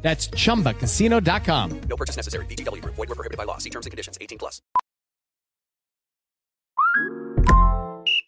That's 0.00 0.28
chumbacasino.com. 0.28 1.80
No 1.88 1.96
purchase 1.96 2.16
necessary. 2.16 2.46
VGW 2.46 2.82
Group. 2.82 2.94
Void 2.94 3.08
were 3.08 3.14
prohibited 3.14 3.36
by 3.36 3.44
law. 3.44 3.58
See 3.58 3.70
terms 3.70 3.84
and 3.84 3.90
conditions. 3.90 4.16
18 4.20 4.38
plus. 4.38 4.62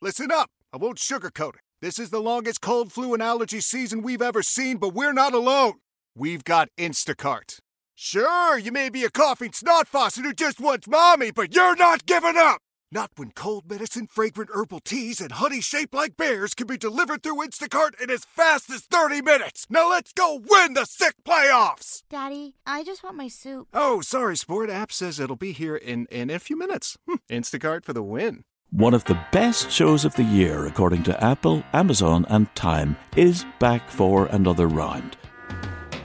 Listen 0.02 0.32
up. 0.32 0.50
I 0.72 0.76
won't 0.76 0.98
sugarcoat 0.98 1.56
it. 1.56 1.60
This 1.82 1.98
is 1.98 2.10
the 2.10 2.20
longest 2.20 2.60
cold, 2.60 2.92
flu, 2.92 3.14
and 3.14 3.22
allergy 3.22 3.60
season 3.60 4.02
we've 4.02 4.22
ever 4.22 4.42
seen, 4.42 4.76
but 4.76 4.90
we're 4.90 5.14
not 5.14 5.32
alone. 5.32 5.74
We've 6.14 6.45
got 6.45 6.68
Instacart. 6.78 7.59
Sure, 7.95 8.59
you 8.59 8.73
may 8.73 8.88
be 8.90 9.04
a 9.04 9.10
coughing 9.10 9.52
snot 9.52 9.88
faucet 9.88 10.24
who 10.24 10.32
just 10.32 10.60
wants 10.60 10.88
mommy, 10.88 11.30
but 11.30 11.54
you're 11.54 11.76
not 11.76 12.06
giving 12.06 12.37
up. 12.37 12.60
Not 12.92 13.12
when 13.14 13.30
cold 13.30 13.70
medicine, 13.70 14.08
fragrant 14.08 14.50
herbal 14.52 14.80
teas, 14.80 15.20
and 15.20 15.30
honey 15.30 15.60
shaped 15.60 15.94
like 15.94 16.16
bears 16.16 16.54
can 16.54 16.66
be 16.66 16.76
delivered 16.76 17.22
through 17.22 17.36
Instacart 17.36 18.00
in 18.02 18.10
as 18.10 18.24
fast 18.24 18.68
as 18.68 18.80
30 18.80 19.22
minutes. 19.22 19.64
Now 19.70 19.88
let's 19.88 20.12
go 20.12 20.40
win 20.44 20.74
the 20.74 20.84
sick 20.86 21.14
playoffs. 21.24 22.02
Daddy, 22.10 22.56
I 22.66 22.82
just 22.82 23.04
want 23.04 23.16
my 23.16 23.28
soup. 23.28 23.68
Oh, 23.72 24.00
sorry, 24.00 24.36
Sport. 24.36 24.70
App 24.70 24.90
says 24.90 25.20
it'll 25.20 25.36
be 25.36 25.52
here 25.52 25.76
in, 25.76 26.06
in 26.06 26.30
a 26.30 26.40
few 26.40 26.58
minutes. 26.58 26.98
Hmm, 27.08 27.16
Instacart 27.28 27.84
for 27.84 27.92
the 27.92 28.02
win. 28.02 28.42
One 28.72 28.95
of 28.95 29.04
the 29.04 29.18
best 29.30 29.70
shows 29.70 30.04
of 30.04 30.16
the 30.16 30.24
year, 30.24 30.66
according 30.66 31.04
to 31.04 31.24
Apple, 31.24 31.62
Amazon, 31.72 32.26
and 32.28 32.52
Time, 32.56 32.96
is 33.16 33.45
back 33.60 33.88
for 33.88 34.26
another 34.26 34.66
round. 34.66 35.16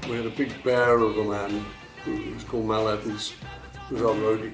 We 0.08 0.18
had 0.18 0.28
a 0.28 0.30
big 0.30 0.64
bear 0.64 1.00
of 1.00 1.18
a 1.18 1.24
man 1.24 1.66
who 2.04 2.32
was 2.32 2.44
called 2.44 2.68
Mal 2.68 2.90
Evans, 2.90 3.34
who 3.90 3.96
was 3.96 4.04
our 4.04 4.14
roadie. 4.14 4.54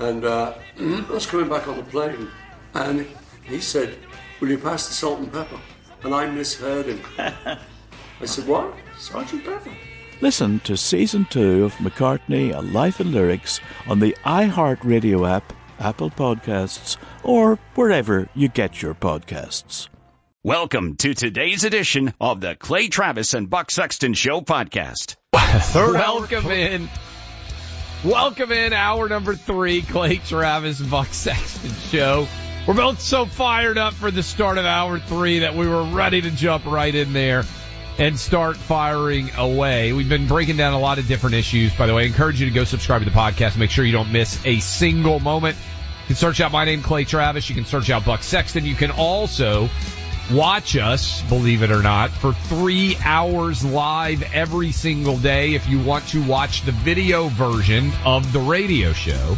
And 0.00 0.24
uh, 0.24 0.54
I 0.80 1.04
was 1.10 1.26
coming 1.26 1.48
back 1.48 1.68
on 1.68 1.76
the 1.76 1.82
plane, 1.84 2.28
and 2.74 3.06
he 3.42 3.60
said, 3.60 3.98
Will 4.40 4.50
you 4.50 4.58
pass 4.58 4.88
the 4.88 4.94
salt 4.94 5.18
and 5.20 5.32
pepper? 5.32 5.58
And 6.02 6.14
I 6.14 6.26
misheard 6.26 6.86
him. 6.86 7.00
I 7.18 8.24
said, 8.24 8.46
What? 8.46 8.74
Sergeant 8.98 9.44
Pepper? 9.44 9.72
Listen 10.20 10.58
to 10.60 10.76
season 10.76 11.26
two 11.30 11.64
of 11.64 11.74
McCartney, 11.74 12.52
A 12.54 12.60
Life 12.60 13.00
in 13.00 13.12
Lyrics 13.12 13.60
on 13.86 14.00
the 14.00 14.16
iHeartRadio 14.24 15.28
app, 15.28 15.52
Apple 15.78 16.10
Podcasts, 16.10 16.96
or 17.22 17.56
wherever 17.76 18.28
you 18.34 18.48
get 18.48 18.82
your 18.82 18.94
podcasts. 18.94 19.88
Welcome 20.42 20.96
to 20.96 21.14
today's 21.14 21.64
edition 21.64 22.14
of 22.20 22.40
the 22.40 22.56
Clay 22.56 22.88
Travis 22.88 23.34
and 23.34 23.48
Buck 23.48 23.70
Sexton 23.70 24.14
Show 24.14 24.40
podcast. 24.40 25.16
Welcome 25.74 26.50
in. 26.50 26.88
Welcome 28.04 28.52
in 28.52 28.72
hour 28.72 29.08
number 29.08 29.34
three, 29.34 29.82
Clay 29.82 30.18
Travis 30.18 30.80
Buck 30.80 31.08
Sexton 31.08 31.72
Show. 31.90 32.28
We're 32.64 32.74
both 32.74 33.00
so 33.00 33.26
fired 33.26 33.76
up 33.76 33.92
for 33.92 34.12
the 34.12 34.22
start 34.22 34.56
of 34.56 34.64
hour 34.64 35.00
three 35.00 35.40
that 35.40 35.56
we 35.56 35.66
were 35.66 35.82
ready 35.82 36.20
to 36.20 36.30
jump 36.30 36.64
right 36.64 36.94
in 36.94 37.12
there 37.12 37.42
and 37.98 38.16
start 38.16 38.56
firing 38.56 39.30
away. 39.36 39.92
We've 39.92 40.08
been 40.08 40.28
breaking 40.28 40.56
down 40.56 40.74
a 40.74 40.78
lot 40.78 40.98
of 40.98 41.08
different 41.08 41.34
issues. 41.34 41.74
By 41.74 41.88
the 41.88 41.94
way, 41.94 42.04
I 42.04 42.06
encourage 42.06 42.40
you 42.40 42.46
to 42.46 42.54
go 42.54 42.62
subscribe 42.62 43.02
to 43.02 43.04
the 43.04 43.16
podcast. 43.16 43.58
Make 43.58 43.70
sure 43.70 43.84
you 43.84 43.90
don't 43.90 44.12
miss 44.12 44.40
a 44.46 44.60
single 44.60 45.18
moment. 45.18 45.56
You 45.56 46.06
can 46.06 46.16
search 46.16 46.40
out 46.40 46.52
my 46.52 46.64
name, 46.66 46.82
Clay 46.82 47.02
Travis. 47.02 47.48
You 47.48 47.56
can 47.56 47.64
search 47.64 47.90
out 47.90 48.04
Buck 48.04 48.22
Sexton. 48.22 48.64
You 48.64 48.76
can 48.76 48.92
also 48.92 49.68
watch 50.30 50.76
us, 50.76 51.22
believe 51.22 51.62
it 51.62 51.70
or 51.70 51.82
not, 51.82 52.10
for 52.10 52.32
three 52.32 52.96
hours 53.02 53.64
live 53.64 54.22
every 54.34 54.72
single 54.72 55.16
day. 55.16 55.54
If 55.54 55.68
you 55.68 55.82
want 55.82 56.08
to 56.08 56.22
watch 56.24 56.62
the 56.62 56.72
video 56.72 57.28
version 57.28 57.90
of 58.04 58.32
the 58.32 58.40
radio 58.40 58.92
show, 58.92 59.36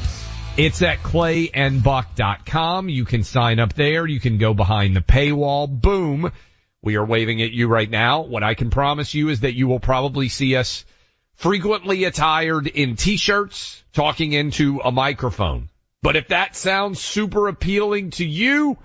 it's 0.57 0.83
at 0.83 0.99
clayandbuck.com. 0.99 2.89
You 2.89 3.05
can 3.05 3.23
sign 3.23 3.61
up 3.61 3.75
there. 3.75 4.07
You 4.07 4.21
can 4.21 4.39
go 4.39 4.53
behind 4.53 4.97
the 4.97 5.01
paywall. 5.01 5.69
Boom. 5.69 6.33
We 6.83 6.97
are 6.97 7.05
waving 7.05 7.41
at 7.43 7.53
you 7.53 7.69
right 7.69 7.89
now. 7.89 8.23
What 8.23 8.43
I 8.43 8.55
can 8.55 8.71
promise 8.71 9.15
you 9.15 9.29
is 9.29 9.41
that 9.41 9.55
you 9.55 9.69
will 9.69 9.81
probably 9.81 10.29
see 10.29 10.57
us 10.57 10.85
frequently 11.35 12.05
attired 12.05 12.67
in 12.67 12.97
t-shirts 12.97 13.83
talking 13.93 14.33
into 14.33 14.81
a 14.81 14.91
microphone. 14.91 15.69
But 16.03 16.17
if 16.17 16.29
that 16.29 16.57
sounds 16.57 17.01
super 17.01 17.49
appealing 17.49 18.11
to 18.13 18.27
you, 18.27 18.79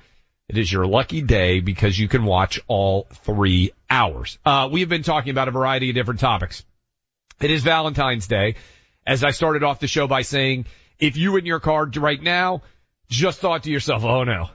it 0.48 0.58
is 0.58 0.72
your 0.72 0.86
lucky 0.86 1.22
day 1.22 1.60
because 1.60 1.98
you 1.98 2.08
can 2.08 2.24
watch 2.24 2.60
all 2.68 3.08
three 3.24 3.72
hours. 3.90 4.38
Uh, 4.46 4.70
we 4.72 4.82
have 4.82 4.90
been 4.90 5.04
talking 5.04 5.32
about 5.32 5.48
a 5.48 5.52
variety 5.52 5.90
of 5.90 5.96
different 5.96 6.20
topics. 6.20 6.64
It 7.42 7.52
is 7.52 7.64
Valentine's 7.64 8.28
Day. 8.28 8.56
As 9.06 9.24
I 9.24 9.32
started 9.32 9.64
off 9.64 9.80
the 9.80 9.88
show 9.88 10.08
by 10.08 10.22
saying, 10.22 10.66
if 11.00 11.18
you 11.18 11.36
in 11.38 11.46
your 11.46 11.60
car 11.60 11.86
right 11.96 12.22
now 12.22 12.62
just 13.10 13.40
thought 13.40 13.64
to 13.64 13.72
yourself, 13.72 14.04
oh 14.04 14.24
no. 14.24 14.50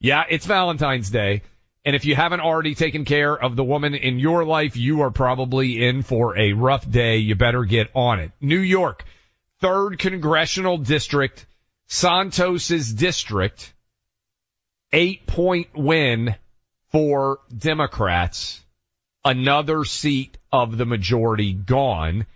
Yeah, 0.00 0.24
it's 0.28 0.46
Valentine's 0.46 1.10
Day. 1.10 1.42
And 1.84 1.96
if 1.96 2.04
you 2.04 2.14
haven't 2.14 2.40
already 2.40 2.74
taken 2.74 3.04
care 3.04 3.34
of 3.34 3.56
the 3.56 3.64
woman 3.64 3.94
in 3.94 4.18
your 4.18 4.44
life, 4.44 4.76
you 4.76 5.02
are 5.02 5.10
probably 5.10 5.84
in 5.84 6.02
for 6.02 6.36
a 6.36 6.52
rough 6.52 6.88
day. 6.88 7.18
You 7.18 7.34
better 7.34 7.64
get 7.64 7.88
on 7.94 8.20
it. 8.20 8.32
New 8.40 8.58
York, 8.58 9.04
third 9.60 9.98
congressional 9.98 10.78
district, 10.78 11.46
Santos's 11.86 12.92
district, 12.92 13.72
eight 14.92 15.26
point 15.26 15.68
win 15.74 16.34
for 16.90 17.40
Democrats. 17.56 18.60
Another 19.24 19.84
seat 19.84 20.38
of 20.52 20.76
the 20.76 20.86
majority 20.86 21.52
gone. 21.52 22.26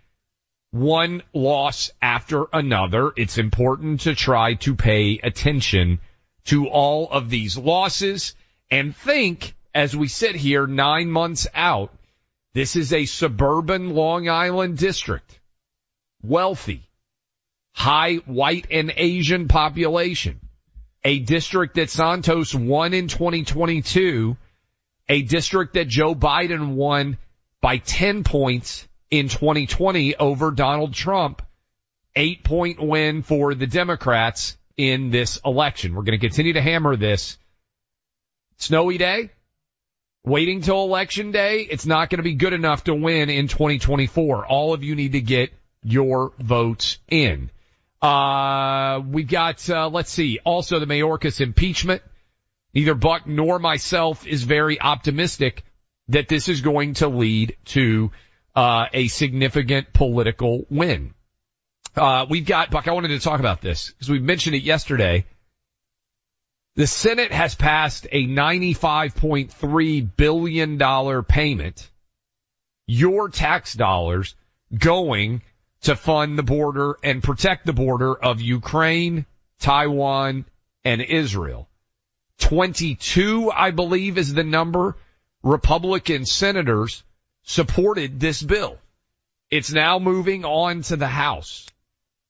One 0.71 1.23
loss 1.33 1.91
after 2.01 2.47
another. 2.53 3.13
It's 3.17 3.39
important 3.39 4.01
to 4.01 4.15
try 4.15 4.55
to 4.55 4.75
pay 4.75 5.19
attention 5.23 6.01
to 6.45 6.69
all 6.69 7.09
of 7.11 7.31
these 7.31 7.57
losses 7.57 8.35
and 8.71 8.97
think 8.97 9.55
as 9.75 9.97
we 9.97 10.09
sit 10.09 10.35
here 10.35 10.67
nine 10.67 11.11
months 11.11 11.47
out, 11.55 11.95
this 12.55 12.77
is 12.77 12.93
a 12.93 13.07
suburban 13.07 13.95
Long 13.95 14.29
Island 14.29 14.77
district. 14.77 15.39
Wealthy, 16.23 16.83
high 17.73 18.17
white 18.17 18.67
and 18.71 18.93
Asian 18.97 19.49
population 19.49 20.41
a 21.05 21.19
district 21.19 21.75
that 21.75 21.91
Santos 21.91 22.55
won 22.55 22.95
in 22.95 23.09
2022, 23.09 24.37
a 25.09 25.23
district 25.23 25.75
that 25.75 25.89
Joe 25.89 26.15
Biden 26.15 26.75
won 26.75 27.19
by 27.61 27.79
10 27.79 28.25
points 28.25 28.87
in 29.11 29.29
2020 29.29 30.17
over 30.17 30.51
Donald 30.51 30.95
Trump, 30.95 31.43
eight 32.17 32.45
point 32.45 32.81
win 32.81 33.23
for 33.23 33.55
the 33.55 33.67
Democrats 33.67 34.57
in 34.77 35.11
this 35.11 35.39
election. 35.45 35.95
We're 35.95 36.03
going 36.03 36.19
to 36.19 36.27
continue 36.27 36.55
to 36.55 36.63
hammer 36.63 36.97
this. 36.97 37.39
Snowy 38.59 38.97
day, 38.97 39.31
waiting 40.25 40.61
till 40.61 40.85
election 40.85 41.33
day. 41.33 41.63
It's 41.63 41.87
not 41.87 42.11
going 42.11 42.19
to 42.19 42.25
be 42.25 42.35
good 42.35 42.53
enough 42.53 42.85
to 42.85 42.95
win 42.95 43.29
in 43.29 43.49
2024. 43.49 44.47
All 44.47 44.73
of 44.73 44.83
you 44.85 44.95
need 44.95 45.13
to 45.13 45.21
get 45.21 45.53
your 45.83 46.33
votes 46.39 46.99
in. 47.11 47.51
Uh, 48.03 49.01
we 49.09 49.23
got, 49.23 49.71
uh, 49.71 49.89
let's 49.89 50.11
see, 50.11 50.41
also 50.45 50.81
the 50.81 50.87
Mayorkas 50.87 51.41
impeachment. 51.41 52.03
Neither 52.75 52.95
Buck 52.95 53.29
nor 53.29 53.61
myself 53.61 54.27
is 54.27 54.43
very 54.43 54.81
optimistic 54.81 55.65
that 56.09 56.27
this 56.27 56.49
is 56.49 56.63
going 56.63 56.95
to 56.95 57.07
lead 57.07 57.57
to, 57.67 58.11
uh, 58.57 58.87
a 58.93 59.07
significant 59.07 59.93
political 59.93 60.67
win. 60.69 61.15
Uh, 61.95 62.27
we've 62.29 62.47
got, 62.47 62.71
Buck, 62.71 62.89
I 62.89 62.93
wanted 62.93 63.09
to 63.09 63.21
talk 63.21 63.39
about 63.39 63.61
this 63.61 63.91
because 63.91 64.11
we 64.11 64.19
mentioned 64.19 64.57
it 64.57 64.63
yesterday. 64.63 65.27
The 66.75 66.87
Senate 66.87 67.33
has 67.33 67.55
passed 67.55 68.07
a 68.11 68.27
$95.3 68.27 70.11
billion 70.17 71.25
payment. 71.25 71.91
Your 72.87 73.29
tax 73.29 73.75
dollars 73.75 74.35
going 74.77 75.43
to 75.83 75.97
fund 75.97 76.39
the 76.39 76.43
border 76.43 76.97
and 77.03 77.23
protect 77.23 77.67
the 77.67 77.73
border 77.73 78.15
of 78.15 78.41
Ukraine, 78.41 79.27
Taiwan, 79.59 80.45
and 80.85 81.03
Israel. 81.03 81.69
22, 82.39 83.51
I 83.51 83.71
believe, 83.71 84.19
is 84.19 84.33
the 84.33 84.45
number 84.45 84.97
Republican 85.43 86.25
senators 86.25 87.03
supported 87.43 88.21
this 88.21 88.43
bill. 88.43 88.79
It's 89.51 89.73
now 89.73 89.99
moving 89.99 90.45
on 90.45 90.83
to 90.83 90.97
the 90.97 91.09
House. 91.09 91.67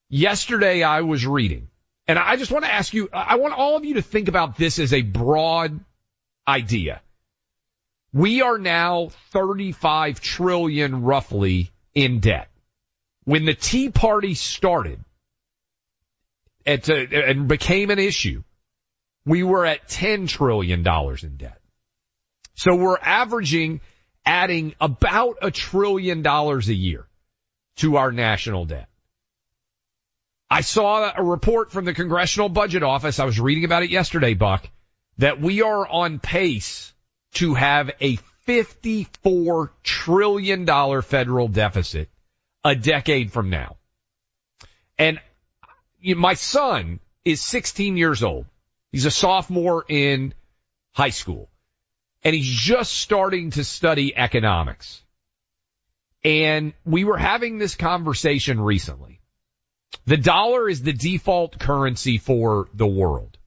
Yesterday 0.09 0.83
I 0.83 1.03
was 1.03 1.27
reading, 1.27 1.69
and 2.07 2.19
I 2.19 2.37
just 2.37 2.51
want 2.51 2.65
to 2.65 2.73
ask 2.73 2.93
you, 2.93 3.09
I 3.13 3.37
want 3.37 3.55
all 3.55 3.77
of 3.77 3.85
you 3.85 3.95
to 3.95 4.03
think 4.03 4.29
about 4.29 4.57
this 4.57 4.79
as 4.79 4.93
a 4.93 5.03
broad 5.03 5.79
idea. 6.47 7.01
We 8.13 8.43
are 8.43 8.59
now 8.59 9.09
35 9.31 10.21
trillion 10.21 11.03
roughly 11.03 11.71
in 11.95 12.21
debt 12.21 12.52
when 13.25 13.45
the 13.45 13.55
Tea 13.55 13.91
Party 13.91 14.35
started, 14.35 15.01
and, 16.67 16.83
to, 16.85 16.95
uh, 16.95 17.31
and 17.31 17.49
became 17.49 17.91
an 17.91 17.99
issue, 17.99 18.43
we 19.25 19.43
were 19.43 19.65
at 19.65 19.89
$10 19.89 20.29
trillion 20.29 20.81
in 20.81 21.37
debt. 21.37 21.61
So 22.55 22.75
we're 22.75 22.99
averaging 22.99 23.81
adding 24.25 24.75
about 24.81 25.39
a 25.43 25.51
trillion 25.51 26.23
dollars 26.23 26.69
a 26.69 26.75
year 26.75 27.07
to 27.77 27.97
our 27.97 28.13
national 28.13 28.67
debt. 28.67 28.89
I 30.51 30.61
saw 30.61 31.13
a 31.17 31.23
report 31.23 31.73
from 31.73 31.87
the 31.87 31.95
Congressional 31.95 32.49
Budget 32.49 32.83
Office. 32.83 33.19
I 33.19 33.25
was 33.25 33.41
reading 33.41 33.65
about 33.65 33.85
it 33.85 33.91
yesterday, 33.91 34.35
Buck, 34.35 34.69
that 35.19 35.41
we 35.41 35.63
are 35.63 35.89
on 35.89 36.19
pace 36.19 36.93
to 37.35 37.55
have 37.55 37.91
a 38.01 38.19
$54 38.47 39.71
trillion 39.83 41.03
federal 41.03 41.49
deficit 41.49 42.11
a 42.64 42.75
decade 42.75 43.32
from 43.32 43.50
now. 43.50 43.76
And 44.99 45.20
my 46.03 46.35
son 46.35 47.00
is 47.25 47.43
16 47.43 47.97
years 47.97 48.23
old. 48.23 48.47
He's 48.91 49.06
a 49.06 49.11
sophomore 49.11 49.85
in 49.88 50.35
high 50.93 51.11
school 51.11 51.49
and 52.23 52.35
he's 52.35 52.49
just 52.49 52.93
starting 52.93 53.50
to 53.53 53.64
study 53.64 54.17
economics. 54.17 55.03
And 56.25 56.73
we 56.85 57.05
were 57.05 57.17
having 57.17 57.59
this 57.59 57.75
conversation 57.75 58.61
recently. 58.61 59.20
The 60.06 60.17
dollar 60.17 60.69
is 60.69 60.82
the 60.82 60.93
default 60.93 61.58
currency 61.58 62.19
for 62.19 62.69
the 62.75 62.87
world. 62.87 63.38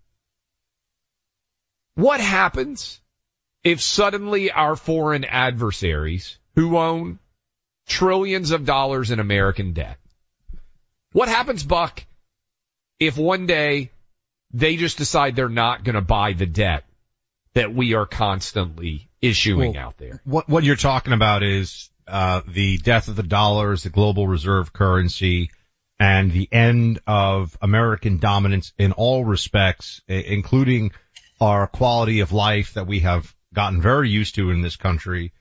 What 1.96 2.20
happens 2.20 3.00
if 3.64 3.82
suddenly 3.82 4.52
our 4.52 4.76
foreign 4.76 5.24
adversaries 5.24 6.38
who 6.56 6.78
own 6.78 7.20
trillions 7.88 8.52
of 8.52 8.66
dollars 8.66 9.12
in 9.12 9.20
American 9.20 9.74
debt, 9.74 9.98
what 11.12 11.30
happens, 11.30 11.64
Buck, 11.64 12.06
if 13.00 13.18
one 13.18 13.46
day 13.46 13.92
they 14.52 14.76
just 14.76 14.98
decide 14.98 15.36
they're 15.36 15.50
not 15.50 15.84
going 15.84 15.96
to 15.96 16.02
buy 16.02 16.34
the 16.34 16.46
debt 16.46 16.84
that 17.54 17.74
we 17.74 17.94
are 17.94 18.06
constantly 18.06 19.10
issuing 19.22 19.74
Well, 19.74 19.82
out 19.82 19.98
there? 19.98 20.22
What 20.24 20.48
what 20.48 20.64
you're 20.64 20.76
talking 20.76 21.14
about 21.14 21.44
is 21.44 21.90
uh, 22.08 22.42
the 22.48 22.78
death 22.78 23.08
of 23.08 23.16
the 23.16 23.24
dollar 23.24 23.72
as 23.72 23.84
the 23.84 23.90
global 23.90 24.28
reserve 24.28 24.74
currency 24.74 25.52
and 26.00 26.32
the 26.32 26.50
end 26.52 27.00
of 27.08 27.58
American 27.62 28.20
dominance 28.20 28.74
in 28.78 28.92
all 28.92 29.24
respects, 29.24 30.02
including 30.08 30.92
our 31.40 31.68
quality 31.68 32.20
of 32.20 32.32
life 32.32 32.74
that 32.74 32.88
we 32.88 33.00
have 33.00 33.34
gotten 33.54 33.82
very 33.82 34.10
used 34.10 34.36
to 34.36 34.52
in 34.52 34.62
this 34.62 34.76
country, 34.76 35.32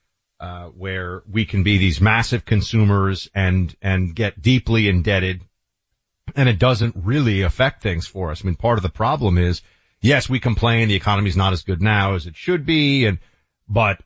uh, 0.41 0.67
where 0.67 1.23
we 1.31 1.45
can 1.45 1.63
be 1.63 1.79
these 1.79 2.01
massive 2.01 2.45
consumers 2.45 3.31
and 3.35 3.75
and 3.81 4.15
get 4.15 4.41
deeply 4.41 4.89
indebted, 4.89 5.43
and 6.37 6.49
it 6.49 6.59
doesn't 6.59 6.97
really 6.97 7.43
affect 7.43 7.83
things 7.83 8.07
for 8.07 8.31
us. 8.31 8.43
I 8.43 8.47
mean, 8.47 8.57
part 8.57 8.79
of 8.79 8.83
the 8.83 8.89
problem 8.91 9.39
is, 9.39 9.63
yes, 10.01 10.29
we 10.29 10.41
complain 10.41 10.89
the 10.89 10.95
economy's 10.95 11.37
not 11.37 11.53
as 11.53 11.63
good 11.63 11.81
now 11.81 12.15
as 12.15 12.27
it 12.27 12.37
should 12.37 12.67
be, 12.67 13.07
and 13.07 13.19
but 13.69 14.01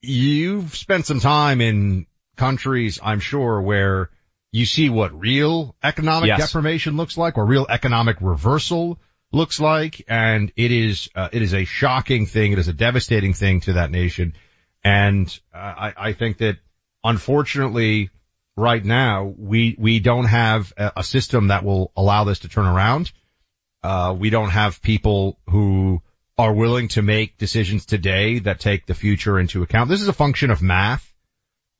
you've 0.00 0.74
spent 0.74 1.06
some 1.06 1.20
time 1.20 1.60
in 1.60 2.06
countries, 2.36 2.98
I'm 3.02 3.20
sure, 3.20 3.60
where 3.60 4.10
you 4.50 4.66
see 4.66 4.90
what 4.90 5.18
real 5.18 5.74
economic 5.82 6.28
Yes. 6.28 6.40
deprivation 6.40 6.96
looks 6.96 7.16
like 7.16 7.38
or 7.38 7.46
real 7.46 7.66
economic 7.68 8.16
reversal 8.20 9.00
looks 9.32 9.60
like. 9.60 10.04
And 10.08 10.52
it 10.56 10.72
is, 10.72 11.08
uh, 11.14 11.28
it 11.32 11.40
is 11.42 11.54
a 11.54 11.64
shocking 11.64 12.26
thing. 12.26 12.52
It 12.52 12.58
is 12.58 12.68
a 12.68 12.72
devastating 12.72 13.32
thing 13.32 13.60
to 13.62 13.74
that 13.74 13.90
nation. 13.90 14.34
And 14.84 15.28
uh, 15.54 15.58
I, 15.58 15.94
I 15.96 16.12
think 16.12 16.38
that 16.38 16.58
unfortunately 17.04 18.10
right 18.56 18.84
now 18.84 19.32
we, 19.36 19.76
we 19.78 20.00
don't 20.00 20.26
have 20.26 20.72
a, 20.76 20.92
a 20.98 21.04
system 21.04 21.48
that 21.48 21.64
will 21.64 21.92
allow 21.96 22.24
this 22.24 22.40
to 22.40 22.48
turn 22.48 22.66
around. 22.66 23.12
Uh, 23.82 24.14
we 24.18 24.30
don't 24.30 24.50
have 24.50 24.82
people 24.82 25.38
who 25.48 26.02
are 26.38 26.52
willing 26.52 26.88
to 26.88 27.02
make 27.02 27.38
decisions 27.38 27.86
today 27.86 28.38
that 28.40 28.60
take 28.60 28.86
the 28.86 28.94
future 28.94 29.38
into 29.38 29.62
account. 29.62 29.88
This 29.88 30.02
is 30.02 30.08
a 30.08 30.12
function 30.12 30.50
of 30.50 30.62
math. 30.62 31.12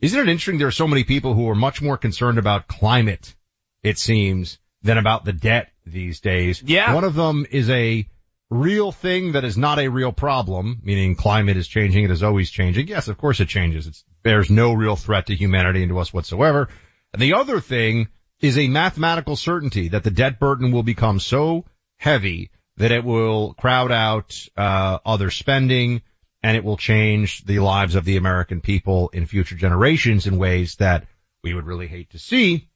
Isn't 0.00 0.19
it 0.19 0.28
interesting? 0.28 0.58
There 0.58 0.69
are 0.69 0.72
so 0.72 0.88
many 0.88 1.05
people 1.05 1.34
who 1.34 1.48
are 1.48 1.55
much 1.55 1.81
more 1.81 1.96
concerned 1.96 2.38
about 2.38 2.66
climate, 2.66 3.34
it 3.82 3.98
seems, 3.98 4.58
than 4.82 4.98
about 4.98 5.25
the 5.25 5.32
debt 5.32 5.70
these 5.87 6.20
days. 6.20 6.62
Yeah. 6.62 6.93
One 6.94 7.05
of 7.05 7.14
them 7.14 7.46
is 7.50 7.70
a 7.70 8.06
real 8.52 8.93
thing 8.93 9.32
that 9.32 9.44
is 9.44 9.56
not 9.56 9.78
a 9.78 9.88
real 9.88 10.12
problem, 10.12 10.81
meaning 10.82 11.16
climate 11.16 11.56
is 11.56 11.66
changing. 11.66 12.04
It 12.04 12.10
is 12.10 12.22
always 12.22 12.50
changing. 12.50 12.88
Yes, 12.88 13.08
of 13.08 13.19
course 13.19 13.40
it 13.40 13.49
changes. 13.49 13.87
It's, 13.87 14.04
there's 14.22 14.50
no 14.50 14.72
real 14.72 14.96
threat 14.96 15.26
to 15.26 15.34
humanity 15.34 15.82
and 15.82 15.90
to 15.90 15.99
us 15.99 16.12
whatsoever. 16.12 16.69
And 17.12 17.22
the 17.22 17.34
other 17.34 17.60
thing 17.60 18.08
is 18.40 18.58
a 18.58 18.69
mathematical 18.69 19.37
certainty 19.37 19.88
that 19.88 20.04
the 20.04 20.10
debt 20.10 20.38
burden 20.38 20.72
will 20.72 20.82
become 20.82 21.20
so 21.20 21.64
heavy 21.96 22.50
that 22.76 22.93
it 22.93 23.04
will 23.04 23.54
crowd 23.54 23.93
out 23.93 24.37
uh, 24.56 24.98
other 25.05 25.31
spending 25.31 26.02
and 26.43 26.56
it 26.56 26.64
will 26.64 26.76
change 26.76 27.44
the 27.44 27.60
lives 27.60 27.94
of 27.94 28.05
the 28.05 28.16
American 28.16 28.60
people 28.60 29.08
in 29.10 29.26
future 29.26 29.55
generations 29.55 30.26
in 30.26 30.37
ways 30.38 30.76
that 30.76 31.06
we 31.44 31.55
would 31.55 31.66
really 31.66 31.87
hate 31.87 32.10
to 32.10 32.19
see. 32.19 32.69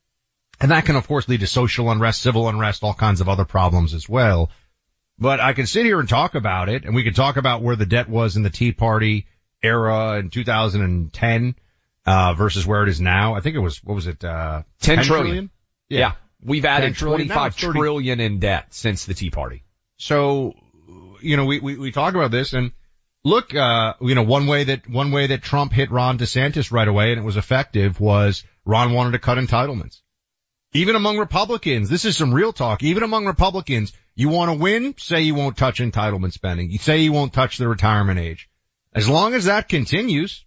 And 0.61 0.71
that 0.71 0.85
can 0.87 0.97
of 0.97 1.09
course 1.09 1.29
lead 1.29 1.41
to 1.41 1.47
social 1.47 1.91
unrest, 1.91 2.23
civil 2.23 2.49
unrest, 2.49 2.83
all 2.83 2.95
kinds 2.95 3.21
of 3.21 3.29
other 3.29 3.45
problems 3.45 3.93
as 3.93 4.09
well. 4.09 4.51
But 5.19 5.41
I 5.41 5.55
can 5.55 5.67
sit 5.67 5.87
here 5.87 5.99
and 5.99 6.09
talk 6.09 6.35
about 6.35 6.69
it 6.69 6.85
and 6.85 6.95
we 6.95 7.03
can 7.03 7.15
talk 7.15 7.37
about 7.37 7.63
where 7.63 7.77
the 7.77 7.87
debt 7.87 8.09
was 8.09 8.37
in 8.37 8.43
the 8.43 8.51
Tea 8.51 8.73
Party 8.73 9.27
era 9.63 10.19
in 10.19 10.31
2010, 10.31 11.55
uh, 12.05 12.35
versus 12.35 12.67
where 12.67 12.83
it 12.83 12.89
is 12.89 13.01
now. 13.01 13.35
I 13.35 13.41
think 13.41 13.57
it 13.57 13.61
was, 13.61 13.83
what 13.83 13.95
was 13.95 14.07
it, 14.07 14.23
uh, 14.23 14.63
10 14.83 15.05
trillion. 15.05 15.51
Yeah. 15.89 16.13
We've 16.43 16.65
added 16.65 16.95
trillion. 16.95 17.29
Now 17.29 17.35
twenty-five 17.35 17.55
30. 17.57 17.79
trillion 17.79 18.21
in 18.21 18.39
debt 18.41 18.75
since 18.75 19.07
the 19.07 19.15
Tea 19.15 19.31
Party. 19.31 19.65
So, 19.97 20.53
you 21.23 21.37
know, 21.37 21.47
we, 21.47 21.61
we, 21.61 21.77
we 21.79 21.93
talk 21.93 22.15
about 22.15 22.31
this 22.31 22.53
and 22.53 22.73
look, 23.25 23.55
uh, 23.55 23.95
you 24.03 24.15
know, 24.15 24.23
one 24.23 24.47
way 24.47 24.65
that, 24.65 24.89
one 24.89 25.13
way 25.13 25.29
that 25.29 25.43
Trump 25.43 25.73
hit 25.73 25.91
Ron 25.91 26.19
DeSantis 26.19 26.71
right 26.71 26.87
away 26.87 27.13
and 27.13 27.21
it 27.21 27.25
was 27.25 27.39
effective 27.39 27.99
was 27.99 28.45
Ron 28.67 28.93
wanted 28.93 29.13
to 29.13 29.19
cut 29.19 29.39
entitlements. 29.39 30.03
Even 30.75 30.95
among 30.95 31.17
Republicans, 31.17 31.89
this 31.89 32.05
is 32.05 32.19
some 32.19 32.35
real 32.35 32.53
talk. 32.53 32.83
Even 32.83 33.03
among 33.03 33.25
Republicans, 33.25 33.95
you 34.17 34.29
want 34.31 34.51
to 34.51 34.59
win, 34.59 34.95
say 34.99 35.21
you 35.23 35.35
won't 35.35 35.57
touch 35.57 35.79
entitlement 35.79 36.33
spending. 36.33 36.71
You 36.71 36.79
say 36.79 36.99
you 36.99 37.13
won't 37.13 37.33
touch 37.33 37.59
the 37.59 37.69
retirement 37.69 38.19
age. 38.19 38.49
As 38.93 39.09
long 39.09 39.35
as 39.35 39.45
that 39.45 39.69
continues, 39.69 40.45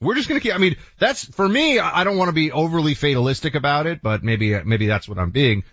we're 0.00 0.14
just 0.14 0.28
going 0.28 0.40
to 0.40 0.42
keep, 0.42 0.54
I 0.54 0.58
mean, 0.58 0.76
that's, 1.00 1.24
for 1.24 1.46
me, 1.48 1.80
I 1.80 2.04
don't 2.04 2.16
want 2.16 2.28
to 2.28 2.32
be 2.32 2.52
overly 2.52 2.94
fatalistic 2.94 3.56
about 3.56 3.86
it, 3.86 4.00
but 4.00 4.22
maybe, 4.22 4.58
maybe 4.62 4.86
that's 4.86 5.08
what 5.08 5.18
I'm 5.18 5.32
being. 5.32 5.64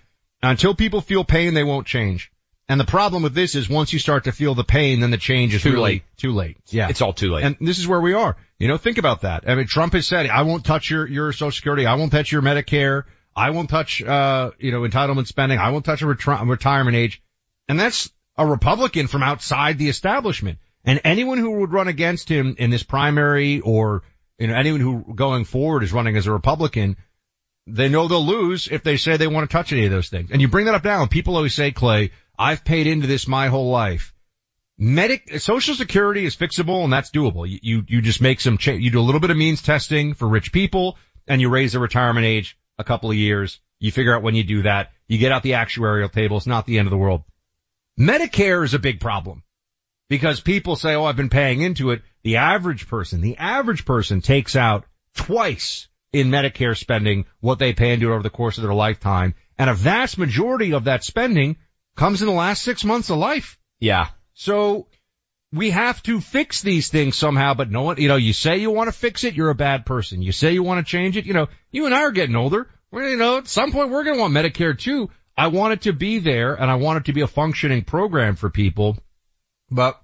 Until 0.42 0.74
people 0.76 1.02
feel 1.02 1.24
pain, 1.24 1.54
they 1.54 1.64
won't 1.64 1.86
change. 1.86 2.32
And 2.68 2.80
the 2.80 2.86
problem 2.86 3.22
with 3.22 3.36
this 3.36 3.54
is 3.54 3.70
once 3.70 3.94
you 3.94 4.00
start 4.00 4.24
to 4.24 4.32
feel 4.32 4.56
the 4.56 4.64
pain, 4.64 5.00
then 5.00 5.12
the 5.12 5.18
change 5.18 5.54
is 5.54 5.62
Too 5.62 5.74
really 5.74 5.84
late. 5.84 6.04
too 6.18 6.32
late. 6.34 6.58
Yeah. 6.70 6.90
It's 6.90 7.02
all 7.02 7.14
too 7.14 7.32
late. 7.32 7.44
And 7.46 7.56
this 7.62 7.78
is 7.78 7.88
where 7.88 8.02
we 8.02 8.14
are. 8.14 8.36
You 8.58 8.68
know, 8.68 8.78
think 8.78 8.98
about 8.98 9.22
that. 9.22 9.48
I 9.48 9.54
mean, 9.54 9.68
Trump 9.68 9.94
has 9.94 10.08
said, 10.08 10.28
I 10.28 10.42
won't 10.42 10.66
touch 10.66 10.90
your, 10.90 11.08
your 11.08 11.32
social 11.32 11.52
security. 11.52 11.86
I 11.86 11.94
won't 11.94 12.12
touch 12.12 12.32
your 12.32 12.42
Medicare. 12.42 13.04
I 13.36 13.52
won't 13.52 13.70
touch, 13.70 14.02
uh, 14.02 14.50
you 14.58 14.72
know, 14.72 14.82
entitlement 14.82 15.28
spending. 15.28 15.60
I 15.60 15.70
won't 15.70 15.86
touch 15.86 16.02
a 16.02 16.06
retri- 16.06 16.48
retirement 16.50 16.96
age. 16.96 17.22
And 17.68 17.80
that's 17.80 18.12
a 18.38 18.46
Republican 18.46 19.08
from 19.08 19.24
outside 19.24 19.78
the 19.78 19.90
establishment. 19.90 20.60
And 20.84 21.02
anyone 21.04 21.40
who 21.40 21.60
would 21.60 21.72
run 21.72 21.88
against 21.88 22.30
him 22.30 22.56
in 22.60 22.70
this 22.70 22.84
primary 22.84 23.60
or, 23.60 24.04
you 24.38 24.48
know, 24.48 24.56
anyone 24.56 24.82
who 24.82 25.14
going 25.16 25.46
forward 25.46 25.84
is 25.84 25.94
running 25.94 26.16
as 26.16 26.28
a 26.28 26.32
Republican, 26.32 26.98
they 27.66 27.90
know 27.90 28.08
they'll 28.08 28.26
lose 28.26 28.68
if 28.68 28.84
they 28.84 28.98
say 28.98 29.18
they 29.18 29.28
want 29.28 29.50
to 29.50 29.54
touch 29.54 29.74
any 29.74 29.86
of 29.86 29.92
those 29.92 30.10
things. 30.10 30.30
And 30.32 30.42
you 30.42 30.48
bring 30.48 30.66
that 30.66 30.76
up 30.76 30.84
now 30.84 31.06
people 31.08 31.36
always 31.36 31.56
say, 31.56 31.72
Clay, 31.72 32.12
I've 32.38 32.64
paid 32.64 32.86
into 32.86 33.08
this 33.08 33.28
my 33.28 33.48
whole 33.48 33.72
life. 33.72 34.14
Medic, 34.78 35.40
social 35.40 35.74
security 35.74 36.26
is 36.26 36.36
fixable 36.36 36.84
and 36.84 36.92
that's 36.92 37.10
doable. 37.10 37.50
You, 37.50 37.60
you, 37.62 37.84
you 37.88 38.02
just 38.02 38.22
make 38.22 38.42
some 38.42 38.58
change, 38.58 38.84
you 38.84 38.92
do 38.92 39.00
a 39.00 39.02
little 39.02 39.22
bit 39.22 39.32
of 39.32 39.38
means 39.38 39.62
testing 39.62 40.14
for 40.14 40.28
rich 40.28 40.52
people 40.52 40.98
and 41.28 41.42
you 41.42 41.50
raise 41.50 41.74
the 41.74 41.80
retirement 41.80 42.26
age 42.26 42.58
a 42.78 42.84
couple 42.84 43.10
of 43.10 43.16
years. 43.16 43.60
You 43.80 43.92
figure 43.92 44.16
out 44.16 44.22
when 44.22 44.36
you 44.36 44.44
do 44.44 44.64
that. 44.64 44.92
You 45.08 45.18
get 45.18 45.32
out 45.32 45.44
the 45.44 45.52
actuarial 45.52 46.12
table. 46.12 46.38
It's 46.38 46.48
not 46.48 46.66
the 46.66 46.78
end 46.78 46.88
of 46.88 46.92
the 46.92 46.98
world. 46.98 47.24
Medicare 48.00 48.64
is 48.64 48.74
a 48.74 48.80
big 48.80 49.00
problem 49.00 49.44
because 50.10 50.42
people 50.42 50.76
say, 50.76 50.96
oh, 50.96 51.06
I've 51.06 51.16
been 51.16 51.30
paying 51.30 51.62
into 51.62 51.92
it. 51.92 52.02
The 52.24 52.38
average 52.38 52.88
person, 52.88 53.22
the 53.22 53.38
average 53.38 53.86
person 53.86 54.22
takes 54.22 54.56
out 54.56 54.86
twice 55.16 55.88
in 56.12 56.30
Medicare 56.30 56.78
spending 56.78 57.26
what 57.40 57.60
they 57.60 57.74
pay 57.74 57.94
into 57.94 58.12
it 58.12 58.14
over 58.14 58.24
the 58.24 58.30
course 58.30 58.58
of 58.58 58.64
their 58.64 58.74
lifetime. 58.74 59.36
And 59.58 59.70
a 59.70 59.74
vast 59.74 60.18
majority 60.18 60.74
of 60.74 60.86
that 60.86 61.04
spending 61.04 61.58
comes 61.96 62.22
in 62.22 62.28
the 62.28 62.34
last 62.34 62.64
six 62.64 62.84
months 62.84 63.10
of 63.10 63.18
life. 63.18 63.58
yeah. 63.80 64.10
So 64.34 64.88
we 65.54 65.70
have 65.70 66.04
to 66.04 66.20
fix 66.20 66.62
these 66.62 66.90
things 66.90 67.16
somehow, 67.16 67.54
but 67.54 67.72
no 67.72 67.84
one, 67.84 67.98
you 67.98 68.10
know, 68.10 68.18
you 68.18 68.34
say 68.34 68.58
you 68.58 68.70
want 68.70 68.90
to 68.90 68.92
fix 68.92 69.24
it, 69.24 69.34
you're 69.34 69.50
a 69.50 69.56
bad 69.56 69.86
person. 69.86 70.22
You 70.22 70.34
say 70.34 70.52
you 70.52 70.64
want 70.64 70.86
to 70.86 70.92
change 70.92 71.16
it, 71.16 71.26
you 71.26 71.34
know, 71.34 71.48
you 71.72 71.86
and 71.86 71.96
I 71.96 72.02
are 72.02 72.12
getting 72.12 72.36
older. 72.36 72.70
We're, 72.92 73.10
you 73.10 73.18
know, 73.18 73.38
at 73.38 73.48
some 73.48 73.72
point 73.72 73.92
we're 73.92 74.04
going 74.04 74.18
to 74.18 74.22
want 74.22 74.34
Medicare 74.34 74.78
too. 74.78 75.10
I 75.38 75.48
want 75.48 75.74
it 75.74 75.82
to 75.82 75.94
be 75.94 76.20
there 76.20 76.54
and 76.56 76.70
I 76.72 76.76
want 76.76 76.98
it 76.98 77.06
to 77.06 77.14
be 77.14 77.22
a 77.22 77.28
functioning 77.28 77.84
program 77.84 78.36
for 78.36 78.50
people, 78.50 78.98
but 79.70 80.00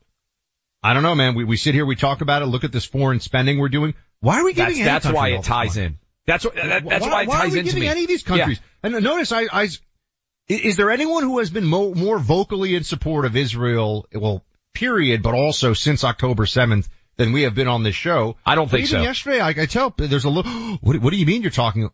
I 0.84 0.94
don't 0.94 1.04
know, 1.04 1.16
man. 1.16 1.36
We, 1.36 1.44
we 1.46 1.58
sit 1.58 1.74
here, 1.74 1.86
we 1.86 1.96
talk 1.96 2.22
about 2.22 2.42
it, 2.42 2.48
look 2.48 2.64
at 2.64 2.72
this 2.72 2.86
foreign 2.86 3.20
spending 3.20 3.60
we're 3.60 3.70
doing. 3.70 3.94
Why 4.20 4.40
are 4.40 4.44
we 4.44 4.54
That's, 4.54 4.70
giving 4.74 4.82
any 4.84 4.92
that's 4.92 5.10
why 5.12 5.30
it 5.30 5.44
ties 5.44 5.78
in. 5.78 6.00
That's 6.28 6.46
what, 6.46 6.56
that, 6.56 6.84
that's 6.88 7.06
why, 7.06 7.24
it 7.24 7.28
why 7.30 7.46
are 7.46 7.50
we 7.50 7.62
giving 7.62 7.88
any 7.88 8.04
of 8.04 8.08
these 8.08 8.24
Yeah. 8.24 8.38
countries? 8.38 8.60
And 8.84 8.94
notice 9.04 9.32
I, 9.32 9.42
I, 9.44 9.62
I- 9.64 9.68
Is 10.50 10.76
there 10.76 10.92
anyone 10.92 11.24
who 11.24 11.40
has 11.40 11.50
been 11.50 11.66
mo- 11.66 11.94
more 11.94 12.20
vocally 12.20 12.76
in 12.76 12.84
support 12.84 13.26
of 13.26 13.36
Israel, 13.38 14.06
well, 14.14 14.44
period, 14.74 15.24
but 15.24 15.34
also 15.34 15.74
since 15.74 16.04
October 16.04 16.46
7th 16.46 16.88
than 17.18 17.32
we 17.32 17.44
have 17.44 17.56
been 17.56 17.68
on 17.68 17.84
this 17.84 17.96
show? 17.96 18.38
I 18.46 18.56
don't 18.56 18.70
think 18.70 18.88
Even 18.88 19.00
so. 19.00 19.02
yesterday, 19.04 19.40
I, 19.40 19.50
I 19.50 19.66
tell, 19.66 19.94
there's 19.98 20.26
a 20.26 20.30
little, 20.30 20.52
what, 20.82 20.98
what 20.98 21.12
do 21.12 21.18
you 21.18 21.26
mean 21.26 21.42
you're 21.42 21.52
talking? 21.52 21.90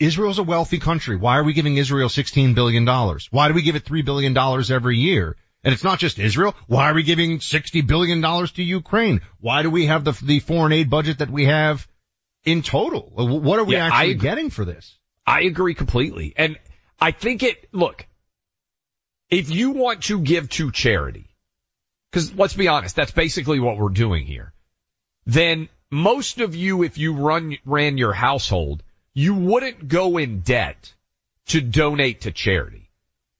Israel's 0.00 0.38
a 0.38 0.42
wealthy 0.42 0.78
country. 0.78 1.16
Why 1.16 1.38
are 1.38 1.44
we 1.44 1.52
giving 1.52 1.76
Israel 1.76 2.08
$16 2.08 2.54
billion? 2.54 2.86
Why 2.86 3.48
do 3.48 3.54
we 3.54 3.62
give 3.62 3.76
it 3.76 3.84
$3 3.84 4.04
billion 4.04 4.36
every 4.36 4.96
year? 4.96 5.36
And 5.62 5.74
it's 5.74 5.84
not 5.84 5.98
just 5.98 6.18
Israel. 6.18 6.56
Why 6.66 6.90
are 6.90 6.94
we 6.94 7.02
giving 7.02 7.38
$60 7.38 7.86
billion 7.86 8.22
to 8.22 8.62
Ukraine? 8.62 9.20
Why 9.40 9.62
do 9.62 9.70
we 9.70 9.86
have 9.86 10.04
the, 10.04 10.12
the 10.22 10.40
foreign 10.40 10.72
aid 10.72 10.88
budget 10.88 11.18
that 11.18 11.30
we 11.30 11.44
have 11.44 11.86
in 12.44 12.62
total? 12.62 13.12
Uh, 13.16 13.26
what 13.26 13.58
are 13.58 13.64
we 13.64 13.74
Yeah, 13.74 13.88
actually 13.92 14.14
getting 14.14 14.48
for 14.48 14.64
this? 14.64 14.98
I 15.26 15.42
agree 15.42 15.74
completely. 15.74 16.32
And 16.34 16.58
I 16.98 17.10
think 17.10 17.42
it, 17.42 17.68
look, 17.72 18.06
if 19.28 19.50
you 19.50 19.72
want 19.72 20.04
to 20.04 20.18
give 20.20 20.48
to 20.50 20.72
charity, 20.72 21.28
cause 22.12 22.32
let's 22.34 22.54
be 22.54 22.68
honest, 22.68 22.96
that's 22.96 23.12
basically 23.12 23.60
what 23.60 23.76
we're 23.76 23.90
doing 23.90 24.24
here, 24.24 24.54
then 25.26 25.68
most 25.90 26.40
of 26.40 26.54
you, 26.56 26.84
if 26.84 26.96
you 26.96 27.12
run, 27.14 27.58
ran 27.66 27.98
your 27.98 28.14
household, 28.14 28.82
you 29.14 29.34
wouldn't 29.34 29.88
go 29.88 30.18
in 30.18 30.40
debt 30.40 30.92
to 31.46 31.60
donate 31.60 32.22
to 32.22 32.30
charity. 32.30 32.90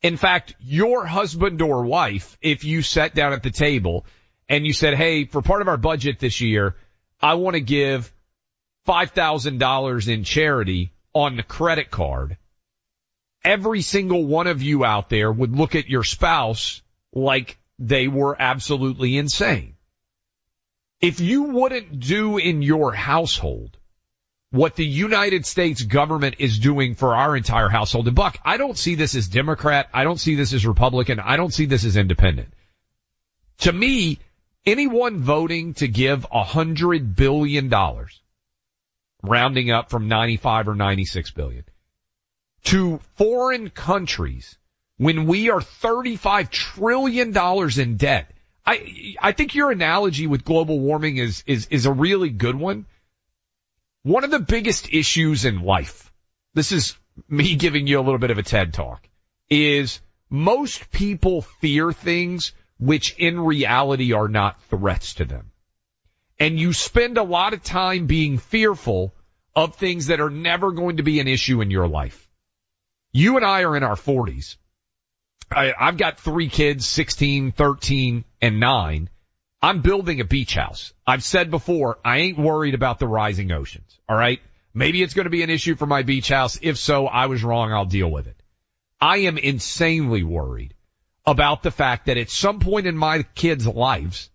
In 0.03 0.17
fact, 0.17 0.55
your 0.61 1.05
husband 1.05 1.61
or 1.63 1.85
wife, 1.85 2.37
if 2.41 2.65
you 2.65 2.83
sat 2.83 3.15
down 3.15 3.33
at 3.33 3.43
the 3.43 3.51
table 3.51 4.07
and 4.49 4.67
you 4.67 4.73
said, 4.73 4.95
Hey, 4.95 5.27
for 5.27 5.43
part 5.43 5.63
of 5.63 5.69
our 5.69 5.77
budget 5.77 6.19
this 6.19 6.41
year, 6.41 6.77
I 7.21 7.35
want 7.35 7.55
to 7.55 7.61
give 7.61 8.13
$5,000 8.89 10.09
in 10.09 10.25
charity 10.25 10.93
on 11.15 11.37
the 11.37 11.43
credit 11.43 11.91
card. 11.91 12.37
Every 13.45 13.83
single 13.83 14.25
one 14.25 14.47
of 14.47 14.63
you 14.63 14.85
out 14.85 15.09
there 15.09 15.31
would 15.31 15.55
look 15.55 15.75
at 15.75 15.89
your 15.89 16.05
spouse 16.05 16.83
like 17.13 17.59
they 17.79 18.09
were 18.09 18.37
absolutely 18.41 19.17
insane. 19.17 19.77
If 21.01 21.21
you 21.21 21.45
wouldn't 21.45 22.01
do 22.01 22.37
in 22.37 22.63
your 22.63 22.93
household 22.93 23.79
what 24.51 24.75
the 24.75 24.85
United 24.85 25.47
States 25.47 25.83
government 25.83 26.37
is 26.39 26.59
doing 26.59 26.95
for 26.97 27.15
our 27.15 27.37
entire 27.37 27.69
household, 27.69 28.09
and 28.09 28.17
Buck, 28.17 28.37
I 28.45 28.57
don't 28.57 28.77
see 28.77 28.97
this 28.97 29.15
as 29.15 29.29
Democrat. 29.29 29.89
I 29.95 30.05
don't 30.05 30.19
see 30.19 30.35
this 30.35 30.53
as 30.53 30.67
Republican. 30.67 31.21
I 31.21 31.37
don't 31.37 31.55
see 31.55 31.67
this 31.67 31.85
as 31.85 31.97
independent. 31.97 32.53
To 33.59 33.73
me, 33.73 34.19
anyone 34.67 35.21
voting 35.21 35.75
to 35.75 35.87
give 35.87 36.27
a 36.33 36.43
hundred 36.43 37.15
billion 37.15 37.69
dollars, 37.69 38.21
rounding 39.23 39.71
up 39.71 39.91
from 39.91 40.09
95 40.09 40.69
or 40.69 40.75
96 40.75 41.31
billion, 41.31 41.65
to 42.65 42.99
foreign 43.17 43.71
countries 43.71 44.59
when 44.97 45.27
we 45.27 45.51
are 45.51 45.61
35 45.63 46.51
trillion 46.51 47.33
dollars 47.33 47.79
in 47.79 47.97
debt. 47.97 48.31
I, 48.67 49.15
I 49.21 49.33
think 49.33 49.55
your 49.55 49.71
analogy 49.71 50.27
with 50.27 50.45
global 50.45 50.79
warming 50.79 51.17
is, 51.17 51.43
is, 51.47 51.69
is 51.71 51.87
a 51.87 51.93
really 51.93 52.31
good 52.31 52.57
one. 52.57 52.87
One 54.03 54.25
of 54.25 54.31
the 54.31 54.41
biggest 54.41 54.93
issues 54.93 55.45
in 55.45 55.61
life, 55.61 56.11
this 56.55 56.73
is 56.73 56.97
me 57.29 57.55
giving 57.65 57.87
you 57.87 57.99
a 57.99 58.03
little 58.03 58.19
bit 58.19 58.31
of 58.31 58.39
a 58.39 58.43
TED 58.43 58.73
talk, 58.73 59.07
is 59.49 60.01
most 60.31 60.91
people 60.91 61.43
fear 61.43 61.93
things 61.93 62.53
which 62.79 63.15
in 63.19 63.41
reality 63.41 64.13
are 64.13 64.29
not 64.29 64.63
threats 64.65 65.15
to 65.15 65.25
them. 65.27 65.51
And 66.39 66.59
you 66.59 66.73
spend 66.73 67.19
a 67.19 67.23
lot 67.23 67.53
of 67.53 67.63
time 67.63 68.07
being 68.07 68.39
fearful 68.39 69.15
of 69.55 69.77
things 69.77 70.07
that 70.07 70.21
are 70.21 70.31
never 70.31 70.73
going 70.73 70.97
to 70.97 71.03
be 71.03 71.21
an 71.21 71.29
issue 71.29 71.61
in 71.61 71.71
your 71.71 71.89
life. 71.89 72.29
You 73.13 73.37
and 73.37 73.45
I 73.45 73.65
are 73.65 73.77
in 73.77 73.83
our 73.83 73.97
forties. 73.97 74.57
I've 75.51 75.97
got 75.97 76.21
three 76.21 76.49
kids, 76.49 76.87
16, 76.87 77.53
13, 77.53 78.25
and 78.41 78.61
9. 78.61 79.11
I'm 79.63 79.83
building 79.83 80.21
a 80.21 80.25
beach 80.25 80.55
house. 80.55 80.93
I've 81.07 81.23
said 81.23 81.51
before, 81.51 81.99
I 82.05 82.19
ain't 82.19 82.39
worried 82.39 82.75
about 82.75 82.99
the 82.99 83.09
rising 83.09 83.53
oceans. 83.53 83.99
All 84.09 84.17
right. 84.17 84.41
Maybe 84.73 85.03
it's 85.03 85.15
going 85.15 85.25
to 85.25 85.31
be 85.31 85.43
an 85.43 85.51
issue 85.51 85.75
for 85.75 85.87
my 85.87 86.03
beach 86.03 86.29
house. 86.29 86.59
If 86.63 86.79
so, 86.79 87.07
I 87.07 87.27
was 87.27 87.45
wrong. 87.45 87.73
I'll 87.73 87.85
deal 87.85 88.11
with 88.11 88.27
it. 88.27 88.37
I 89.01 89.19
am 89.19 89.37
insanely 89.37 90.23
worried 90.23 90.75
about 91.27 91.63
the 91.63 91.71
fact 91.71 92.07
that 92.07 92.17
at 92.17 92.31
some 92.31 92.61
point 92.61 92.87
in 92.87 92.97
my 92.97 93.23
kids' 93.35 93.67
lives, 93.67 94.31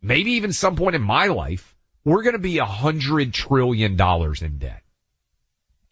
maybe 0.00 0.32
even 0.32 0.52
some 0.52 0.76
point 0.76 0.96
in 0.96 1.02
my 1.02 1.26
life, 1.26 1.74
we're 2.04 2.22
going 2.22 2.34
to 2.34 2.40
be 2.40 2.58
a 2.58 2.64
hundred 2.64 3.32
trillion 3.32 3.96
dollars 3.96 4.42
in 4.42 4.58
debt. 4.58 4.82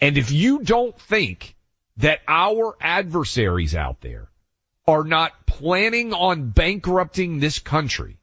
And 0.00 0.16
if 0.16 0.33
you 0.33 0.61
don't 0.61 0.99
think 0.99 1.54
that 1.99 2.21
our 2.26 2.76
adversaries 2.80 3.75
out 3.75 4.00
there 4.00 4.30
are 4.87 5.04
not 5.04 5.47
planning 5.47 6.12
on 6.14 6.50
bankrupting 6.50 7.38
this 7.38 7.59
country, 7.59 8.19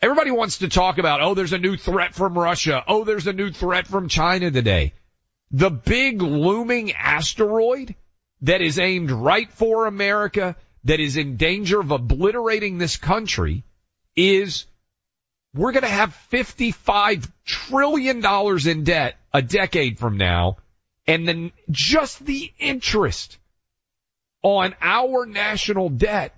Everybody 0.00 0.30
wants 0.30 0.58
to 0.58 0.68
talk 0.68 0.98
about, 0.98 1.20
oh, 1.20 1.34
there's 1.34 1.52
a 1.52 1.58
new 1.58 1.76
threat 1.76 2.14
from 2.14 2.38
Russia. 2.38 2.84
Oh, 2.86 3.02
there's 3.04 3.26
a 3.26 3.32
new 3.32 3.50
threat 3.50 3.88
from 3.88 4.08
China 4.08 4.50
today. 4.50 4.94
The 5.50 5.70
big 5.70 6.22
looming 6.22 6.92
asteroid 6.92 7.96
that 8.42 8.60
is 8.60 8.78
aimed 8.78 9.10
right 9.10 9.50
for 9.50 9.86
America, 9.86 10.54
that 10.84 11.00
is 11.00 11.16
in 11.16 11.36
danger 11.36 11.80
of 11.80 11.90
obliterating 11.90 12.78
this 12.78 12.96
country 12.96 13.64
is 14.14 14.66
we're 15.52 15.72
going 15.72 15.82
to 15.82 15.88
have 15.88 16.16
$55 16.30 17.28
trillion 17.44 18.24
in 18.68 18.84
debt 18.84 19.16
a 19.32 19.42
decade 19.42 19.98
from 19.98 20.16
now. 20.16 20.58
And 21.08 21.26
then 21.26 21.52
just 21.70 22.24
the 22.24 22.52
interest 22.58 23.38
on 24.42 24.76
our 24.80 25.26
national 25.26 25.88
debt 25.88 26.36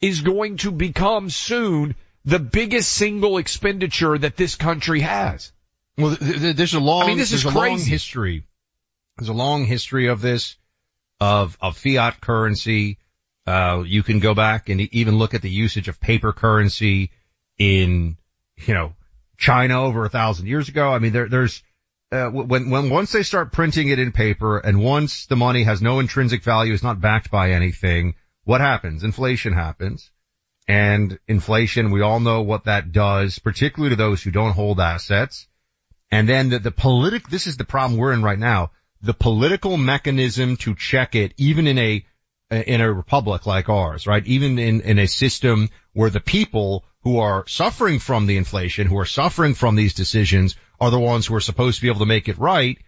is 0.00 0.20
going 0.20 0.58
to 0.58 0.70
become 0.70 1.30
soon 1.30 1.96
the 2.24 2.38
biggest 2.38 2.92
single 2.92 3.38
expenditure 3.38 4.18
that 4.18 4.36
this 4.36 4.56
country 4.56 5.00
has. 5.00 5.52
Well, 5.96 6.16
th- 6.16 6.40
th- 6.40 6.56
there's 6.56 6.74
a 6.74 6.80
long, 6.80 7.04
I 7.04 7.06
mean, 7.08 7.18
this 7.18 7.32
is 7.32 7.42
there's 7.42 7.54
a 7.54 7.58
long 7.58 7.68
crazy. 7.76 7.90
history. 7.90 8.44
There's 9.18 9.28
a 9.28 9.34
long 9.34 9.64
history 9.64 10.08
of 10.08 10.20
this, 10.20 10.56
of, 11.20 11.56
of 11.60 11.76
fiat 11.76 12.20
currency. 12.20 12.98
Uh, 13.46 13.82
you 13.86 14.02
can 14.02 14.18
go 14.18 14.34
back 14.34 14.68
and 14.68 14.80
even 14.80 15.18
look 15.18 15.34
at 15.34 15.42
the 15.42 15.50
usage 15.50 15.88
of 15.88 16.00
paper 16.00 16.32
currency 16.32 17.10
in, 17.58 18.16
you 18.56 18.74
know, 18.74 18.94
China 19.36 19.82
over 19.82 20.04
a 20.04 20.08
thousand 20.10 20.46
years 20.46 20.68
ago. 20.68 20.90
I 20.90 20.98
mean, 20.98 21.12
there, 21.12 21.28
there's, 21.28 21.62
uh, 22.12 22.28
when, 22.28 22.70
when 22.70 22.90
once 22.90 23.12
they 23.12 23.22
start 23.22 23.52
printing 23.52 23.88
it 23.88 23.98
in 23.98 24.12
paper 24.12 24.58
and 24.58 24.82
once 24.82 25.26
the 25.26 25.36
money 25.36 25.64
has 25.64 25.80
no 25.80 26.00
intrinsic 26.00 26.42
value, 26.42 26.72
is 26.72 26.82
not 26.82 27.00
backed 27.00 27.30
by 27.30 27.52
anything, 27.52 28.14
what 28.44 28.60
happens? 28.60 29.04
Inflation 29.04 29.52
happens. 29.52 30.10
And 30.70 31.18
inflation, 31.26 31.90
we 31.90 32.00
all 32.00 32.20
know 32.20 32.42
what 32.42 32.66
that 32.66 32.92
does, 32.92 33.40
particularly 33.40 33.90
to 33.90 33.96
those 33.96 34.22
who 34.22 34.30
don't 34.30 34.52
hold 34.52 34.78
assets. 34.78 35.48
And 36.12 36.28
then 36.28 36.50
the, 36.50 36.60
the 36.60 36.70
politic, 36.70 37.28
this 37.28 37.48
is 37.48 37.56
the 37.56 37.64
problem 37.64 37.98
we're 37.98 38.12
in 38.12 38.22
right 38.22 38.38
now. 38.38 38.70
The 39.02 39.12
political 39.12 39.76
mechanism 39.76 40.56
to 40.58 40.76
check 40.76 41.16
it, 41.16 41.34
even 41.38 41.66
in 41.66 41.76
a, 41.76 42.04
in 42.52 42.80
a 42.80 42.92
republic 42.92 43.46
like 43.46 43.68
ours, 43.68 44.06
right? 44.06 44.24
Even 44.28 44.60
in, 44.60 44.82
in 44.82 45.00
a 45.00 45.08
system 45.08 45.70
where 45.92 46.08
the 46.08 46.20
people 46.20 46.84
who 47.02 47.18
are 47.18 47.48
suffering 47.48 47.98
from 47.98 48.28
the 48.28 48.36
inflation, 48.36 48.86
who 48.86 49.00
are 49.00 49.04
suffering 49.04 49.54
from 49.54 49.74
these 49.74 49.94
decisions 49.94 50.54
are 50.80 50.92
the 50.92 51.00
ones 51.00 51.26
who 51.26 51.34
are 51.34 51.40
supposed 51.40 51.78
to 51.78 51.82
be 51.82 51.88
able 51.88 51.98
to 51.98 52.06
make 52.06 52.28
it 52.28 52.38
right. 52.38 52.78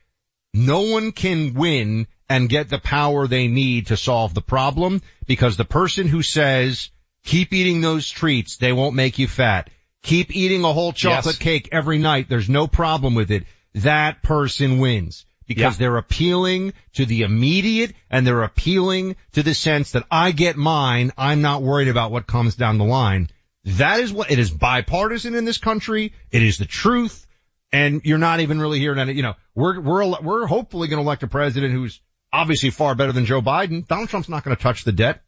No 0.55 0.83
one 0.83 1.11
can 1.11 1.55
win 1.55 2.07
and 2.29 2.49
get 2.49 2.69
the 2.69 2.79
power 2.79 3.27
they 3.27 3.49
need 3.49 3.89
to 3.89 3.97
solve 3.97 4.35
the 4.35 4.41
problem 4.41 5.03
because 5.27 5.57
the 5.57 5.65
person 5.65 6.07
who 6.07 6.23
says, 6.23 6.92
keep 7.25 7.53
eating 7.53 7.81
those 7.81 8.09
treats, 8.09 8.57
they 8.57 8.73
won't 8.73 8.95
make 8.95 9.19
you 9.19 9.29
fat. 9.29 9.71
Keep 10.03 10.35
eating 10.35 10.65
a 10.65 10.73
whole 10.73 10.93
chocolate 10.93 11.37
Yes. 11.37 11.43
cake 11.43 11.69
every 11.73 11.99
night. 11.99 12.29
There's 12.29 12.49
no 12.49 12.67
problem 12.67 13.15
with 13.15 13.31
it. 13.31 13.45
That 13.75 14.23
person 14.23 14.79
wins 14.79 15.25
because 15.47 15.75
Yeah. 15.75 15.79
they're 15.87 15.97
appealing 15.97 16.73
to 16.95 17.07
the 17.07 17.23
immediate 17.23 17.95
and 18.11 18.27
they're 18.27 18.43
appealing 18.43 19.17
to 19.33 19.43
the 19.43 19.55
sense 19.55 19.93
that 19.93 20.05
I 20.11 20.33
get 20.33 20.57
mine. 20.57 21.13
I'm 21.17 21.41
not 21.43 21.63
worried 21.63 21.89
about 21.89 22.11
what 22.11 22.27
comes 22.27 22.57
down 22.57 22.79
the 22.79 22.85
line. 22.85 23.29
That 23.65 24.01
is 24.01 24.13
what 24.13 24.31
it 24.33 24.39
is 24.41 24.51
bipartisan 24.51 25.35
in 25.37 25.45
this 25.45 25.59
country. 25.59 26.13
It 26.33 26.43
is 26.43 26.59
the 26.59 26.67
truth. 26.67 27.27
And 27.73 28.03
you're 28.05 28.19
not 28.19 28.41
even 28.41 28.61
really 28.61 28.81
hearing 28.81 28.99
any, 28.99 29.15
you 29.15 29.23
know, 29.23 29.35
we're, 29.55 29.81
we're, 29.81 30.21
we're 30.21 30.47
hopefully 30.47 30.89
going 30.89 30.99
to 30.99 31.07
elect 31.07 31.23
a 31.23 31.29
president 31.29 31.73
who's 31.73 32.01
obviously 32.33 32.71
far 32.71 32.95
better 32.95 33.13
than 33.13 33.25
Joe 33.25 33.41
Biden. 33.41 33.87
Donald 33.87 34.09
Trump's 34.09 34.29
not 34.29 34.45
going 34.45 34.55
to 34.57 34.63
touch 34.63 34.85
the 34.85 34.93
debt. 34.93 35.23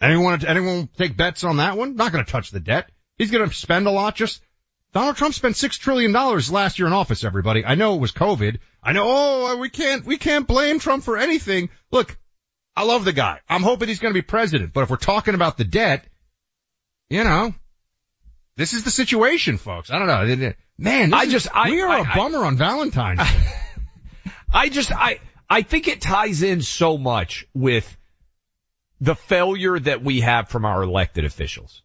Anyone, 0.00 0.44
anyone 0.44 0.88
take 0.96 1.16
bets 1.16 1.44
on 1.44 1.58
that 1.58 1.76
one? 1.78 1.96
Not 1.96 2.12
going 2.12 2.24
to 2.24 2.30
touch 2.30 2.50
the 2.50 2.60
debt. 2.60 2.90
He's 3.16 3.30
going 3.30 3.48
to 3.48 3.54
spend 3.54 3.86
a 3.86 3.90
lot. 3.90 4.14
Just 4.16 4.42
Donald 4.92 5.16
Trump 5.16 5.34
spent 5.34 5.56
six 5.56 5.76
trillion 5.78 6.12
dollars 6.12 6.50
last 6.52 6.78
year 6.78 6.86
in 6.86 6.92
office. 6.92 7.24
Everybody, 7.24 7.64
I 7.64 7.74
know 7.74 7.94
it 7.94 8.00
was 8.00 8.12
COVID. 8.12 8.58
I 8.82 8.92
know. 8.92 9.04
Oh, 9.06 9.56
we 9.58 9.70
can't, 9.70 10.04
we 10.04 10.18
can't 10.18 10.46
blame 10.46 10.78
Trump 10.78 11.04
for 11.04 11.16
anything. 11.16 11.70
Look, 11.90 12.18
I 12.76 12.82
love 12.84 13.04
the 13.04 13.12
guy. 13.12 13.40
I'm 13.48 13.62
hoping 13.62 13.88
he's 13.88 14.00
going 14.00 14.12
to 14.12 14.18
be 14.18 14.22
president. 14.22 14.72
But 14.72 14.82
if 14.82 14.90
we're 14.90 14.96
talking 14.96 15.34
about 15.34 15.56
the 15.56 15.64
debt, 15.64 16.04
you 17.08 17.24
know, 17.24 17.54
this 18.56 18.72
is 18.72 18.84
the 18.84 18.90
situation, 18.90 19.56
folks. 19.58 19.90
I 19.90 19.98
don't 19.98 20.08
know. 20.08 20.52
Man, 20.76 21.10
this 21.10 21.20
I 21.20 21.22
is- 21.24 21.32
just- 21.32 21.48
I- 21.54 21.70
we 21.70 21.80
are 21.80 21.88
I- 21.88 21.98
a 22.00 22.02
I- 22.02 22.14
bummer 22.16 22.44
on 22.44 22.56
Valentine's. 22.56 23.20
Day. 23.20 23.26
I 24.52 24.68
just, 24.68 24.92
I, 24.92 25.18
I 25.48 25.62
think 25.62 25.88
it 25.88 26.00
ties 26.00 26.42
in 26.42 26.62
so 26.62 26.96
much 26.98 27.46
with 27.54 27.96
the 29.00 29.14
failure 29.14 29.78
that 29.78 30.02
we 30.02 30.20
have 30.20 30.48
from 30.48 30.64
our 30.64 30.82
elected 30.82 31.24
officials. 31.24 31.82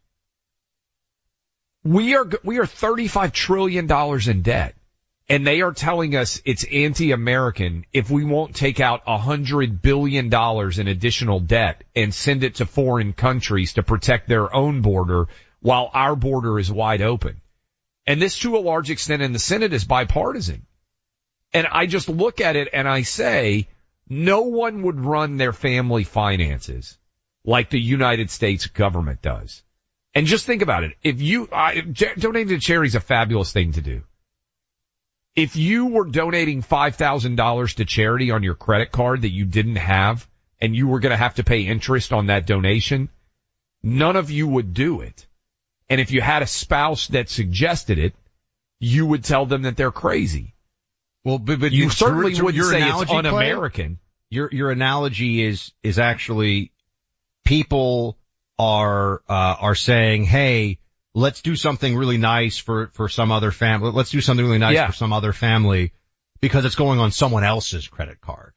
We 1.84 2.16
are, 2.16 2.30
we 2.44 2.60
are 2.60 2.66
$35 2.66 3.32
trillion 3.32 3.90
in 4.30 4.42
debt 4.42 4.76
and 5.30 5.46
they 5.46 5.62
are 5.62 5.72
telling 5.72 6.16
us 6.16 6.42
it's 6.44 6.66
anti-American 6.66 7.86
if 7.94 8.10
we 8.10 8.26
won't 8.26 8.56
take 8.56 8.80
out 8.80 9.04
a 9.06 9.18
hundred 9.18 9.80
billion 9.80 10.30
dollars 10.30 10.80
in 10.80 10.88
additional 10.88 11.40
debt 11.40 11.84
and 11.96 12.14
send 12.14 12.44
it 12.44 12.56
to 12.56 12.66
foreign 12.66 13.14
countries 13.14 13.74
to 13.74 13.84
protect 13.84 14.28
their 14.28 14.54
own 14.54 14.82
border 14.82 15.28
while 15.62 15.92
our 15.94 16.16
border 16.16 16.58
is 16.58 16.72
wide 16.72 17.04
open. 17.04 17.42
And 18.08 18.20
this 18.20 18.40
to 18.40 18.58
a 18.58 18.60
large 18.60 18.90
extent 18.90 19.22
in 19.22 19.34
the 19.34 19.40
Senate 19.40 19.72
is 19.72 19.86
bipartisan. 19.86 20.66
And 21.54 21.68
I 21.68 21.86
just 21.86 22.10
look 22.10 22.42
at 22.42 22.56
it 22.56 22.70
and 22.74 22.88
I 22.88 23.04
say, 23.04 23.68
no 24.10 24.42
one 24.42 24.82
would 24.82 25.00
run 25.00 25.38
their 25.38 25.54
family 25.54 26.04
finances 26.04 26.98
like 27.46 27.70
the 27.70 27.80
United 27.80 28.30
States 28.30 28.68
government 28.68 29.22
does. 29.22 29.64
And 30.16 30.26
just 30.26 30.46
think 30.46 30.62
about 30.62 30.84
it. 30.84 30.94
If 31.04 31.22
you, 31.22 31.48
uh, 31.52 31.82
donating 32.18 32.50
to 32.50 32.60
charity 32.60 32.88
is 32.88 32.96
a 32.96 33.00
fabulous 33.00 33.52
thing 33.52 33.74
to 33.74 33.82
do. 33.82 34.04
If 35.36 35.56
you 35.56 35.86
were 35.86 36.06
donating 36.06 36.64
$5,000 36.64 37.76
to 37.76 37.86
charity 37.86 38.32
on 38.32 38.44
your 38.44 38.56
credit 38.56 38.92
card 38.92 39.22
that 39.22 39.32
you 39.32 39.46
didn't 39.46 39.76
have 39.76 40.28
and 40.60 40.76
you 40.76 40.88
were 40.88 41.00
going 41.00 41.12
to 41.12 41.18
have 41.18 41.36
to 41.36 41.44
pay 41.44 41.62
interest 41.62 42.12
on 42.12 42.28
that 42.28 42.48
donation, 42.48 43.10
none 43.84 44.16
of 44.16 44.32
you 44.32 44.48
would 44.48 44.74
do 44.74 45.02
it. 45.02 45.28
And 45.90 46.02
if 46.02 46.12
you 46.12 46.22
had 46.22 46.42
a 46.42 46.48
spouse 46.48 47.08
that 47.10 47.30
suggested 47.30 48.00
it, 48.00 48.14
you 48.80 49.06
would 49.06 49.24
tell 49.24 49.46
them 49.46 49.62
that 49.64 49.78
they're 49.78 49.92
crazy. 49.92 50.56
Well, 51.24 51.38
but, 51.38 51.60
but 51.60 51.72
you 51.72 51.90
certainly 51.90 52.34
your, 52.34 52.46
wouldn't 52.46 52.64
your 52.64 52.72
say 52.72 52.88
it's 52.88 53.12
un-American. 53.12 53.96
Clay, 53.96 54.00
your 54.30 54.50
your 54.52 54.72
analogy 54.72 55.44
is 55.44 55.72
is 55.84 56.00
actually 56.00 56.72
people 57.46 58.18
are 58.58 59.22
uh, 59.28 59.56
are 59.60 59.76
saying, 59.76 60.24
"Hey, 60.26 60.80
let's 61.14 61.42
do 61.42 61.56
something 61.56 61.96
really 61.96 62.18
nice 62.18 62.58
for 62.58 62.88
for 62.94 63.10
some 63.10 63.32
other 63.32 63.52
family. 63.52 63.92
Let's 63.92 64.12
do 64.12 64.22
something 64.22 64.46
really 64.46 64.60
nice 64.60 64.76
Yeah. 64.76 64.88
for 64.88 64.94
some 64.94 65.14
other 65.14 65.34
family 65.34 65.94
because 66.42 66.66
it's 66.66 66.76
going 66.76 67.00
on 67.00 67.12
someone 67.12 67.44
else's 67.44 67.88
credit 67.88 68.22
card." 68.22 68.54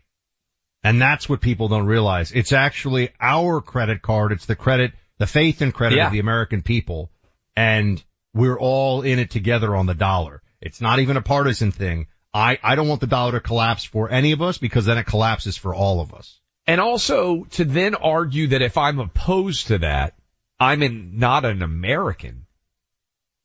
And 0.85 1.01
that's 1.01 1.29
what 1.29 1.41
people 1.41 1.69
don't 1.69 1.87
realize. 1.87 2.33
It's 2.33 2.53
actually 2.53 3.11
our 3.21 3.61
credit 3.61 4.03
card. 4.03 4.33
It's 4.33 4.47
the 4.47 4.57
credit, 4.57 4.93
the 5.19 5.29
faith 5.29 5.63
and 5.63 5.73
credit 5.73 5.97
Yeah. 5.97 6.07
of 6.07 6.13
the 6.13 6.19
American 6.19 6.63
people. 6.63 7.11
And 7.55 8.03
we're 8.35 8.59
all 8.59 9.03
in 9.03 9.19
it 9.21 9.31
together 9.31 9.77
on 9.77 9.87
the 9.87 9.95
dollar. 9.95 10.43
It's 10.61 10.81
not 10.81 10.99
even 10.99 11.17
a 11.17 11.23
partisan 11.23 11.71
thing. 11.71 12.09
I, 12.35 12.59
I 12.63 12.75
don't 12.75 12.89
want 12.89 13.01
the 13.01 13.07
dollar 13.07 13.33
to 13.33 13.41
collapse 13.41 13.85
for 13.85 14.11
any 14.11 14.33
of 14.33 14.43
us 14.43 14.59
because 14.59 14.87
then 14.87 14.99
it 14.99 15.05
collapses 15.05 15.57
for 15.57 15.75
all 15.75 16.01
of 16.01 16.15
us. 16.15 16.41
And 16.67 16.81
also 16.81 17.45
to 17.45 17.65
then 17.65 17.95
argue 17.95 18.49
that 18.49 18.63
if 18.63 18.79
I'm 18.79 18.99
opposed 19.01 19.69
to 19.69 19.79
that, 19.79 20.15
I'm 20.59 20.83
in, 20.83 21.19
not 21.19 21.45
an 21.45 21.63
American. 21.63 22.47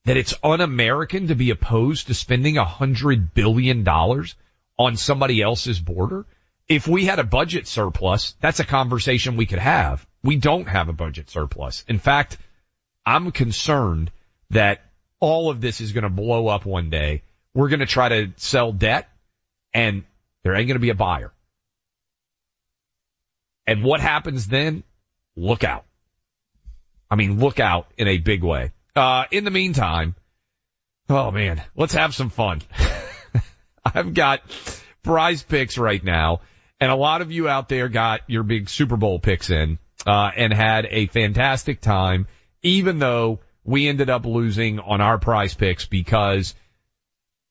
That 0.06 0.17
it's 0.17 0.36
un-American 0.41 1.27
to 1.27 1.36
be 1.36 1.50
opposed 1.50 2.08
to 2.08 2.13
spending 2.13 2.58
a 2.58 2.63
hundred 2.63 3.34
billion 3.34 3.84
dollars 3.84 4.36
on 4.77 4.96
somebody 4.96 5.41
else's 5.41 5.79
border. 5.79 6.25
If 6.70 6.88
we 6.88 7.06
had 7.06 7.20
a 7.20 7.24
budget 7.24 7.67
surplus, 7.67 8.36
that's 8.39 8.60
a 8.60 8.65
conversation 8.65 9.36
we 9.36 9.46
could 9.46 9.60
have. 9.60 10.06
We 10.24 10.36
don't 10.36 10.67
have 10.67 10.89
a 10.89 10.94
budget 10.94 11.29
surplus. 11.29 11.84
In 11.88 12.00
fact, 12.00 12.38
I'm 13.06 13.32
concerned 13.32 14.12
that 14.51 14.82
all 15.20 15.50
of 15.50 15.60
this 15.60 15.82
is 15.82 15.91
going 15.91 16.03
to 16.03 16.10
blow 16.10 16.48
up 16.48 16.65
one 16.65 16.89
day. 16.89 17.24
We're 17.58 17.70
going 17.70 17.80
to 17.80 17.88
try 17.88 18.10
to 18.10 18.32
sell 18.38 18.72
debt 18.72 19.10
and 19.74 20.04
there 20.44 20.54
ain't 20.54 20.68
going 20.68 20.76
to 20.76 20.80
be 20.80 20.92
a 20.92 20.96
buyer. 20.96 21.34
And 23.66 23.84
what 23.84 24.00
happens 24.00 24.48
then? 24.48 24.84
Look 25.36 25.64
out. 25.64 25.86
I 27.10 27.16
mean, 27.16 27.40
look 27.40 27.60
out 27.60 27.88
in 27.98 28.08
a 28.08 28.20
big 28.20 28.44
way. 28.44 28.74
Uh, 28.96 29.26
in 29.32 29.44
the 29.44 29.52
meantime, 29.52 30.16
oh 31.10 31.31
man, 31.31 31.64
let's 31.75 31.96
have 31.96 32.14
some 32.14 32.29
fun. 32.29 32.62
I've 33.86 34.14
got 34.14 34.42
prize 35.01 35.42
picks 35.42 35.79
right 35.79 36.03
now 36.03 36.42
and 36.79 36.92
a 36.92 36.96
lot 36.96 37.22
of 37.22 37.31
you 37.31 37.50
out 37.50 37.70
there 37.70 37.90
got 37.90 38.22
your 38.27 38.44
big 38.44 38.70
Super 38.70 38.98
Bowl 38.98 39.18
picks 39.20 39.50
in, 39.50 39.79
uh, 40.05 40.29
and 40.36 40.53
had 40.53 40.86
a 40.90 41.08
fantastic 41.08 41.81
time, 41.81 42.27
even 42.62 43.00
though 43.00 43.40
we 43.64 43.88
ended 43.88 44.10
up 44.10 44.25
losing 44.25 44.79
on 44.79 45.01
our 45.01 45.18
prize 45.18 45.55
picks 45.55 45.86
because 45.86 46.53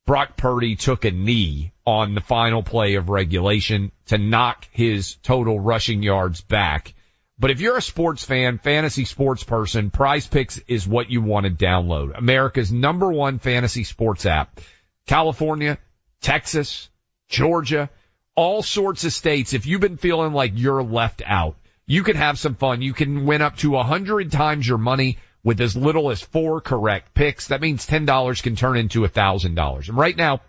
Brock 0.07 0.37
Purdy 0.37 0.77
took 0.77 1.05
a 1.05 1.11
knee 1.11 1.73
on 1.85 2.15
the 2.15 2.21
final 2.21 2.63
play 2.63 2.95
of 2.95 3.09
regulation 3.09 3.91
to 4.07 4.19
knock 4.19 4.67
his 4.71 5.17
total 5.17 5.59
rushing 5.59 6.03
yards 6.03 6.41
back. 6.41 6.95
But 7.39 7.51
if 7.51 7.61
you're 7.61 7.77
a 7.77 7.83
sports 7.83 8.25
fan, 8.25 8.59
fantasy 8.59 9.05
sports 9.05 9.43
person, 9.43 9.91
prize 9.91 10.27
picks 10.27 10.59
is 10.69 10.87
what 10.87 11.11
you 11.11 11.21
want 11.21 11.45
to 11.45 11.51
download. 11.51 12.17
America's 12.17 12.73
number 12.73 13.11
one 13.11 13.41
fantasy 13.41 13.83
sports 13.83 14.27
app. 14.27 14.61
California, 15.07 15.77
Texas, 16.21 16.89
Georgia, 17.29 17.91
all 18.37 18.63
sorts 18.63 19.05
of 19.05 19.13
states. 19.13 19.55
If 19.55 19.67
you've 19.67 19.81
been 19.81 19.97
feeling 19.97 20.33
like 20.33 20.53
you're 20.55 20.85
left 20.85 21.21
out, 21.27 21.57
you 21.85 22.05
can 22.05 22.17
have 22.17 22.39
some 22.39 22.55
fun. 22.55 22.81
You 22.81 22.95
can 22.95 23.27
win 23.27 23.43
up 23.43 23.57
to 23.59 23.77
a 23.77 23.83
hundred 23.83 24.31
times 24.31 24.67
your 24.67 24.79
money 24.79 25.19
with 25.47 25.61
as 25.61 25.77
little 25.77 26.11
as 26.11 26.21
four 26.21 26.61
correct 26.61 27.15
picks. 27.15 27.49
That 27.49 27.61
means 27.61 27.87
$10 27.87 28.43
can 28.43 28.57
turn 28.57 28.77
into 28.77 29.05
a 29.05 29.09
thousand 29.09 29.55
dollars. 29.55 29.89
And 29.89 29.97
right 29.97 30.17
now, 30.17 30.41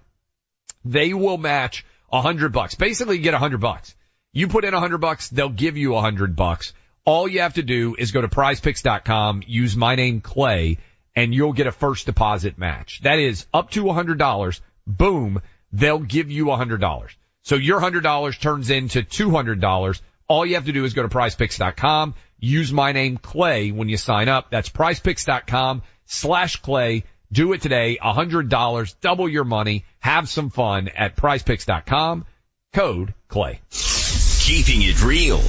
they 0.83 1.13
will 1.13 1.37
match 1.37 1.85
a 2.11 2.19
hundred 2.19 2.51
bucks. 2.51 2.73
Basically 2.73 3.17
you 3.17 3.21
get 3.21 3.35
a 3.35 3.37
hundred 3.37 3.61
bucks. 3.61 3.93
You 4.33 4.47
put 4.47 4.65
in 4.65 4.73
a 4.73 4.79
hundred 4.79 4.97
bucks, 4.97 5.29
they'll 5.29 5.49
give 5.49 5.77
you 5.77 5.95
a 5.95 6.01
hundred 6.01 6.35
bucks. 6.35 6.73
All 7.05 7.27
you 7.27 7.41
have 7.41 7.53
to 7.53 7.61
do 7.61 7.95
is 7.95 8.11
go 8.11 8.21
to 8.21 8.27
prizepicks.com, 8.27 9.43
use 9.45 9.75
my 9.75 9.93
name 9.93 10.19
Clay, 10.19 10.79
and 11.15 11.31
you'll 11.31 11.53
get 11.53 11.67
a 11.67 11.71
first 11.71 12.07
deposit 12.07 12.57
match. 12.57 13.01
That 13.03 13.19
is 13.19 13.45
up 13.53 13.69
to 13.71 13.91
a 13.91 13.93
hundred 13.93 14.17
dollars. 14.17 14.61
Boom. 14.87 15.43
They'll 15.71 15.99
give 15.99 16.31
you 16.31 16.49
a 16.49 16.57
hundred 16.57 16.81
dollars. 16.81 17.11
So 17.43 17.53
your 17.53 17.79
hundred 17.79 18.01
dollars 18.01 18.35
turns 18.39 18.71
into 18.71 19.03
two 19.03 19.29
hundred 19.29 19.61
dollars. 19.61 20.01
All 20.27 20.43
you 20.43 20.55
have 20.55 20.65
to 20.65 20.73
do 20.73 20.85
is 20.85 20.95
go 20.95 21.03
to 21.03 21.07
prizepicks.com, 21.07 22.15
use 22.39 22.71
my 22.71 22.91
name 22.91 23.17
Clay 23.17 23.71
when 23.71 23.89
you 23.89 23.97
sign 23.97 24.29
up. 24.29 24.51
That's 24.51 24.69
prizepicks.com 24.69 25.83
slash 26.05 26.57
Clay. 26.57 27.03
Do 27.31 27.53
it 27.53 27.61
today. 27.61 27.97
A 28.01 28.13
hundred 28.13 28.49
dollars, 28.49 28.93
double 29.01 29.27
your 29.27 29.43
money. 29.43 29.85
Have 29.99 30.29
some 30.29 30.49
fun 30.49 30.87
at 30.89 31.15
prizepicks.com. 31.15 32.25
Code 32.73 33.13
Clay. 33.27 33.59
Keeping 33.71 34.81
it 34.81 35.03
real. 35.03 35.41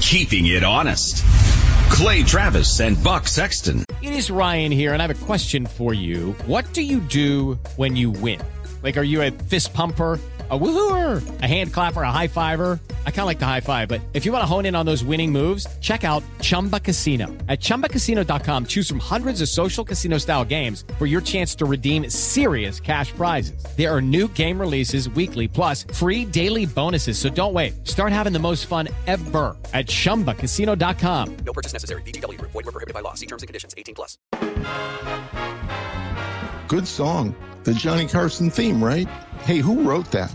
Keeping 0.00 0.46
it 0.46 0.62
honest. 0.64 1.24
Clay 1.90 2.22
Travis 2.22 2.80
and 2.80 3.02
Buck 3.02 3.28
Sexton. 3.28 3.84
It 4.02 4.12
is 4.12 4.30
Ryan 4.30 4.72
here, 4.72 4.92
and 4.92 5.02
I 5.02 5.06
have 5.06 5.22
a 5.22 5.26
question 5.26 5.66
for 5.66 5.94
you. 5.94 6.32
What 6.46 6.72
do 6.72 6.82
you 6.82 7.00
do 7.00 7.58
when 7.76 7.96
you 7.96 8.10
win? 8.10 8.40
Like, 8.82 8.96
are 8.96 9.02
you 9.02 9.22
a 9.22 9.30
fist 9.30 9.72
pumper? 9.72 10.18
A 10.52 10.58
woohooer, 10.58 11.40
a 11.40 11.46
hand 11.46 11.72
clapper, 11.72 12.02
a 12.02 12.12
high 12.12 12.28
fiver. 12.28 12.78
I 13.06 13.10
kind 13.10 13.20
of 13.20 13.26
like 13.26 13.38
the 13.38 13.46
high 13.46 13.60
five, 13.60 13.88
but 13.88 14.02
if 14.12 14.26
you 14.26 14.32
want 14.32 14.42
to 14.42 14.46
hone 14.46 14.66
in 14.66 14.76
on 14.76 14.84
those 14.84 15.02
winning 15.02 15.32
moves, 15.32 15.66
check 15.80 16.04
out 16.04 16.22
Chumba 16.42 16.78
Casino. 16.78 17.28
At 17.48 17.60
ChumbaCasino.com, 17.60 18.66
choose 18.66 18.86
from 18.86 18.98
hundreds 18.98 19.40
of 19.40 19.48
social 19.48 19.82
casino 19.82 20.18
style 20.18 20.44
games 20.44 20.84
for 20.98 21.06
your 21.06 21.22
chance 21.22 21.54
to 21.54 21.64
redeem 21.64 22.10
serious 22.10 22.80
cash 22.80 23.12
prizes. 23.12 23.64
There 23.78 23.90
are 23.90 24.02
new 24.02 24.28
game 24.28 24.60
releases 24.60 25.08
weekly, 25.08 25.48
plus 25.48 25.84
free 25.94 26.26
daily 26.26 26.66
bonuses. 26.66 27.18
So 27.18 27.30
don't 27.30 27.54
wait. 27.54 27.88
Start 27.88 28.12
having 28.12 28.34
the 28.34 28.38
most 28.38 28.66
fun 28.66 28.88
ever 29.06 29.56
at 29.72 29.86
ChumbaCasino.com. 29.86 31.36
No 31.46 31.54
purchase 31.54 31.72
necessary. 31.72 32.02
VGW 32.02 32.36
Group. 32.38 32.50
Void 32.50 32.66
were 32.66 32.72
prohibited 32.72 32.92
by 32.92 33.00
law. 33.00 33.14
See 33.14 33.26
terms 33.26 33.42
and 33.42 33.48
conditions. 33.48 33.74
18 33.78 33.94
plus. 33.94 34.18
Good 36.68 36.86
song. 36.86 37.34
The 37.64 37.74
Johnny 37.74 38.06
Carson 38.06 38.50
theme, 38.50 38.82
right? 38.82 39.08
Hey, 39.44 39.58
who 39.58 39.82
wrote 39.82 40.10
that? 40.10 40.34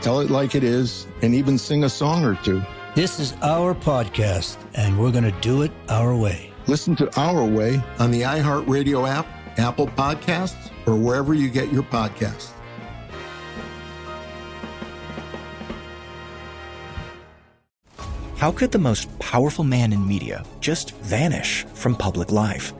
tell 0.00 0.20
it 0.20 0.30
like 0.30 0.54
it 0.54 0.64
is, 0.64 1.06
and 1.22 1.34
even 1.34 1.58
sing 1.58 1.84
a 1.84 1.88
song 1.88 2.24
or 2.24 2.34
two. 2.36 2.62
This 2.94 3.20
is 3.20 3.34
our 3.42 3.74
podcast, 3.74 4.56
and 4.74 4.98
we're 4.98 5.12
going 5.12 5.24
to 5.24 5.40
do 5.40 5.62
it 5.62 5.72
our 5.88 6.16
way. 6.16 6.52
Listen 6.66 6.94
to 6.96 7.20
Our 7.20 7.44
Way 7.44 7.82
on 7.98 8.10
the 8.10 8.22
iHeartRadio 8.22 9.08
app, 9.08 9.26
Apple 9.58 9.86
Podcasts, 9.86 10.70
or 10.86 10.96
wherever 10.96 11.32
you 11.32 11.48
get 11.48 11.72
your 11.72 11.82
podcasts. 11.82 12.50
How 18.36 18.52
could 18.52 18.70
the 18.70 18.78
most 18.78 19.18
powerful 19.18 19.64
man 19.64 19.92
in 19.92 20.06
media 20.06 20.44
just 20.60 20.94
vanish 20.98 21.64
from 21.74 21.96
public 21.96 22.30
life? 22.30 22.72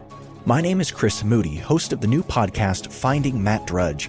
My 0.47 0.61
name 0.61 0.81
is 0.81 0.93
Chris 0.93 1.25
Moody, 1.25 1.57
host 1.57 1.93
of 1.93 2.01
the 2.01 2.07
new 2.07 2.23
podcast 2.23 2.93
Finding 2.93 3.43
Matt 3.43 3.67
Drudge. 3.67 4.09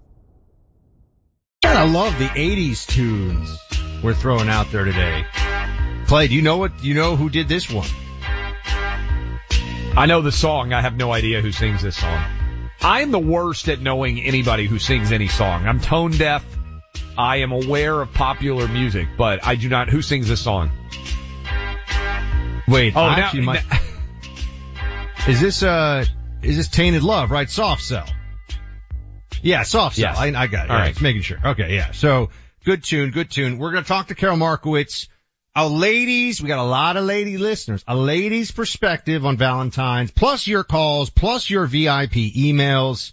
I 1.63 1.85
love 1.89 2.17
the 2.17 2.25
80s 2.27 2.85
tunes 2.87 3.57
we're 4.03 4.13
throwing 4.13 4.49
out 4.49 4.71
there 4.71 4.83
today. 4.83 5.25
Clay, 6.07 6.27
do 6.27 6.35
you 6.35 6.41
know 6.41 6.57
what, 6.57 6.83
you 6.83 6.93
know 6.95 7.15
who 7.15 7.29
did 7.29 7.47
this 7.47 7.69
one? 7.69 7.87
I 9.95 10.05
know 10.07 10.21
the 10.21 10.31
song. 10.31 10.73
I 10.73 10.81
have 10.81 10.95
no 10.97 11.11
idea 11.13 11.41
who 11.41 11.51
sings 11.51 11.81
this 11.81 11.97
song. 11.97 12.23
I'm 12.81 13.11
the 13.11 13.19
worst 13.19 13.69
at 13.69 13.79
knowing 13.79 14.19
anybody 14.21 14.65
who 14.65 14.79
sings 14.79 15.11
any 15.11 15.27
song. 15.27 15.67
I'm 15.67 15.79
tone 15.79 16.11
deaf. 16.11 16.43
I 17.17 17.37
am 17.37 17.51
aware 17.51 18.01
of 18.01 18.11
popular 18.13 18.67
music, 18.67 19.07
but 19.17 19.45
I 19.45 19.55
do 19.55 19.69
not. 19.69 19.89
Who 19.89 20.01
sings 20.01 20.27
this 20.27 20.41
song? 20.41 20.71
Wait, 22.67 22.95
Oh, 22.95 23.07
now- 23.15 23.31
might- 23.33 23.63
is 25.27 25.39
this, 25.41 25.61
uh, 25.61 26.05
is 26.41 26.57
this 26.57 26.69
Tainted 26.69 27.03
Love, 27.03 27.29
right? 27.29 27.49
Soft 27.49 27.83
Cell. 27.83 28.07
Yeah, 29.41 29.63
Soft 29.63 29.95
Cell. 29.95 30.13
Yes. 30.13 30.17
I, 30.17 30.27
I 30.27 30.47
got 30.47 30.65
it. 30.65 30.71
All 30.71 30.77
yeah, 30.77 30.83
right. 30.83 30.89
Just 30.89 31.01
making 31.01 31.21
sure. 31.21 31.39
Okay, 31.43 31.75
yeah. 31.75 31.91
So, 31.91 32.29
good 32.65 32.83
tune, 32.83 33.11
good 33.11 33.29
tune. 33.29 33.57
We're 33.57 33.71
going 33.71 33.83
to 33.83 33.87
talk 33.87 34.07
to 34.07 34.15
Karol 34.15 34.37
Markowicz. 34.37 35.07
A 35.53 35.67
ladies, 35.67 36.41
we 36.41 36.47
got 36.47 36.59
a 36.59 36.63
lot 36.63 36.95
of 36.95 37.03
lady 37.03 37.37
listeners, 37.37 37.83
a 37.85 37.93
lady's 37.95 38.51
perspective 38.51 39.25
on 39.25 39.35
Valentine's, 39.35 40.09
plus 40.09 40.47
your 40.47 40.63
calls, 40.63 41.09
plus 41.09 41.49
your 41.49 41.65
VIP 41.65 42.13
emails, 42.13 43.11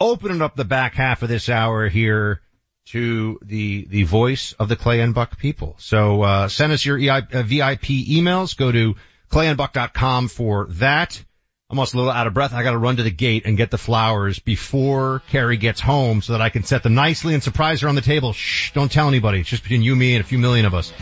opening 0.00 0.42
up 0.42 0.56
the 0.56 0.64
back 0.64 0.94
half 0.94 1.22
of 1.22 1.28
this 1.28 1.48
hour 1.48 1.88
here 1.88 2.40
to 2.86 3.38
the, 3.42 3.86
the 3.88 4.02
voice 4.02 4.52
of 4.54 4.68
the 4.68 4.74
Clay 4.74 5.00
and 5.00 5.14
Buck 5.14 5.38
people. 5.38 5.76
So, 5.78 6.22
uh, 6.22 6.48
send 6.48 6.72
us 6.72 6.84
your 6.84 6.98
EI, 6.98 7.08
uh, 7.32 7.42
VIP 7.42 8.08
emails. 8.08 8.56
Go 8.56 8.72
to 8.72 8.96
clayandbuck.com 9.30 10.26
for 10.26 10.66
that. 10.70 11.22
I'm 11.68 11.80
also 11.80 11.96
a 11.96 11.98
little 11.98 12.12
out 12.12 12.28
of 12.28 12.34
breath. 12.34 12.54
I 12.54 12.62
got 12.62 12.70
to 12.70 12.78
run 12.78 12.98
to 12.98 13.02
the 13.02 13.10
gate 13.10 13.42
and 13.44 13.56
get 13.56 13.72
the 13.72 13.78
flowers 13.78 14.38
before 14.38 15.20
Carrie 15.30 15.56
gets 15.56 15.80
home 15.80 16.22
so 16.22 16.34
that 16.34 16.40
I 16.40 16.48
can 16.48 16.62
set 16.62 16.84
them 16.84 16.94
nicely 16.94 17.34
and 17.34 17.42
surprise 17.42 17.80
her 17.80 17.88
on 17.88 17.96
the 17.96 18.02
table. 18.02 18.32
Shh, 18.32 18.70
don't 18.70 18.90
tell 18.90 19.08
anybody. 19.08 19.40
It's 19.40 19.48
just 19.48 19.64
between 19.64 19.82
you, 19.82 19.96
me, 19.96 20.14
and 20.14 20.24
a 20.24 20.26
few 20.26 20.38
million 20.38 20.64
of 20.64 20.74
us. 20.74 20.92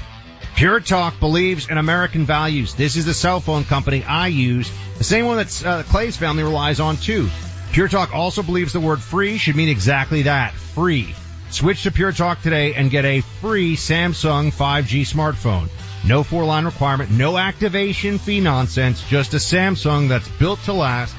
Pure 0.57 0.81
Talk 0.81 1.21
believes 1.21 1.69
in 1.69 1.77
American 1.77 2.25
values. 2.25 2.75
This 2.75 2.97
is 2.97 3.05
the 3.05 3.13
cell 3.13 3.41
phone 3.41 3.65
company 3.65 4.05
I 4.05 4.29
use, 4.29 4.73
the 4.97 5.05
same 5.05 5.27
one 5.27 5.37
that 5.37 5.67
uh, 5.67 5.83
Clay's 5.83 6.17
family 6.17 6.45
relies 6.45 6.81
on 6.81 6.97
too. 6.97 7.29
Pure 7.73 7.89
Talk 7.89 8.15
also 8.15 8.43
believes 8.43 8.73
the 8.73 8.81
word 8.81 9.03
free 9.03 9.37
should 9.37 9.57
mean 9.57 9.69
exactly 9.69 10.23
that, 10.23 10.55
free. 10.55 11.15
Switch 11.51 11.83
to 11.83 11.91
Pure 11.91 12.13
Talk 12.13 12.41
today 12.41 12.73
and 12.73 12.91
get 12.91 13.05
a 13.05 13.21
free 13.21 13.77
Samsung 13.77 14.51
5G 14.51 15.03
smartphone. 15.03 15.69
No 16.07 16.23
four 16.23 16.45
line 16.45 16.67
requirement, 16.67 17.11
no 17.11 17.39
activation 17.39 18.19
fee 18.19 18.41
nonsense, 18.41 19.03
just 19.09 19.33
a 19.33 19.39
Samsung 19.39 20.09
that's 20.09 20.29
built 20.29 20.61
to 20.65 20.73
last 20.75 21.17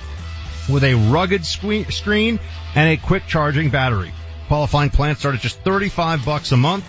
with 0.69 0.83
a 0.83 0.93
rugged 0.93 1.45
screen 1.45 2.39
and 2.75 2.89
a 2.89 2.97
quick 2.97 3.25
charging 3.27 3.69
battery. 3.69 4.13
Qualifying 4.47 4.91
plans 4.91 5.19
start 5.19 5.35
at 5.35 5.41
just 5.41 5.59
35 5.61 6.23
bucks 6.23 6.51
a 6.51 6.57
month 6.57 6.83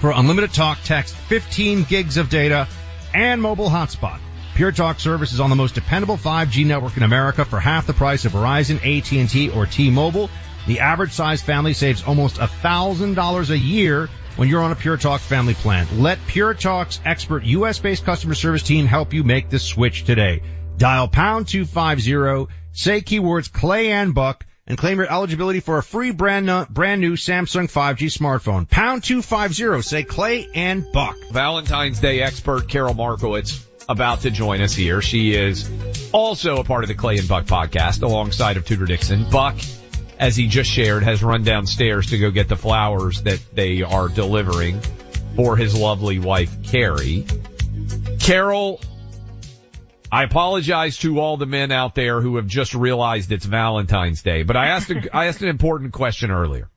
for 0.00 0.10
unlimited 0.10 0.52
talk, 0.52 0.78
text, 0.84 1.14
15 1.14 1.84
gigs 1.84 2.18
of 2.18 2.28
data, 2.28 2.68
and 3.14 3.40
mobile 3.40 3.70
hotspot. 3.70 4.20
Pure 4.54 4.72
Talk 4.72 5.00
service 5.00 5.32
is 5.32 5.40
on 5.40 5.50
the 5.50 5.56
most 5.56 5.74
dependable 5.74 6.16
5G 6.16 6.64
network 6.64 6.96
in 6.96 7.02
America 7.02 7.44
for 7.44 7.60
half 7.60 7.86
the 7.86 7.92
price 7.92 8.24
of 8.24 8.32
Verizon, 8.32 8.76
AT&T, 8.76 9.50
or 9.50 9.66
T-Mobile. 9.66 10.30
The 10.66 10.80
average 10.80 11.12
size 11.12 11.42
family 11.42 11.74
saves 11.74 12.02
almost 12.02 12.36
$1,000 12.36 13.50
a 13.50 13.58
year 13.58 14.08
when 14.36 14.48
you're 14.48 14.62
on 14.62 14.72
a 14.72 14.76
Pure 14.76 14.98
Talk 14.98 15.20
family 15.20 15.54
plan. 15.54 15.86
Let 16.02 16.18
Pure 16.26 16.54
Talk's 16.54 17.00
expert 17.04 17.44
US-based 17.44 18.04
customer 18.04 18.34
service 18.34 18.62
team 18.62 18.86
help 18.86 19.14
you 19.14 19.24
make 19.24 19.48
the 19.48 19.58
switch 19.58 20.04
today. 20.04 20.42
Dial 20.76 21.08
pound 21.08 21.48
250, 21.48 22.52
say 22.72 23.00
keywords 23.00 23.50
Clay 23.50 23.92
and 23.92 24.14
Buck, 24.14 24.44
and 24.66 24.76
claim 24.76 24.98
your 24.98 25.10
eligibility 25.10 25.60
for 25.60 25.78
a 25.78 25.82
free 25.82 26.10
brand 26.10 26.50
brand 26.68 27.00
new 27.00 27.14
Samsung 27.14 27.70
5G 27.70 28.12
smartphone. 28.12 28.68
Pound 28.68 29.04
250, 29.04 29.82
say 29.82 30.02
Clay 30.02 30.48
and 30.54 30.84
Buck. 30.92 31.16
Valentine's 31.30 32.00
Day 32.00 32.20
expert 32.20 32.68
Karol 32.68 32.94
Markowicz 32.94 33.64
about 33.88 34.22
to 34.22 34.30
join 34.30 34.60
us 34.60 34.74
here. 34.74 35.00
She 35.00 35.32
is 35.32 35.70
also 36.12 36.56
a 36.56 36.64
part 36.64 36.84
of 36.84 36.88
the 36.88 36.94
Clay 36.94 37.18
and 37.18 37.28
Buck 37.28 37.46
podcast 37.46 38.02
alongside 38.02 38.56
of 38.56 38.66
Tudor 38.66 38.86
Dixon. 38.86 39.30
Buck, 39.30 39.56
as 40.18 40.36
he 40.36 40.48
just 40.48 40.70
shared, 40.70 41.02
has 41.02 41.22
run 41.22 41.42
downstairs 41.42 42.10
to 42.10 42.18
go 42.18 42.30
get 42.30 42.48
the 42.48 42.56
flowers 42.56 43.22
that 43.22 43.40
they 43.54 43.82
are 43.82 44.08
delivering 44.08 44.80
for 45.34 45.56
his 45.56 45.74
lovely 45.74 46.18
wife, 46.18 46.64
Carrie. 46.64 47.26
Karol, 48.18 48.80
I 50.10 50.24
apologize 50.24 50.98
to 50.98 51.20
all 51.20 51.36
the 51.36 51.46
men 51.46 51.72
out 51.72 51.94
there 51.94 52.20
who 52.20 52.36
have 52.36 52.46
just 52.46 52.74
realized 52.74 53.32
it's 53.32 53.44
Valentine's 53.44 54.22
Day, 54.22 54.42
but 54.42 54.56
I 54.56 54.68
asked 54.68 54.90
a, 54.90 55.08
I 55.14 55.26
asked 55.26 55.42
an 55.42 55.48
important 55.48 55.92
question 55.92 56.30
earlier. 56.30 56.70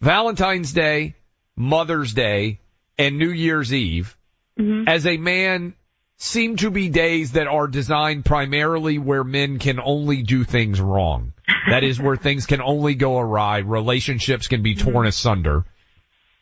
Valentine's 0.00 0.72
Day, 0.72 1.14
Mother's 1.56 2.14
Day, 2.14 2.60
and 2.98 3.18
New 3.18 3.30
Year's 3.30 3.72
Eve, 3.72 4.16
mm-hmm. 4.58 4.88
as 4.88 5.06
a 5.06 5.16
man, 5.16 5.74
seem 6.16 6.56
to 6.56 6.70
be 6.70 6.88
days 6.88 7.32
that 7.32 7.46
are 7.46 7.66
designed 7.66 8.24
primarily 8.24 8.98
where 8.98 9.24
men 9.24 9.58
can 9.58 9.78
only 9.80 10.22
do 10.22 10.44
things 10.44 10.80
wrong. 10.80 11.32
That 11.68 11.84
is 11.84 12.00
where 12.00 12.16
things 12.16 12.46
can 12.46 12.62
only 12.62 12.94
go 12.94 13.18
awry, 13.18 13.58
relationships 13.58 14.48
can 14.48 14.62
be 14.62 14.74
torn 14.74 15.06
asunder. 15.06 15.64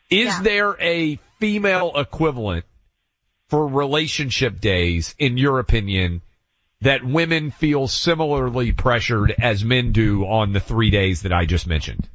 Is 0.09 0.39
there 0.41 0.75
a 0.79 1.19
female 1.39 1.91
equivalent 1.95 2.65
for 3.47 3.67
relationship 3.67 4.59
days, 4.59 5.15
in 5.19 5.37
your 5.37 5.59
opinion, 5.59 6.21
that 6.81 7.03
women 7.03 7.51
feel 7.51 7.87
similarly 7.87 8.71
pressured 8.71 9.35
as 9.37 9.63
men 9.63 9.91
do 9.91 10.23
on 10.25 10.53
the 10.53 10.59
three 10.59 10.89
days 10.89 11.23
that 11.23 11.33
I 11.33 11.45
just 11.45 11.67
mentioned? 11.67 12.07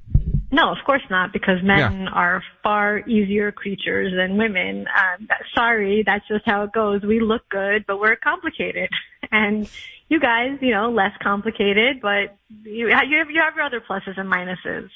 No, 0.51 0.71
of 0.71 0.79
course 0.87 1.03
not, 1.11 1.33
because 1.33 1.63
men 1.65 2.07
are 2.07 2.41
far 2.63 3.01
easier 3.09 3.51
creatures 3.51 4.13
than 4.17 4.37
women. 4.37 4.87
Um, 4.87 5.27
that, 5.29 5.43
sorry, 5.53 6.05
that's 6.07 6.27
just 6.29 6.45
how 6.47 6.63
it 6.63 6.73
goes. 6.73 7.03
We 7.03 7.21
look 7.21 7.49
good, 7.49 7.85
but 7.87 8.01
we're 8.01 8.17
complicated. 8.17 8.89
And 9.33 9.69
you 10.09 10.21
guys, 10.21 10.59
you 10.61 10.73
know, 10.73 10.91
less 10.91 11.13
complicated, 11.23 12.01
but 12.01 12.37
you, 12.65 12.89
you 12.89 12.95
have, 12.95 13.05
you 13.09 13.41
have 13.43 13.55
your 13.55 13.65
other 13.65 13.81
pluses 13.81 14.19
and 14.19 14.31
minuses. 14.31 14.91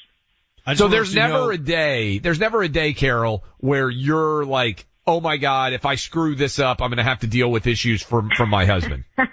So 0.75 0.87
there's 0.87 1.15
never 1.15 1.51
a 1.51 1.57
day, 1.57 2.19
there's 2.19 2.39
never 2.39 2.61
a 2.61 2.69
day, 2.69 2.93
Karol, 2.93 3.43
where 3.57 3.89
you're 3.89 4.45
like, 4.45 4.85
oh 5.07 5.19
my 5.19 5.37
God, 5.37 5.73
if 5.73 5.85
I 5.85 5.95
screw 5.95 6.35
this 6.35 6.59
up, 6.59 6.81
I'm 6.81 6.89
going 6.89 6.97
to 6.97 7.03
have 7.03 7.19
to 7.21 7.27
deal 7.27 7.49
with 7.49 7.65
issues 7.65 8.03
from, 8.03 8.29
from 8.29 8.49
my 8.49 8.65
husband. 8.65 9.03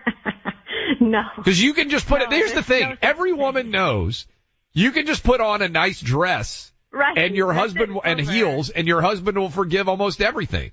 No. 0.99 1.23
Cause 1.45 1.59
you 1.59 1.75
can 1.75 1.91
just 1.91 2.07
put 2.07 2.23
it, 2.23 2.33
here's 2.33 2.53
the 2.53 2.63
thing, 2.63 2.97
every 3.03 3.33
woman 3.33 3.71
knows 3.71 4.27
you 4.73 4.93
can 4.93 5.07
just 5.07 5.23
put 5.23 5.41
on 5.41 5.61
a 5.63 5.69
nice 5.69 6.01
dress 6.01 6.73
Right. 6.91 7.19
and 7.19 7.35
your 7.37 7.53
husband, 7.53 7.95
will- 7.95 8.03
and 8.05 8.21
heels, 8.21 8.71
and 8.71 8.89
your 8.89 9.03
husband 9.03 9.37
will 9.37 9.51
forgive 9.51 9.89
almost 9.89 10.21
everything. 10.23 10.73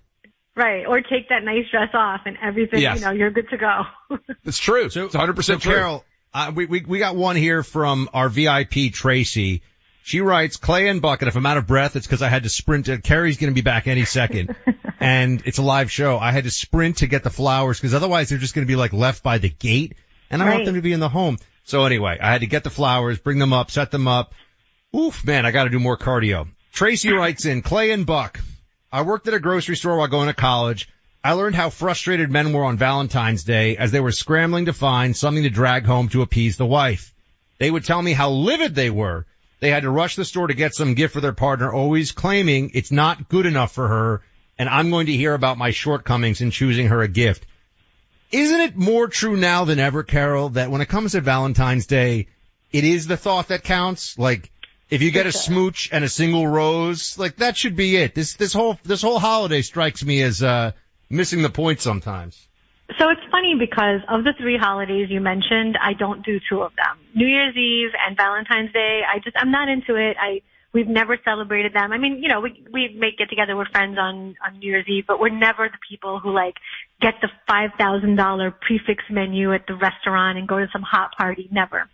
Right. 0.56 0.86
Or 0.86 1.02
take 1.02 1.30
that 1.30 1.44
nice 1.44 1.66
dress 1.72 1.90
off 1.94 2.22
and 2.26 2.38
everything, 2.42 2.82
Yes. 2.82 3.00
you 3.00 3.06
know, 3.06 3.12
you're 3.12 3.32
good 3.32 3.50
to 3.50 3.58
go. 3.58 3.82
It's 4.46 4.60
true. 4.60 4.86
it's 4.86 4.96
100% 4.96 5.44
So 5.44 5.58
true. 5.58 5.74
Karol, 5.74 6.06
uh, 6.34 6.52
we, 6.54 6.66
we, 6.66 6.82
we 6.82 7.00
got 7.00 7.16
one 7.16 7.36
here 7.36 7.64
from 7.64 8.10
our 8.14 8.30
VIP 8.30 8.92
Tracy. 8.94 9.62
She 10.04 10.20
writes, 10.22 10.58
Clay 10.58 10.90
and 10.90 11.02
Bucket, 11.02 11.30
if 11.30 11.36
I'm 11.38 11.46
out 11.46 11.58
of 11.58 11.66
breath, 11.66 11.96
it's 11.96 12.06
because 12.06 12.22
I 12.22 12.28
had 12.28 12.44
to 12.44 12.50
sprint. 12.50 12.90
Uh, 12.90 12.98
Carrie's 12.98 13.38
going 13.38 13.52
to 13.52 13.56
be 13.56 13.62
back 13.62 13.88
any 13.88 14.04
second. 14.06 14.56
and 15.00 15.42
it's 15.46 15.60
a 15.60 15.62
live 15.64 15.90
show. 15.92 16.20
I 16.20 16.32
had 16.32 16.44
to 16.44 16.52
sprint 16.52 16.98
to 16.98 17.08
get 17.08 17.24
the 17.24 17.30
flowers 17.30 17.80
because 17.80 17.94
otherwise 17.94 18.30
they're 18.30 18.38
just 18.38 18.54
going 18.54 18.68
to 18.68 18.72
be 18.72 18.76
like 18.76 18.92
left 18.94 19.24
by 19.24 19.38
the 19.38 19.50
gate. 19.50 19.96
And 20.30 20.44
I 20.44 20.50
want 20.52 20.66
them 20.66 20.76
to 20.76 20.82
be 20.82 20.94
in 20.94 21.00
the 21.00 21.10
home. 21.10 21.38
So 21.64 21.86
anyway, 21.86 22.18
I 22.22 22.32
had 22.32 22.42
to 22.42 22.48
get 22.48 22.64
the 22.66 22.70
flowers, 22.70 23.18
bring 23.18 23.40
them 23.40 23.54
up, 23.54 23.72
set 23.72 23.92
them 23.92 24.08
up. 24.08 24.34
Oof, 24.96 25.26
man, 25.26 25.46
I 25.46 25.52
got 25.52 25.64
to 25.64 25.70
do 25.70 25.80
more 25.80 25.98
cardio. 25.98 26.48
Tracy 26.74 27.14
writes 27.14 27.46
in, 27.46 27.62
Clay 27.62 27.92
and 27.92 28.06
Buck. 28.06 28.40
I 28.94 29.02
worked 29.02 29.28
at 29.28 29.34
a 29.34 29.40
grocery 29.40 29.76
store 29.76 29.98
while 29.98 30.08
going 30.08 30.28
to 30.28 30.36
college. 30.36 30.88
I 31.24 31.34
learned 31.34 31.56
how 31.56 31.72
frustrated 31.72 32.30
men 32.30 32.54
were 32.54 32.64
on 32.64 32.78
Valentine's 32.78 33.44
Day 33.44 33.76
as 33.76 33.92
they 33.92 34.00
were 34.00 34.12
scrambling 34.12 34.66
to 34.66 34.74
find 34.74 35.18
something 35.18 35.42
to 35.42 35.50
drag 35.50 35.86
home 35.86 36.10
to 36.10 36.22
appease 36.22 36.58
the 36.58 36.66
wife. 36.68 37.12
They 37.58 37.72
would 37.72 37.86
tell 37.86 38.04
me 38.04 38.14
how 38.14 38.30
livid 38.30 38.76
they 38.76 38.92
were. 38.92 39.26
They 39.62 39.72
had 39.72 39.82
to 39.82 39.90
rush 39.90 40.16
the 40.16 40.24
store 40.24 40.46
to 40.46 40.54
get 40.54 40.76
some 40.76 40.94
gift 40.94 41.16
for 41.16 41.22
their 41.22 41.34
partner, 41.34 41.74
always 41.74 42.12
claiming 42.12 42.70
it's 42.76 42.92
not 42.92 43.30
good 43.30 43.48
enough 43.48 43.72
for 43.72 43.88
her, 43.88 44.22
and 44.60 44.70
I'm 44.70 44.92
going 44.92 45.08
to 45.08 45.18
hear 45.18 45.34
about 45.34 45.58
my 45.58 45.72
shortcomings 45.72 46.42
in 46.42 46.52
choosing 46.52 46.90
her 46.90 47.02
a 47.02 47.08
gift. 47.08 47.48
Isn't 48.32 48.62
it 48.62 48.76
more 48.76 49.08
true 49.08 49.36
now 49.36 49.66
than 49.66 49.80
ever, 49.80 50.04
Karol, 50.04 50.50
that 50.50 50.70
when 50.70 50.82
it 50.82 50.90
comes 50.90 51.14
to 51.14 51.22
Valentine's 51.22 51.88
Day, 51.88 52.28
it 52.72 52.84
is 52.84 53.08
the 53.08 53.18
thought 53.18 53.48
that 53.48 53.64
counts? 53.64 54.20
Like, 54.20 54.52
if 54.94 55.02
you 55.02 55.10
get 55.10 55.26
a 55.26 55.32
smooch 55.32 55.90
and 55.92 56.04
a 56.04 56.10
single 56.10 56.48
rose, 56.48 57.18
like 57.18 57.38
that 57.38 57.58
should 57.58 57.76
be 57.76 57.98
it. 57.98 58.14
This, 58.14 58.36
this 58.36 58.54
whole, 58.54 58.78
this 58.84 59.02
whole 59.02 59.18
holiday 59.18 59.64
strikes 59.64 60.06
me 60.06 60.22
as, 60.22 60.44
uh, 60.44 60.72
missing 61.10 61.42
the 61.42 61.50
point 61.50 61.82
sometimes. 61.82 62.48
So 63.00 63.10
it's 63.10 63.22
funny 63.32 63.56
because 63.58 64.02
of 64.08 64.24
the 64.24 64.34
three 64.40 64.58
holidays 64.58 65.08
you 65.10 65.20
mentioned, 65.20 65.80
I 65.82 65.94
don't 65.94 66.24
do 66.24 66.40
two 66.48 66.62
of 66.62 66.74
them. 66.76 67.00
New 67.16 67.26
Year's 67.26 67.56
Eve 67.58 67.90
and 68.06 68.16
Valentine's 68.16 68.72
Day, 68.72 69.02
I 69.08 69.18
just, 69.18 69.36
I'm 69.36 69.50
not 69.50 69.68
into 69.68 69.96
it. 69.96 70.16
I, 70.22 70.42
we've 70.74 70.88
never 70.88 71.18
celebrated 71.26 71.74
them. 71.74 71.92
I 71.92 71.98
mean, 71.98 72.22
you 72.22 72.30
know, 72.30 72.42
we, 72.42 72.64
we 72.72 72.96
may 72.96 73.12
get 73.18 73.30
together 73.30 73.56
with 73.56 73.70
friends 73.70 73.98
on, 74.00 74.36
on 74.46 74.60
New 74.60 74.70
Year's 74.70 74.86
Eve, 74.88 75.06
but 75.08 75.20
we're 75.20 75.30
never 75.30 75.70
the 75.70 75.78
people 75.90 76.20
who 76.20 76.32
like 76.32 76.56
get 77.02 77.16
the 77.22 77.30
$5,000 77.50 78.54
prix 78.62 78.80
fixe 78.86 79.04
menu 79.10 79.54
at 79.54 79.66
the 79.66 79.76
restaurant 79.76 80.38
and 80.38 80.48
go 80.48 80.60
to 80.60 80.68
some 80.72 80.84
hot 80.84 81.16
party. 81.18 81.50
Never. 81.52 81.90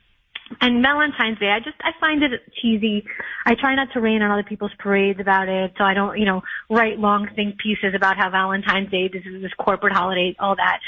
And 0.61 0.81
Valentine's 0.81 1.39
Day, 1.39 1.49
I 1.49 1.59
just, 1.59 1.77
I 1.81 1.91
find 1.99 2.23
it 2.23 2.31
cheesy. 2.61 3.05
I 3.45 3.55
try 3.55 3.75
not 3.75 3.93
to 3.93 4.01
rain 4.01 4.21
on 4.21 4.31
other 4.31 4.47
people's 4.47 4.73
parades 4.79 5.19
about 5.19 5.47
it, 5.47 5.73
so 5.77 5.83
I 5.83 5.93
don't, 5.93 6.17
you 6.17 6.25
know, 6.25 6.41
write 6.69 6.97
long 6.97 7.29
think 7.35 7.57
pieces 7.59 7.93
about 7.95 8.17
how 8.17 8.29
Valentine's 8.29 8.89
Day, 8.89 9.07
this 9.07 9.23
is 9.25 9.41
this 9.41 9.53
corporate 9.57 9.93
holiday, 9.93 10.35
all 10.39 10.55
that. 10.55 10.79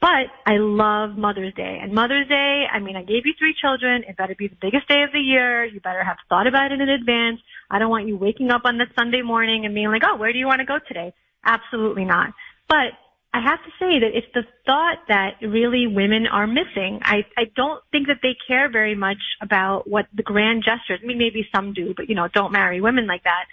But 0.00 0.28
I 0.44 0.58
love 0.58 1.16
Mother's 1.16 1.54
Day. 1.54 1.78
And 1.80 1.92
Mother's 1.92 2.28
Day, 2.28 2.64
I 2.70 2.78
mean, 2.80 2.96
I 2.96 3.02
gave 3.02 3.24
you 3.24 3.32
three 3.38 3.54
children. 3.58 4.04
It 4.06 4.16
better 4.16 4.34
be 4.36 4.48
the 4.48 4.56
biggest 4.60 4.88
day 4.88 5.02
of 5.02 5.12
the 5.12 5.20
year. 5.20 5.64
You 5.64 5.80
better 5.80 6.04
have 6.04 6.16
thought 6.28 6.46
about 6.46 6.72
it 6.72 6.80
in 6.80 6.88
advance. 6.88 7.40
I 7.70 7.78
don't 7.78 7.90
want 7.90 8.06
you 8.06 8.16
waking 8.16 8.50
up 8.50 8.62
on 8.64 8.78
that 8.78 8.88
Sunday 8.98 9.22
morning 9.22 9.64
and 9.64 9.74
being 9.74 9.88
like, 9.88 10.02
oh, 10.04 10.16
where 10.16 10.32
do 10.32 10.38
you 10.38 10.46
want 10.46 10.58
to 10.60 10.66
go 10.66 10.78
today? 10.86 11.14
Absolutely 11.44 12.04
not. 12.04 12.34
But 12.68 12.92
I 13.34 13.40
have 13.40 13.58
to 13.64 13.70
say 13.80 13.98
that 13.98 14.14
it's 14.14 14.32
the 14.32 14.44
thought 14.64 14.98
that 15.08 15.42
really 15.42 15.88
women 15.88 16.28
are 16.28 16.46
missing. 16.46 17.00
I, 17.02 17.26
I 17.36 17.50
don't 17.56 17.82
think 17.90 18.06
that 18.06 18.18
they 18.22 18.36
care 18.46 18.70
very 18.70 18.94
much 18.94 19.18
about 19.42 19.90
what 19.90 20.06
the 20.14 20.22
grand 20.22 20.62
gestures, 20.62 21.00
I 21.02 21.06
mean, 21.06 21.18
maybe 21.18 21.44
some 21.52 21.72
do, 21.72 21.94
but 21.96 22.08
you 22.08 22.14
know, 22.14 22.28
don't 22.32 22.52
marry 22.52 22.80
women 22.80 23.08
like 23.08 23.24
that. 23.24 23.46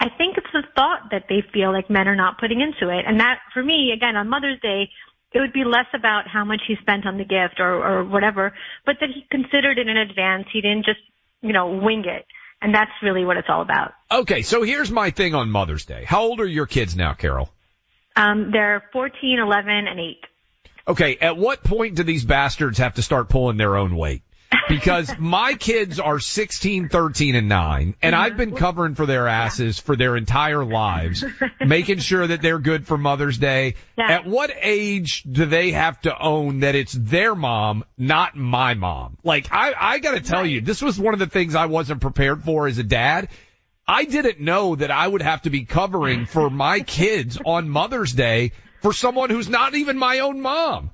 I 0.00 0.08
think 0.18 0.38
it's 0.38 0.52
the 0.52 0.64
thought 0.74 1.12
that 1.12 1.26
they 1.28 1.44
feel 1.52 1.72
like 1.72 1.88
men 1.88 2.08
are 2.08 2.16
not 2.16 2.40
putting 2.40 2.60
into 2.60 2.92
it. 2.92 3.04
And 3.06 3.20
that, 3.20 3.38
for 3.54 3.62
me, 3.62 3.92
again, 3.94 4.16
on 4.16 4.28
Mother's 4.28 4.58
Day, 4.60 4.90
it 5.32 5.38
would 5.38 5.52
be 5.52 5.62
less 5.62 5.86
about 5.94 6.26
how 6.26 6.44
much 6.44 6.62
he 6.66 6.74
spent 6.82 7.06
on 7.06 7.16
the 7.16 7.24
gift 7.24 7.60
or, 7.60 8.00
or 8.00 8.04
whatever, 8.04 8.52
but 8.84 8.96
that 8.98 9.10
he 9.14 9.24
considered 9.30 9.78
it 9.78 9.86
in 9.86 9.96
advance. 9.96 10.46
He 10.52 10.60
didn't 10.60 10.84
just, 10.84 10.98
you 11.42 11.52
know, 11.52 11.68
wing 11.68 12.02
it. 12.06 12.26
And 12.60 12.74
that's 12.74 12.90
really 13.04 13.24
what 13.24 13.36
it's 13.36 13.48
all 13.48 13.62
about. 13.62 13.92
Okay, 14.10 14.42
so 14.42 14.64
here's 14.64 14.90
my 14.90 15.10
thing 15.10 15.36
on 15.36 15.48
Mother's 15.48 15.84
Day. 15.84 16.02
How 16.04 16.22
old 16.22 16.40
are 16.40 16.46
your 16.46 16.66
kids 16.66 16.96
now, 16.96 17.14
Karol? 17.14 17.48
Um, 18.16 18.50
they're 18.50 18.82
14, 18.92 19.38
11, 19.38 19.70
and 19.70 20.00
8. 20.00 20.16
Okay, 20.88 21.16
at 21.20 21.36
what 21.36 21.62
point 21.62 21.94
do 21.94 22.02
these 22.02 22.24
bastards 22.24 22.78
have 22.78 22.94
to 22.94 23.02
start 23.02 23.28
pulling 23.28 23.56
their 23.56 23.76
own 23.76 23.96
weight? 23.96 24.22
Because 24.68 25.10
my 25.18 25.54
kids 25.54 26.00
are 26.00 26.18
16, 26.18 26.88
13, 26.88 27.36
and 27.36 27.48
9, 27.48 27.94
and 28.02 28.14
I've 28.14 28.36
been 28.36 28.54
covering 28.54 28.96
for 28.96 29.06
their 29.06 29.28
asses 29.28 29.78
for 29.78 29.96
their 29.96 30.16
entire 30.16 30.64
lives, 30.64 31.24
making 31.66 31.98
sure 31.98 32.26
that 32.26 32.42
they're 32.42 32.58
good 32.58 32.86
for 32.86 32.98
Mother's 32.98 33.38
Day. 33.38 33.76
At 33.96 34.26
what 34.26 34.52
age 34.60 35.22
do 35.22 35.46
they 35.46 35.70
have 35.70 36.00
to 36.02 36.18
own 36.18 36.60
that 36.60 36.74
it's 36.74 36.92
their 36.92 37.34
mom, 37.34 37.84
not 37.96 38.36
my 38.36 38.74
mom? 38.74 39.18
Like, 39.22 39.48
I, 39.52 39.74
I 39.78 39.98
gotta 40.00 40.20
tell 40.20 40.44
you, 40.44 40.60
this 40.60 40.82
was 40.82 40.98
one 40.98 41.14
of 41.14 41.20
the 41.20 41.28
things 41.28 41.54
I 41.54 41.66
wasn't 41.66 42.00
prepared 42.00 42.42
for 42.42 42.66
as 42.66 42.78
a 42.78 42.84
dad. 42.84 43.28
I 43.92 44.04
didn't 44.04 44.40
know 44.40 44.74
that 44.74 44.90
I 44.90 45.06
would 45.06 45.20
have 45.20 45.42
to 45.42 45.50
be 45.50 45.66
covering 45.66 46.24
for 46.24 46.48
my 46.48 46.80
kids 46.80 47.38
on 47.44 47.68
Mother's 47.68 48.14
Day 48.14 48.52
for 48.80 48.94
someone 48.94 49.28
who's 49.28 49.50
not 49.50 49.74
even 49.74 49.98
my 49.98 50.20
own 50.20 50.40
mom. 50.40 50.90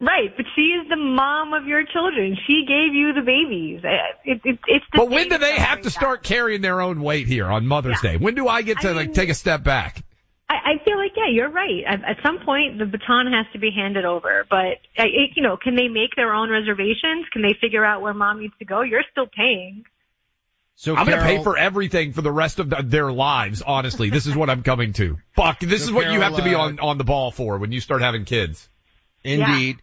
Right, 0.00 0.34
but 0.36 0.46
she 0.56 0.62
is 0.62 0.88
the 0.88 0.96
mom 0.96 1.52
of 1.52 1.66
your 1.66 1.84
children. 1.84 2.36
She 2.48 2.64
gave 2.66 2.92
you 2.92 3.12
the 3.12 3.20
babies. 3.20 3.84
Uh, 3.84 3.90
It, 4.24 4.40
it, 4.44 4.58
it's 4.66 4.84
the 4.92 4.98
But 4.98 5.10
when 5.10 5.28
do 5.28 5.38
they 5.38 5.56
have 5.58 5.82
to 5.82 5.90
start 5.90 6.24
carrying 6.24 6.60
their 6.60 6.80
own 6.80 7.02
weight 7.02 7.28
here 7.28 7.46
on 7.46 7.68
Mother's 7.68 8.00
Day? 8.00 8.16
When 8.16 8.34
do 8.34 8.48
I 8.48 8.62
get 8.62 8.80
to 8.80 8.94
like 8.94 9.12
take 9.14 9.28
a 9.28 9.34
step 9.34 9.62
back? 9.62 10.02
I, 10.48 10.54
I 10.54 10.84
feel 10.84 10.96
like, 10.96 11.12
yeah, 11.16 11.28
you're 11.30 11.50
right. 11.50 11.84
At, 11.86 12.02
at 12.02 12.16
some 12.24 12.40
point, 12.40 12.78
the 12.78 12.86
baton 12.86 13.32
has 13.32 13.46
to 13.52 13.60
be 13.60 13.70
handed 13.70 14.04
over. 14.04 14.44
But, 14.50 14.78
it, 14.96 15.30
you 15.36 15.42
know, 15.44 15.56
can 15.56 15.76
they 15.76 15.86
make 15.86 16.16
their 16.16 16.34
own 16.34 16.50
reservations? 16.50 17.26
Can 17.32 17.42
they 17.42 17.54
figure 17.60 17.84
out 17.84 18.02
where 18.02 18.12
mom 18.12 18.40
needs 18.40 18.54
to 18.58 18.64
go? 18.64 18.80
You're 18.80 19.04
still 19.12 19.28
paying. 19.28 19.84
So 20.80 20.96
I'm 20.96 21.04
going 21.04 21.18
to 21.18 21.24
pay 21.24 21.42
for 21.42 21.58
everything 21.58 22.14
for 22.14 22.22
the 22.22 22.32
rest 22.32 22.58
of 22.58 22.70
the, 22.70 22.82
their 22.82 23.12
lives. 23.12 23.60
Honestly, 23.60 24.08
this 24.08 24.26
is 24.26 24.34
what 24.34 24.48
I'm 24.48 24.62
coming 24.62 24.94
to. 24.94 25.18
Buck, 25.36 25.60
this 25.60 25.82
So 25.82 25.88
is 25.88 25.92
what 25.92 26.10
you 26.10 26.22
have 26.22 26.36
to 26.36 26.42
be 26.42 26.54
uh, 26.54 26.60
on 26.60 26.80
on 26.80 26.96
the 26.96 27.04
ball 27.04 27.30
for 27.30 27.58
when 27.58 27.70
you 27.70 27.82
start 27.82 28.00
having 28.00 28.24
kids. 28.24 28.66
Indeed. 29.22 29.76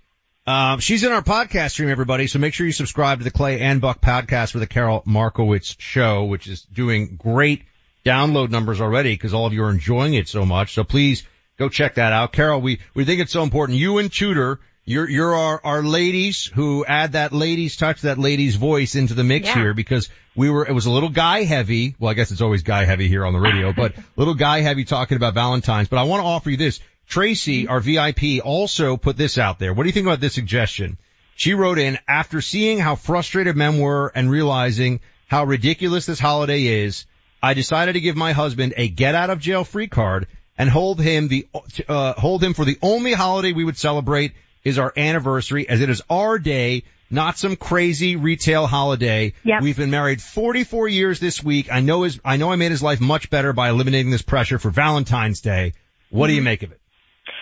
Um, 0.48 0.80
she's 0.80 1.04
in 1.04 1.12
our 1.12 1.22
podcast 1.22 1.72
stream, 1.72 1.90
everybody. 1.90 2.26
So 2.26 2.40
make 2.40 2.56
sure 2.56 2.66
you 2.66 2.72
subscribe 2.72 3.20
to 3.20 3.24
the 3.24 3.30
Clay 3.30 3.60
and 3.60 3.80
Buck 3.80 4.02
podcast 4.02 4.54
for 4.54 4.58
the 4.58 4.66
Karol 4.66 5.04
Markowicz 5.04 5.76
show, 5.78 6.26
which 6.26 6.48
is 6.48 6.64
doing 6.64 7.16
great 7.16 7.66
download 8.04 8.50
numbers 8.50 8.82
already 8.82 9.14
because 9.14 9.36
all 9.36 9.46
of 9.46 9.54
you 9.54 9.66
are 9.66 9.70
enjoying 9.70 10.16
it 10.16 10.28
so 10.28 10.48
much. 10.48 10.74
So 10.74 10.84
please 10.84 11.28
go 11.60 11.70
check 11.70 11.96
that 11.96 12.12
out. 12.12 12.34
Karol, 12.34 12.60
we, 12.60 12.80
we 12.96 13.06
think 13.06 13.22
it's 13.22 13.34
so 13.34 13.44
important. 13.44 13.78
You 13.78 14.00
and 14.00 14.12
Tudor, 14.12 14.62
you're, 14.88 15.10
you're 15.10 15.36
our, 15.36 15.60
our 15.66 15.84
ladies 15.84 16.46
who 16.46 16.86
add 16.86 17.12
that 17.12 17.34
ladies 17.34 17.76
touch, 17.76 18.02
that 18.02 18.18
ladies 18.18 18.56
voice 18.56 18.96
into 18.96 19.14
the 19.14 19.24
mix 19.24 19.48
Yeah. 19.48 19.56
here 19.56 19.74
because 19.74 20.10
we 20.34 20.50
were, 20.50 20.66
it 20.66 20.72
was 20.72 20.86
a 20.86 20.92
little 20.92 21.10
guy 21.10 21.44
heavy. 21.44 21.96
Well, 22.00 22.10
I 22.10 22.14
guess 22.14 22.32
it's 22.32 22.40
always 22.40 22.64
guy 22.64 22.86
heavy 22.86 23.10
here 23.10 23.26
on 23.26 23.34
the 23.34 23.40
radio, 23.40 23.74
but 23.74 23.96
little 24.16 24.34
guy 24.34 24.62
heavy 24.62 24.86
talking 24.86 25.18
about 25.18 25.34
Valentine's. 25.34 25.90
But 25.90 26.00
I 26.00 26.04
want 26.04 26.22
to 26.22 26.26
offer 26.26 26.50
you 26.50 26.56
this. 26.58 26.80
Tracy, 27.06 27.68
our 27.68 27.82
VIP, 27.82 28.44
also 28.44 28.96
put 28.96 29.18
this 29.18 29.38
out 29.38 29.60
there. 29.60 29.74
What 29.74 29.84
do 29.84 29.90
you 29.90 29.94
think 29.94 30.08
about 30.08 30.22
this 30.22 30.34
suggestion? 30.34 30.98
She 31.36 31.54
wrote 31.54 31.80
in, 31.80 32.00
after 32.08 32.40
seeing 32.42 32.80
how 32.80 32.96
frustrated 32.96 33.58
men 33.58 33.80
were 33.80 34.12
and 34.16 34.32
realizing 34.32 35.02
how 35.28 35.44
ridiculous 35.44 36.06
this 36.06 36.20
holiday 36.20 36.64
is, 36.66 37.06
I 37.44 37.54
decided 37.54 37.94
to 37.94 38.02
give 38.02 38.16
my 38.16 38.32
husband 38.32 38.74
a 38.78 38.88
get 38.88 39.16
out 39.16 39.30
of 39.30 39.40
jail 39.40 39.64
free 39.66 39.88
card 39.88 40.28
and 40.58 40.70
hold 40.70 41.02
him 41.02 41.28
the, 41.28 41.46
uh, 41.90 42.14
hold 42.14 42.42
him 42.42 42.54
for 42.54 42.64
the 42.64 42.78
only 42.82 43.12
holiday 43.14 43.52
we 43.52 43.66
would 43.66 43.78
celebrate 43.78 44.32
is 44.68 44.78
our 44.80 44.92
anniversary 44.98 45.68
as 45.70 45.80
it 45.80 45.90
is 45.90 46.02
our 46.10 46.38
day, 46.38 46.84
not 47.10 47.38
some 47.38 47.56
crazy 47.56 48.18
retail 48.18 48.68
holiday. 48.68 49.34
Yep. 49.46 49.62
We've 49.62 49.78
been 49.78 49.92
married 49.92 50.22
44 50.22 50.90
years 50.90 51.22
this 51.22 51.42
week. 51.42 51.72
I 51.72 51.80
know 51.80 52.04
his, 52.04 52.20
I 52.26 52.36
know 52.36 52.52
I 52.52 52.58
made 52.58 52.72
his 52.72 52.84
life 52.84 53.00
much 53.00 53.30
better 53.30 53.54
by 53.54 53.70
eliminating 53.70 54.12
this 54.12 54.22
pressure 54.22 54.60
for 54.60 54.70
Valentine's 54.70 55.40
Day. 55.40 55.72
What 56.10 56.28
do 56.28 56.34
you 56.34 56.42
make 56.42 56.64
of 56.64 56.74
it? 56.74 56.82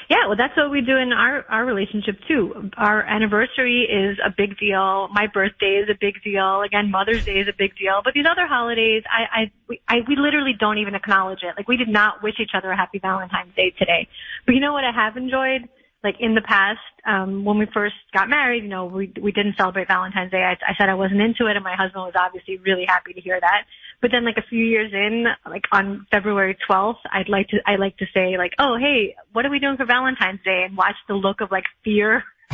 Yeah, 0.07 0.27
well, 0.27 0.37
that's 0.37 0.55
what 0.55 0.69
we 0.69 0.81
do 0.81 0.97
in 0.97 1.13
our 1.13 1.45
our 1.49 1.65
relationship 1.65 2.19
too. 2.27 2.69
Our 2.77 3.01
anniversary 3.01 3.87
is 3.89 4.19
a 4.23 4.29
big 4.29 4.57
deal. 4.59 5.07
My 5.11 5.25
birthday 5.25 5.81
is 5.81 5.89
a 5.89 5.97
big 5.99 6.21
deal. 6.23 6.61
Again, 6.61 6.91
Mother's 6.91 7.25
Day 7.25 7.39
is 7.39 7.47
a 7.47 7.53
big 7.57 7.75
deal. 7.75 8.01
But 8.03 8.13
these 8.13 8.25
other 8.29 8.45
holidays, 8.45 9.03
I 9.09 9.41
I 9.41 9.51
we, 9.67 9.81
I 9.87 9.95
we 10.07 10.15
literally 10.15 10.53
don't 10.59 10.77
even 10.77 10.93
acknowledge 10.93 11.39
it. 11.41 11.55
Like 11.57 11.67
we 11.67 11.77
did 11.77 11.89
not 11.89 12.21
wish 12.21 12.35
each 12.39 12.51
other 12.53 12.69
a 12.69 12.77
happy 12.77 12.99
Valentine's 12.99 13.55
Day 13.55 13.73
today. 13.79 14.07
But 14.45 14.53
you 14.53 14.61
know 14.61 14.73
what 14.73 14.83
I 14.83 14.91
have 14.91 15.17
enjoyed? 15.17 15.69
Like 16.05 16.17
in 16.19 16.35
the 16.35 16.41
past, 16.41 16.79
um, 17.05 17.43
when 17.45 17.57
we 17.57 17.65
first 17.73 17.95
got 18.13 18.29
married, 18.29 18.61
you 18.63 18.69
know, 18.69 18.85
we 18.85 19.11
we 19.19 19.31
didn't 19.31 19.55
celebrate 19.57 19.87
Valentine's 19.87 20.29
Day. 20.29 20.43
I, 20.43 20.51
I 20.51 20.75
said 20.77 20.87
I 20.87 20.93
wasn't 20.93 21.19
into 21.19 21.47
it, 21.47 21.55
and 21.55 21.63
my 21.63 21.75
husband 21.75 22.03
was 22.05 22.13
obviously 22.15 22.57
really 22.59 22.85
happy 22.87 23.13
to 23.13 23.21
hear 23.21 23.39
that. 23.41 23.63
But 24.01 24.11
then 24.11 24.23
like 24.23 24.37
a 24.37 24.47
few 24.47 24.63
years 24.63 24.91
in, 24.93 25.25
like 25.49 25.63
on 25.71 26.05
February 26.11 26.55
12th, 26.69 26.99
I'd 27.11 27.27
like 27.27 27.47
to, 27.49 27.57
I 27.65 27.77
like 27.77 27.97
to 27.97 28.05
say 28.13 28.37
like, 28.37 28.51
oh, 28.59 28.77
hey, 28.79 29.15
what 29.33 29.47
are 29.47 29.49
we 29.49 29.57
doing 29.57 29.77
for 29.77 29.85
Valentine's 29.85 30.41
Day? 30.45 30.63
And 30.67 30.77
watch 30.77 30.95
the 31.07 31.15
look 31.15 31.41
of 31.41 31.49
like 31.49 31.63
fear 31.83 32.23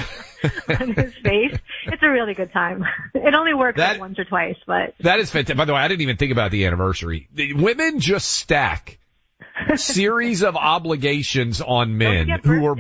on 0.79 0.93
his 0.93 1.13
face. 1.15 1.57
It's 1.87 2.01
a 2.03 2.09
really 2.09 2.35
good 2.35 2.53
time. 2.53 2.85
It 3.13 3.33
only 3.35 3.53
works 3.53 3.77
That- 3.77 3.93
like 3.93 3.99
once 3.99 4.17
or 4.19 4.23
twice, 4.23 4.55
but 4.65 4.95
That 5.01 5.19
is 5.19 5.29
fantastic. 5.29 5.57
By 5.57 5.65
the 5.65 5.73
way, 5.73 5.81
I 5.81 5.89
didn't 5.89 6.01
even 6.01 6.15
think 6.15 6.31
about 6.31 6.51
the 6.51 6.65
anniversary. 6.67 7.27
The 7.33 7.53
women 7.53 7.99
just 7.99 8.31
stack 8.31 8.97
series 9.75 10.43
of 10.43 10.55
obligations 10.55 11.59
on 11.61 11.97
men 11.97 12.29
who 12.29 12.65
are 12.65 12.75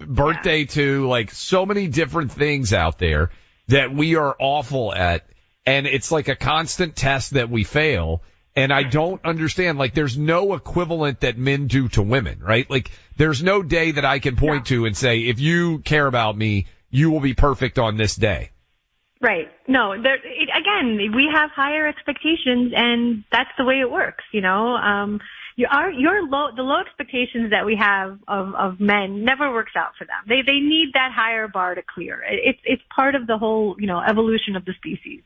birthday 0.00 0.64
to 0.64 1.06
like 1.08 1.30
so 1.30 1.66
many 1.66 1.86
different 1.86 2.32
things 2.32 2.72
out 2.72 2.98
there 2.98 3.30
that 3.68 3.94
we 3.94 4.16
are 4.16 4.34
awful 4.38 4.94
at. 4.94 5.26
and 5.66 5.86
it's 5.86 6.10
like 6.10 6.28
a 6.28 6.36
constant 6.36 6.96
test 6.96 7.32
that 7.32 7.50
we 7.50 7.64
fail. 7.64 8.22
And 8.56 8.72
I 8.72 8.82
don't 8.82 9.24
understand, 9.24 9.78
like 9.78 9.94
there's 9.94 10.18
no 10.18 10.54
equivalent 10.54 11.20
that 11.20 11.38
men 11.38 11.68
do 11.68 11.88
to 11.90 12.02
women, 12.02 12.40
right? 12.40 12.68
Like 12.68 12.90
there's 13.16 13.42
no 13.42 13.62
day 13.62 13.92
that 13.92 14.04
I 14.04 14.18
can 14.18 14.34
point 14.36 14.66
to 14.66 14.86
and 14.86 14.96
say, 14.96 15.20
if 15.20 15.38
you 15.38 15.78
care 15.78 16.06
about 16.06 16.36
me, 16.36 16.66
you 16.90 17.12
will 17.12 17.20
be 17.20 17.34
perfect 17.34 17.78
on 17.78 17.96
this 17.96 18.16
day. 18.16 18.50
Right. 19.20 19.48
No, 19.68 20.02
there, 20.02 20.16
it, 20.16 20.48
again, 20.48 21.14
we 21.14 21.28
have 21.32 21.50
higher 21.50 21.86
expectations 21.86 22.72
and 22.74 23.22
that's 23.30 23.50
the 23.56 23.64
way 23.64 23.80
it 23.80 23.90
works, 23.90 24.24
you 24.32 24.40
know, 24.40 24.74
um, 24.74 25.20
you 25.60 25.66
are, 25.70 25.90
your 25.92 26.26
low, 26.26 26.48
the 26.56 26.62
low 26.62 26.80
expectations 26.80 27.50
that 27.50 27.66
we 27.66 27.76
have 27.76 28.18
of, 28.26 28.54
of 28.54 28.80
men 28.80 29.24
never 29.24 29.52
works 29.52 29.72
out 29.76 29.90
for 29.98 30.06
them. 30.06 30.16
They, 30.26 30.40
they 30.40 30.58
need 30.58 30.92
that 30.94 31.12
higher 31.14 31.48
bar 31.48 31.74
to 31.74 31.82
clear. 31.82 32.22
It, 32.22 32.40
it's, 32.42 32.58
it's 32.64 32.82
part 32.94 33.14
of 33.14 33.26
the 33.26 33.36
whole, 33.36 33.76
you 33.78 33.86
know, 33.86 34.00
evolution 34.00 34.56
of 34.56 34.64
the 34.64 34.72
species. 34.72 35.22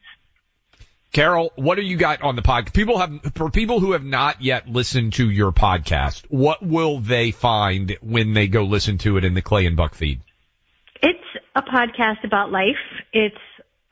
Karol, 1.12 1.52
what 1.54 1.76
do 1.76 1.82
you 1.82 1.96
got 1.96 2.22
on 2.22 2.34
the 2.34 2.42
podcast? 2.42 2.74
People 2.74 2.98
have, 2.98 3.12
for 3.36 3.48
people 3.48 3.78
who 3.78 3.92
have 3.92 4.02
not 4.02 4.42
yet 4.42 4.68
listened 4.68 5.12
to 5.14 5.30
your 5.30 5.52
podcast, 5.52 6.24
what 6.28 6.60
will 6.66 6.98
they 6.98 7.30
find 7.30 7.96
when 8.02 8.32
they 8.32 8.48
go 8.48 8.64
listen 8.64 8.98
to 8.98 9.16
it 9.16 9.24
in 9.24 9.34
the 9.34 9.42
Clay 9.42 9.66
and 9.66 9.76
Buck 9.76 9.94
feed? 9.94 10.20
It's 11.00 11.18
a 11.54 11.62
podcast 11.62 12.24
about 12.24 12.50
life. 12.50 12.82
It's 13.12 13.36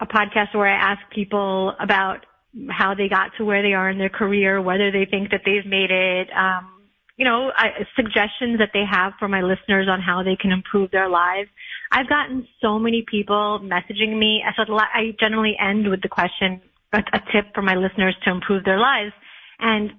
a 0.01 0.07
podcast 0.07 0.57
where 0.57 0.67
I 0.67 0.93
ask 0.93 1.01
people 1.15 1.73
about 1.79 2.27
how 2.71 2.95
they 2.95 3.09
got 3.09 3.31
to 3.39 3.45
where 3.45 3.63
they 3.63 3.73
are 3.73 3.89
in 3.91 3.99
their 3.99 4.11
career, 4.11 4.61
whether 4.61 4.91
they 4.91 5.07
think 5.07 5.31
that 5.31 5.43
they've 5.45 5.67
made 5.67 5.91
it, 5.91 6.29
um, 6.37 6.83
you 7.17 7.25
know, 7.25 7.53
I, 7.57 7.87
suggestions 7.95 8.59
that 8.59 8.71
they 8.73 8.85
have 8.91 9.13
for 9.19 9.29
my 9.29 9.43
listeners 9.43 9.87
on 9.89 10.01
how 10.01 10.23
they 10.23 10.37
can 10.37 10.51
improve 10.51 10.91
their 10.91 11.09
lives. 11.09 11.49
I've 11.91 12.09
gotten 12.09 12.49
so 12.61 12.79
many 12.79 13.05
people 13.09 13.61
messaging 13.63 14.19
me. 14.19 14.43
So 14.57 14.65
I 14.75 15.15
generally 15.21 15.57
end 15.61 15.89
with 15.89 16.03
the 16.03 16.09
question, 16.09 16.61
a, 16.93 16.99
a 16.99 17.21
tip 17.33 17.55
for 17.55 17.63
my 17.63 17.75
listeners 17.75 18.17
to 18.25 18.31
improve 18.31 18.65
their 18.65 18.79
lives. 18.79 19.13
And 19.59 19.93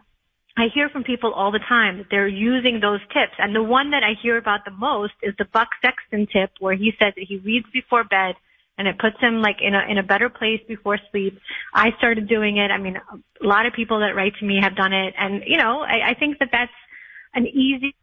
I 0.58 0.68
hear 0.74 0.90
from 0.90 1.04
people 1.04 1.34
all 1.34 1.52
the 1.52 1.60
time 1.60 1.98
that 2.00 2.08
they're 2.12 2.28
using 2.28 2.80
those 2.80 3.00
tips. 3.14 3.34
And 3.38 3.56
the 3.56 3.64
one 3.64 3.92
that 3.92 4.04
I 4.04 4.14
hear 4.22 4.38
about 4.38 4.66
the 4.66 4.72
most 4.72 5.14
is 5.22 5.34
the 5.38 5.46
Buck 5.46 5.70
Sexton 5.82 6.28
tip 6.32 6.52
where 6.60 6.76
he 6.76 6.94
says 7.00 7.14
that 7.16 7.26
he 7.28 7.38
reads 7.38 7.66
before 7.72 8.04
bed 8.04 8.36
and 8.78 8.88
it 8.88 8.98
puts 9.00 9.16
him 9.20 9.42
like 9.42 9.58
in 9.62 9.76
a, 9.76 9.82
in 9.90 9.98
a 9.98 10.04
better 10.04 10.30
place 10.30 10.60
before 10.68 10.98
sleep. 11.12 11.40
I 11.74 11.92
started 11.98 12.28
doing 12.28 12.58
it. 12.58 12.72
I 12.72 12.78
mean, 12.78 12.98
a 12.98 13.46
lot 13.46 13.66
of 13.66 13.74
people 13.74 14.00
that 14.00 14.16
write 14.16 14.34
to 14.40 14.46
me 14.46 14.60
have 14.62 14.76
done 14.76 14.94
it. 14.94 15.14
And, 15.18 15.44
you 15.46 15.58
know, 15.58 15.82
I, 15.82 16.12
I 16.12 16.14
think 16.16 16.40
that 16.40 16.50
that's 16.52 16.72
an 17.36 17.48
easy 17.48 17.96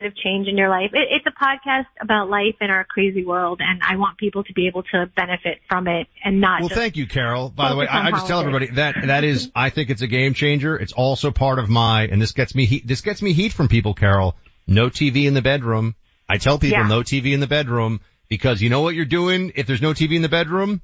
of 0.00 0.14
change 0.16 0.48
in 0.48 0.56
your 0.58 0.68
life. 0.68 0.90
It, 0.92 1.08
it's 1.10 1.26
a 1.26 1.44
podcast 1.44 1.86
about 2.00 2.28
life 2.28 2.56
in 2.60 2.70
our 2.70 2.84
crazy 2.84 3.24
world, 3.24 3.60
and 3.64 3.80
I 3.82 3.96
want 3.96 4.18
people 4.18 4.44
to 4.44 4.52
be 4.52 4.66
able 4.66 4.82
to 4.82 5.06
benefit 5.16 5.60
from 5.68 5.88
it 5.88 6.08
and 6.22 6.40
not. 6.40 6.60
Well, 6.60 6.68
thank 6.68 6.96
you, 6.96 7.06
Karol. 7.06 7.48
By 7.48 7.70
the 7.70 7.76
way, 7.76 7.86
I, 7.86 8.08
I 8.08 8.10
just 8.10 8.26
tell 8.26 8.40
everybody 8.40 8.66
that 8.72 8.96
that 9.06 9.24
is, 9.24 9.50
I 9.54 9.70
think 9.70 9.90
it's 9.90 10.02
a 10.02 10.06
game 10.06 10.34
changer. 10.34 10.76
It's 10.76 10.92
also 10.92 11.30
part 11.30 11.58
of 11.58 11.68
my, 11.68 12.02
and 12.02 12.20
this 12.20 12.32
gets 12.32 12.54
me 12.54 12.66
heat. 12.66 12.86
This 12.86 13.00
gets 13.00 13.22
me 13.22 13.32
heat 13.32 13.52
from 13.52 13.68
people, 13.68 13.94
Karol. 13.94 14.36
No 14.66 14.88
TV 14.88 15.26
in 15.26 15.34
the 15.34 15.42
bedroom. 15.42 15.94
I 16.28 16.38
tell 16.38 16.58
people 16.58 16.78
Yeah. 16.78 16.88
no 16.88 17.00
TV 17.00 17.32
in 17.32 17.40
the 17.40 17.46
bedroom 17.46 18.00
because 18.28 18.60
you 18.62 18.70
know 18.70 18.80
what 18.80 18.94
you're 18.94 19.04
doing 19.04 19.52
if 19.54 19.66
there's 19.66 19.82
no 19.82 19.92
TV 19.92 20.16
in 20.16 20.22
the 20.22 20.28
bedroom? 20.28 20.80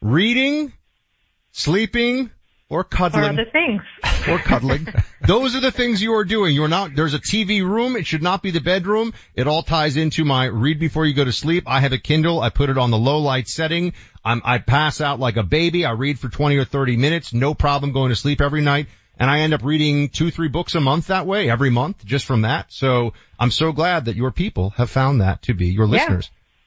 Reading, 0.00 0.72
sleeping, 1.52 2.30
or 2.68 2.84
cuddling. 2.84 3.24
Or 3.24 3.28
other 3.28 3.50
things. 3.50 3.82
or 4.28 4.38
cuddling. 4.38 4.86
Those 5.26 5.54
are 5.56 5.60
the 5.60 5.70
things 5.70 6.02
you 6.02 6.14
are 6.14 6.24
doing. 6.24 6.54
You 6.54 6.64
are 6.64 6.68
not, 6.68 6.94
there's 6.94 7.14
a 7.14 7.18
TV 7.18 7.62
room. 7.62 7.96
It 7.96 8.06
should 8.06 8.22
not 8.22 8.42
be 8.42 8.50
the 8.50 8.60
bedroom. 8.60 9.14
It 9.34 9.46
all 9.46 9.62
ties 9.62 9.96
into 9.96 10.24
my 10.24 10.44
read 10.46 10.78
before 10.78 11.06
you 11.06 11.14
go 11.14 11.24
to 11.24 11.32
sleep. 11.32 11.64
I 11.66 11.80
have 11.80 11.92
a 11.92 11.98
Kindle. 11.98 12.40
I 12.40 12.50
put 12.50 12.70
it 12.70 12.78
on 12.78 12.90
the 12.90 12.98
low 12.98 13.18
light 13.18 13.48
setting. 13.48 13.94
I'm, 14.24 14.42
I 14.44 14.58
pass 14.58 15.00
out 15.00 15.18
like 15.18 15.36
a 15.36 15.42
baby. 15.42 15.84
I 15.84 15.92
read 15.92 16.18
for 16.18 16.28
20 16.28 16.56
or 16.56 16.64
30 16.64 16.96
minutes. 16.96 17.32
No 17.32 17.54
problem 17.54 17.92
going 17.92 18.10
to 18.10 18.16
sleep 18.16 18.40
every 18.40 18.60
night. 18.60 18.86
And 19.18 19.28
I 19.28 19.40
end 19.40 19.52
up 19.52 19.64
reading 19.64 20.10
two, 20.10 20.30
three 20.30 20.48
books 20.48 20.76
a 20.76 20.80
month 20.80 21.08
that 21.08 21.26
way, 21.26 21.50
every 21.50 21.70
month, 21.70 22.04
just 22.04 22.24
from 22.24 22.42
that. 22.42 22.66
So 22.72 23.14
I'm 23.38 23.50
so 23.50 23.72
glad 23.72 24.04
that 24.04 24.14
your 24.14 24.30
people 24.30 24.70
have 24.70 24.90
found 24.90 25.22
that 25.22 25.42
to 25.42 25.54
be, 25.54 25.68
your 25.68 25.88
Yeah. 25.88 26.20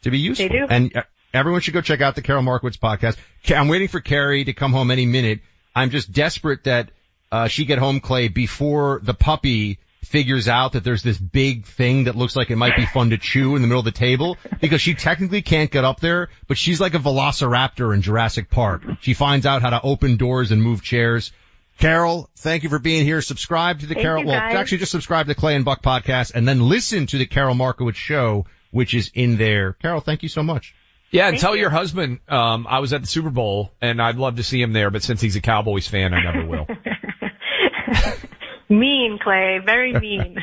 To 0.03 0.11
be 0.11 0.19
useful. 0.19 0.49
do. 0.49 0.67
And 0.69 0.95
uh, 0.95 1.03
everyone 1.33 1.61
should 1.61 1.73
go 1.73 1.81
check 1.81 2.01
out 2.01 2.15
the 2.15 2.21
Karol 2.21 2.43
Markowicz 2.43 2.77
podcast. 2.77 3.17
I'm 3.55 3.67
waiting 3.67 3.87
for 3.87 3.99
Carrie 3.99 4.43
to 4.45 4.53
come 4.53 4.71
home 4.71 4.91
any 4.91 5.05
minute. 5.05 5.41
I'm 5.75 5.89
just 5.89 6.11
desperate 6.11 6.65
that 6.65 6.89
uh, 7.31 7.47
she 7.47 7.65
get 7.65 7.79
home, 7.79 7.99
Clay, 7.99 8.27
before 8.27 8.99
the 9.03 9.13
puppy 9.13 9.79
figures 10.03 10.47
out 10.47 10.73
that 10.73 10.83
there's 10.83 11.03
this 11.03 11.17
big 11.17 11.65
thing 11.65 12.05
that 12.05 12.15
looks 12.15 12.35
like 12.35 12.49
it 12.49 12.55
might 12.55 12.75
be 12.75 12.85
fun 12.85 13.11
to 13.11 13.17
chew 13.17 13.55
in 13.55 13.61
the 13.61 13.67
middle 13.67 13.79
of 13.79 13.85
the 13.85 13.91
table 13.91 14.37
because 14.59 14.81
she 14.81 14.93
technically 14.93 15.41
can't 15.41 15.71
get 15.71 15.85
up 15.85 15.99
there, 15.99 16.29
but 16.47 16.57
she's 16.57 16.81
like 16.81 16.95
a 16.95 16.99
velociraptor 16.99 17.93
in 17.93 18.01
Jurassic 18.01 18.49
Park. 18.49 18.81
She 19.01 19.13
finds 19.13 19.45
out 19.45 19.61
how 19.61 19.69
to 19.69 19.81
open 19.81 20.17
doors 20.17 20.51
and 20.51 20.61
move 20.61 20.81
chairs. 20.81 21.31
Karol, 21.77 22.29
thank 22.35 22.63
you 22.63 22.69
for 22.69 22.79
being 22.79 23.05
here. 23.05 23.21
Subscribe 23.21 23.79
to 23.79 23.85
the 23.85 23.93
Thank 23.93 24.03
Karol, 24.03 24.25
well, 24.25 24.35
actually 24.35 24.79
just 24.79 24.91
subscribe 24.91 25.27
to 25.27 25.29
the 25.29 25.39
Clay 25.39 25.55
and 25.55 25.63
Buck 25.63 25.81
podcast 25.81 26.33
and 26.35 26.47
then 26.47 26.59
listen 26.59 27.07
to 27.07 27.17
the 27.17 27.25
Karol 27.25 27.55
Markowicz 27.55 27.95
show, 27.95 28.45
which 28.71 28.93
is 28.93 29.11
in 29.13 29.37
there. 29.37 29.73
Karol, 29.73 30.01
thank 30.01 30.23
you 30.23 30.29
so 30.29 30.43
much. 30.43 30.73
Yeah, 31.11 31.27
and 31.27 31.33
Thank 31.33 31.41
tell 31.41 31.55
you. 31.55 31.61
your 31.61 31.69
husband, 31.69 32.19
um, 32.29 32.65
I 32.69 32.79
was 32.79 32.93
at 32.93 33.01
the 33.01 33.07
Super 33.07 33.29
Bowl 33.29 33.73
and 33.81 34.01
I'd 34.01 34.15
love 34.15 34.37
to 34.37 34.43
see 34.43 34.61
him 34.61 34.71
there, 34.71 34.89
but 34.89 35.03
since 35.03 35.19
he's 35.19 35.35
a 35.35 35.41
Cowboys 35.41 35.87
fan, 35.87 36.13
I 36.13 36.23
never 36.23 36.45
will. 36.45 36.67
mean, 38.69 39.19
Clay. 39.21 39.59
Very 39.63 39.93
mean. 39.99 40.37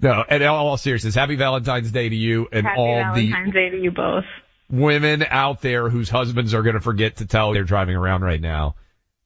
no, 0.00 0.24
and 0.28 0.42
in 0.42 0.48
all 0.48 0.76
seriousness, 0.76 1.14
happy 1.14 1.36
Valentine's 1.36 1.92
Day 1.92 2.08
to 2.08 2.16
you 2.16 2.48
and 2.50 2.66
Happy 2.66 2.80
all 2.80 2.96
Valentine's 3.14 3.54
Day 3.54 3.70
to 3.70 3.80
you 3.80 3.92
both. 3.92 4.24
the 4.68 4.76
women 4.76 5.24
out 5.28 5.60
there 5.62 5.88
whose 5.88 6.08
husbands 6.10 6.54
are 6.54 6.62
going 6.62 6.74
to 6.74 6.80
forget 6.80 7.16
to 7.18 7.26
tell 7.26 7.52
they're 7.52 7.62
driving 7.64 7.94
around 7.96 8.22
right 8.22 8.40
now, 8.40 8.74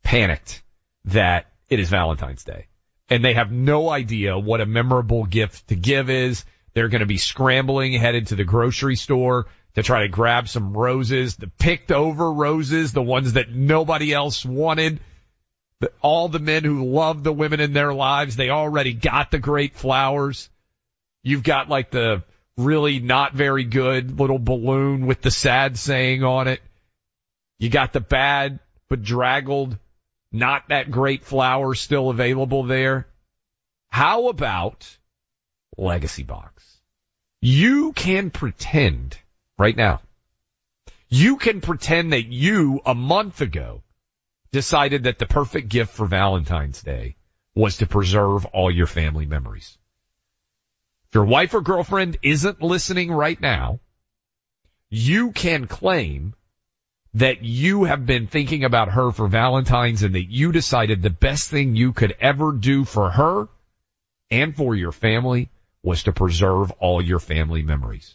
panicked 0.02 0.62
that 1.06 1.46
it 1.70 1.80
is 1.80 1.88
Valentine's 1.88 2.44
Day. 2.44 2.66
And 3.08 3.24
they 3.24 3.34
have 3.34 3.50
no 3.50 3.88
idea 3.90 4.38
what 4.38 4.60
a 4.60 4.66
memorable 4.66 5.24
gift 5.24 5.68
to 5.68 5.76
give 5.76 6.08
is. 6.10 6.44
They're 6.74 6.88
going 6.88 7.00
to 7.00 7.06
be 7.06 7.18
scrambling 7.18 7.92
headed 7.92 8.28
to 8.28 8.36
the 8.36 8.44
grocery 8.44 8.96
store 8.96 9.46
to 9.74 9.82
try 9.82 10.02
to 10.02 10.08
grab 10.08 10.48
some 10.48 10.76
roses, 10.76 11.36
the 11.36 11.46
picked 11.46 11.92
over 11.92 12.32
roses, 12.32 12.92
the 12.92 13.02
ones 13.02 13.34
that 13.34 13.50
nobody 13.50 14.12
else 14.12 14.44
wanted. 14.44 15.00
The, 15.80 15.90
all 16.00 16.28
the 16.28 16.38
men 16.38 16.64
who 16.64 16.84
love 16.84 17.24
the 17.24 17.32
women 17.32 17.60
in 17.60 17.72
their 17.72 17.92
lives, 17.92 18.36
they 18.36 18.50
already 18.50 18.92
got 18.92 19.30
the 19.30 19.38
great 19.38 19.74
flowers. 19.74 20.48
You've 21.22 21.42
got 21.42 21.68
like 21.68 21.90
the 21.90 22.22
really 22.56 23.00
not 23.00 23.34
very 23.34 23.64
good 23.64 24.18
little 24.18 24.38
balloon 24.38 25.06
with 25.06 25.22
the 25.22 25.30
sad 25.30 25.78
saying 25.78 26.22
on 26.22 26.48
it. 26.48 26.60
You 27.58 27.68
got 27.70 27.92
the 27.92 28.00
bad, 28.00 28.60
bedraggled, 28.88 29.78
not 30.30 30.68
that 30.68 30.90
great 30.90 31.24
flower 31.24 31.74
still 31.74 32.10
available 32.10 32.64
there. 32.64 33.06
How 33.88 34.28
about 34.28 34.88
Legacy 35.76 36.22
Box? 36.22 36.51
You 37.44 37.92
can 37.92 38.30
pretend 38.30 39.18
right 39.58 39.76
now. 39.76 40.00
You 41.08 41.38
can 41.38 41.60
pretend 41.60 42.12
that 42.12 42.26
you 42.26 42.80
a 42.86 42.94
month 42.94 43.40
ago 43.40 43.82
decided 44.52 45.04
that 45.04 45.18
the 45.18 45.26
perfect 45.26 45.68
gift 45.68 45.92
for 45.92 46.06
Valentine's 46.06 46.80
Day 46.82 47.16
was 47.56 47.78
to 47.78 47.86
preserve 47.88 48.46
all 48.46 48.70
your 48.70 48.86
family 48.86 49.26
memories. 49.26 49.76
If 51.08 51.16
your 51.16 51.24
wife 51.24 51.52
or 51.52 51.62
girlfriend 51.62 52.16
isn't 52.22 52.62
listening 52.62 53.10
right 53.10 53.40
now, 53.40 53.80
you 54.88 55.32
can 55.32 55.66
claim 55.66 56.34
that 57.14 57.42
you 57.42 57.84
have 57.84 58.06
been 58.06 58.28
thinking 58.28 58.62
about 58.62 58.90
her 58.90 59.10
for 59.10 59.26
Valentine's 59.26 60.04
and 60.04 60.14
that 60.14 60.30
you 60.30 60.52
decided 60.52 61.02
the 61.02 61.10
best 61.10 61.50
thing 61.50 61.74
you 61.74 61.92
could 61.92 62.14
ever 62.20 62.52
do 62.52 62.84
for 62.84 63.10
her 63.10 63.48
and 64.30 64.54
for 64.54 64.76
your 64.76 64.92
family 64.92 65.50
was 65.82 66.04
to 66.04 66.12
preserve 66.12 66.70
all 66.72 67.02
your 67.02 67.18
family 67.18 67.62
memories. 67.62 68.14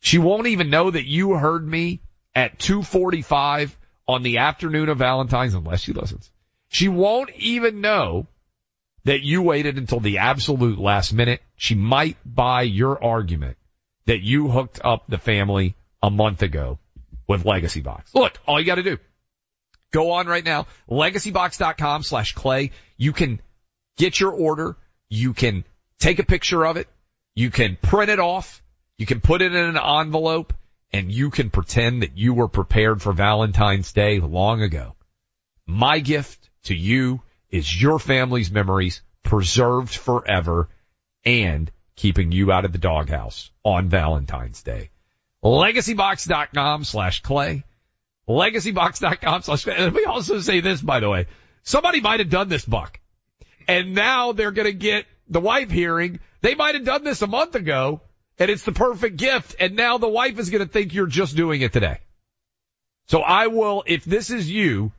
She 0.00 0.18
won't 0.18 0.46
even 0.46 0.70
know 0.70 0.90
that 0.90 1.06
you 1.06 1.34
heard 1.34 1.66
me 1.66 2.00
at 2.34 2.58
245 2.58 3.76
on 4.08 4.22
the 4.22 4.38
afternoon 4.38 4.88
of 4.88 4.98
Valentine's 4.98 5.54
unless 5.54 5.82
she 5.82 5.92
listens. 5.92 6.30
She 6.68 6.88
won't 6.88 7.30
even 7.36 7.80
know 7.80 8.26
that 9.04 9.22
you 9.22 9.42
waited 9.42 9.78
until 9.78 10.00
the 10.00 10.18
absolute 10.18 10.78
last 10.78 11.12
minute. 11.12 11.40
She 11.56 11.74
might 11.74 12.16
buy 12.24 12.62
your 12.62 13.02
argument 13.02 13.56
that 14.06 14.20
you 14.20 14.48
hooked 14.48 14.80
up 14.82 15.04
the 15.08 15.18
family 15.18 15.74
a 16.02 16.10
month 16.10 16.42
ago 16.42 16.78
with 17.28 17.44
Legacy 17.44 17.80
Box. 17.80 18.14
Look, 18.14 18.38
all 18.46 18.58
you 18.58 18.66
gotta 18.66 18.82
do, 18.82 18.98
go 19.92 20.12
on 20.12 20.26
right 20.26 20.44
now, 20.44 20.66
legacybox.com 20.88 22.02
slash 22.02 22.34
clay. 22.34 22.72
You 22.96 23.12
can 23.12 23.40
get 23.96 24.18
your 24.18 24.32
order. 24.32 24.76
You 25.08 25.32
can 25.32 25.64
take 26.00 26.18
a 26.18 26.24
picture 26.24 26.66
of 26.66 26.76
it. 26.76 26.88
You 27.34 27.50
can 27.50 27.78
print 27.80 28.10
it 28.10 28.18
off. 28.18 28.62
You 28.98 29.06
can 29.06 29.20
put 29.20 29.42
it 29.42 29.54
in 29.54 29.64
an 29.64 29.78
envelope 29.78 30.52
and 30.92 31.12
you 31.12 31.30
can 31.30 31.50
pretend 31.50 32.02
that 32.02 32.18
you 32.18 32.34
were 32.34 32.48
prepared 32.48 33.00
for 33.00 33.12
Valentine's 33.12 33.92
Day 33.92 34.18
long 34.18 34.62
ago. 34.62 34.96
My 35.66 36.00
gift 36.00 36.50
to 36.64 36.74
you 36.74 37.22
is 37.48 37.80
your 37.80 37.98
family's 37.98 38.50
memories 38.50 39.02
preserved 39.22 39.94
forever 39.94 40.68
and 41.24 41.70
keeping 41.94 42.32
you 42.32 42.50
out 42.50 42.64
of 42.64 42.72
the 42.72 42.78
doghouse 42.78 43.50
on 43.64 43.88
Valentine's 43.88 44.62
Day. 44.62 44.90
LegacyBox.com 45.44 46.84
slash 46.84 47.22
clay. 47.22 47.64
Legacybox.com 48.28 49.42
slash, 49.42 49.66
let 49.66 49.92
me 49.92 50.04
also 50.04 50.40
say 50.40 50.60
this, 50.60 50.80
by 50.80 51.00
the 51.00 51.08
way. 51.08 51.26
Somebody 51.62 52.00
might 52.00 52.20
have 52.20 52.30
done 52.30 52.48
this, 52.48 52.64
Buck. 52.64 52.98
And 53.68 53.94
now 53.94 54.32
they're 54.32 54.50
going 54.50 54.66
to 54.66 54.72
get 54.72 55.06
the 55.30 55.40
wife 55.40 55.70
hearing. 55.70 56.20
They 56.42 56.54
might 56.54 56.74
have 56.74 56.84
done 56.84 57.04
this 57.04 57.22
a 57.22 57.26
month 57.26 57.54
ago 57.54 58.02
and 58.38 58.50
it's 58.50 58.64
the 58.64 58.72
perfect 58.72 59.16
gift. 59.16 59.56
And 59.58 59.76
now 59.76 59.98
the 59.98 60.08
wife 60.08 60.38
is 60.38 60.50
going 60.50 60.66
to 60.66 60.70
think 60.70 60.92
you're 60.92 61.06
just 61.06 61.36
doing 61.36 61.62
it 61.62 61.72
today. 61.72 61.98
So 63.06 63.20
I 63.20 63.46
will, 63.46 63.84
if 63.86 64.04
this 64.04 64.30
is 64.30 64.50
you, 64.50 64.92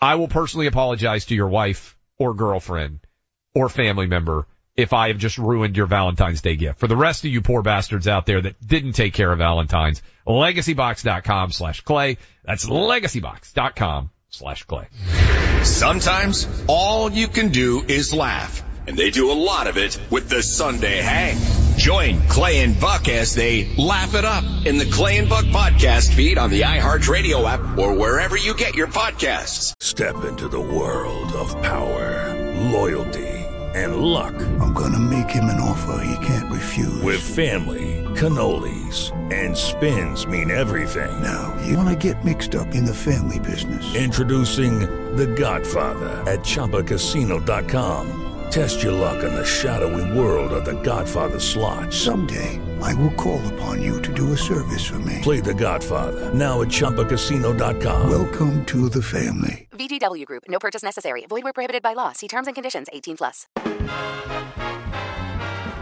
I 0.00 0.16
will 0.16 0.28
personally 0.28 0.66
apologize 0.66 1.26
to 1.26 1.34
your 1.34 1.48
wife 1.48 1.96
or 2.18 2.34
girlfriend 2.34 3.00
or 3.54 3.68
family 3.68 4.06
member 4.06 4.46
if 4.74 4.92
I 4.92 5.08
have 5.08 5.18
just 5.18 5.38
ruined 5.38 5.76
your 5.76 5.86
Valentine's 5.86 6.40
Day 6.40 6.56
gift. 6.56 6.78
For 6.78 6.86
the 6.86 6.96
rest 6.96 7.24
of 7.24 7.30
you 7.30 7.42
poor 7.42 7.62
bastards 7.62 8.08
out 8.08 8.26
there 8.26 8.40
that 8.40 8.66
didn't 8.66 8.92
take 8.92 9.12
care 9.12 9.30
of 9.30 9.38
Valentine's, 9.38 10.02
legacybox.com 10.26 11.52
slash 11.52 11.82
clay. 11.82 12.16
That's 12.44 12.66
legacybox.com 12.66 14.10
slash 14.30 14.64
clay. 14.64 14.88
Sometimes 15.62 16.48
all 16.68 17.10
you 17.10 17.28
can 17.28 17.50
do 17.50 17.84
is 17.86 18.14
laugh. 18.14 18.62
And 18.86 18.96
they 18.96 19.10
do 19.10 19.30
a 19.30 19.34
lot 19.34 19.66
of 19.68 19.76
it 19.76 19.98
with 20.10 20.28
the 20.28 20.42
Sunday 20.42 20.98
Hang. 20.98 21.36
Join 21.76 22.20
Clay 22.28 22.60
and 22.60 22.78
Buck 22.78 23.08
as 23.08 23.34
they 23.34 23.74
laugh 23.76 24.14
it 24.14 24.24
up 24.24 24.44
in 24.66 24.78
the 24.78 24.90
Clay 24.90 25.18
and 25.18 25.28
Buck 25.28 25.44
podcast 25.46 26.12
feed 26.12 26.36
on 26.38 26.50
the 26.50 26.62
iHeartRadio 26.62 27.48
app 27.48 27.78
or 27.78 27.94
wherever 27.94 28.36
you 28.36 28.54
get 28.54 28.74
your 28.74 28.88
podcasts. 28.88 29.74
Step 29.80 30.24
into 30.24 30.48
the 30.48 30.60
world 30.60 31.32
of 31.32 31.50
power, 31.62 32.54
loyalty, 32.70 33.28
and 33.74 33.96
luck. 33.96 34.34
I'm 34.60 34.74
gonna 34.74 34.98
make 34.98 35.30
him 35.30 35.44
an 35.44 35.60
offer 35.60 36.04
he 36.04 36.26
can't 36.26 36.52
refuse. 36.52 37.02
With 37.02 37.20
family, 37.20 38.04
cannolis, 38.14 39.10
and 39.32 39.56
spins 39.56 40.26
mean 40.26 40.50
everything. 40.50 41.22
Now, 41.22 41.56
you 41.66 41.76
wanna 41.76 41.96
get 41.96 42.24
mixed 42.24 42.54
up 42.54 42.74
in 42.74 42.84
the 42.84 42.94
family 42.94 43.38
business. 43.38 43.94
Introducing 43.94 44.80
The 45.16 45.26
Godfather 45.26 46.10
at 46.30 46.40
ChumbaCasino.com. 46.40 48.21
Test 48.52 48.82
your 48.82 48.92
luck 48.92 49.24
in 49.24 49.32
the 49.32 49.46
shadowy 49.46 50.04
world 50.12 50.52
of 50.52 50.66
The 50.66 50.74
Godfather 50.82 51.40
slot. 51.40 51.90
Someday, 51.90 52.60
I 52.82 52.92
will 52.92 53.12
call 53.12 53.40
upon 53.54 53.80
you 53.80 54.02
to 54.02 54.12
do 54.12 54.34
a 54.34 54.36
service 54.36 54.86
for 54.86 54.98
me. 54.98 55.20
Play 55.22 55.40
The 55.40 55.54
Godfather 55.54 56.34
now 56.34 56.60
at 56.60 56.68
ChumbaCasino.com. 56.68 58.10
Welcome 58.10 58.62
to 58.66 58.90
the 58.90 59.00
family. 59.00 59.68
VGW 59.70 60.26
Group. 60.26 60.42
No 60.48 60.58
purchase 60.58 60.82
necessary. 60.82 61.24
Void 61.30 61.44
where 61.44 61.54
prohibited 61.54 61.82
by 61.82 61.94
law. 61.94 62.12
See 62.12 62.28
terms 62.28 62.46
and 62.46 62.54
conditions. 62.54 62.88
18 62.92 63.16
plus. 63.16 63.46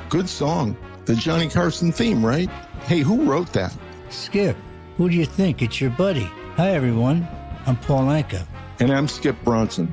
Good 0.09 0.29
song. 0.29 0.77
The 1.07 1.17
Johnny 1.17 1.49
Carson 1.49 1.91
theme, 1.91 2.25
right? 2.25 2.49
Hey, 2.85 3.01
who 3.01 3.25
wrote 3.25 3.53
that? 3.53 3.77
Skip, 4.11 4.57
who 4.97 5.11
do 5.11 5.17
you 5.17 5.27
think? 5.27 5.61
It's 5.61 5.81
your 5.81 5.91
buddy. 5.91 6.31
Hi, 6.55 6.71
everyone. 6.71 7.27
I'm 7.67 7.79
Paul 7.79 8.05
Anka. 8.05 8.47
And 8.79 8.93
I'm 8.93 9.09
Skip 9.09 9.35
Bronson. 9.43 9.93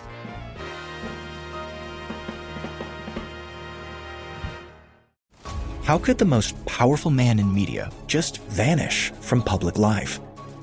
How 5.91 5.97
could 5.97 6.17
the 6.17 6.23
most 6.23 6.55
powerful 6.65 7.11
man 7.11 7.37
in 7.37 7.53
media 7.53 7.91
just 8.07 8.37
vanish 8.43 9.11
from 9.19 9.41
public 9.43 9.77
life? 9.77 10.21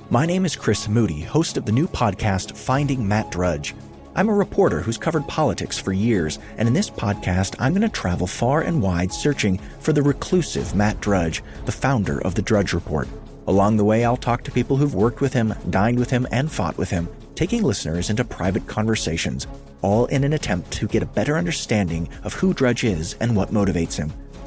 My 0.09 0.25
name 0.25 0.43
is 0.43 0.55
Chris 0.55 0.87
Moody, 0.87 1.21
host 1.21 1.55
of 1.55 1.67
the 1.67 1.71
new 1.71 1.87
podcast 1.87 2.57
Finding 2.57 3.07
Matt 3.07 3.29
Drudge. 3.29 3.75
I'm 4.15 4.27
a 4.27 4.33
reporter 4.33 4.79
who's 4.79 4.97
covered 4.97 5.27
politics 5.27 5.77
for 5.77 5.93
years, 5.93 6.39
and 6.57 6.67
in 6.67 6.73
this 6.73 6.89
podcast, 6.89 7.55
I'm 7.59 7.73
going 7.73 7.83
to 7.83 7.89
travel 7.89 8.25
far 8.25 8.61
and 8.61 8.81
wide 8.81 9.13
searching 9.13 9.59
for 9.79 9.93
the 9.93 10.01
reclusive 10.01 10.73
Matt 10.73 10.99
Drudge, 10.99 11.43
the 11.65 11.71
founder 11.71 12.19
of 12.23 12.33
the 12.33 12.41
Drudge 12.41 12.73
Report. 12.73 13.07
Along 13.45 13.77
the 13.77 13.85
way, 13.85 14.05
I'll 14.05 14.17
talk 14.17 14.43
to 14.45 14.51
people 14.51 14.77
who've 14.77 14.95
worked 14.95 15.21
with 15.21 15.33
him, 15.33 15.53
dined 15.69 15.99
with 15.99 16.09
him, 16.09 16.25
and 16.31 16.51
fought 16.51 16.79
with 16.79 16.89
him, 16.89 17.07
taking 17.35 17.61
listeners 17.61 18.09
into 18.09 18.25
private 18.25 18.65
conversations, 18.65 19.45
all 19.83 20.07
in 20.07 20.23
an 20.23 20.33
attempt 20.33 20.71
to 20.71 20.87
get 20.87 21.03
a 21.03 21.05
better 21.05 21.37
understanding 21.37 22.09
of 22.23 22.33
who 22.33 22.51
Drudge 22.51 22.83
is 22.83 23.13
and 23.19 23.35
what 23.35 23.51
motivates 23.51 23.95
him. 23.95 24.11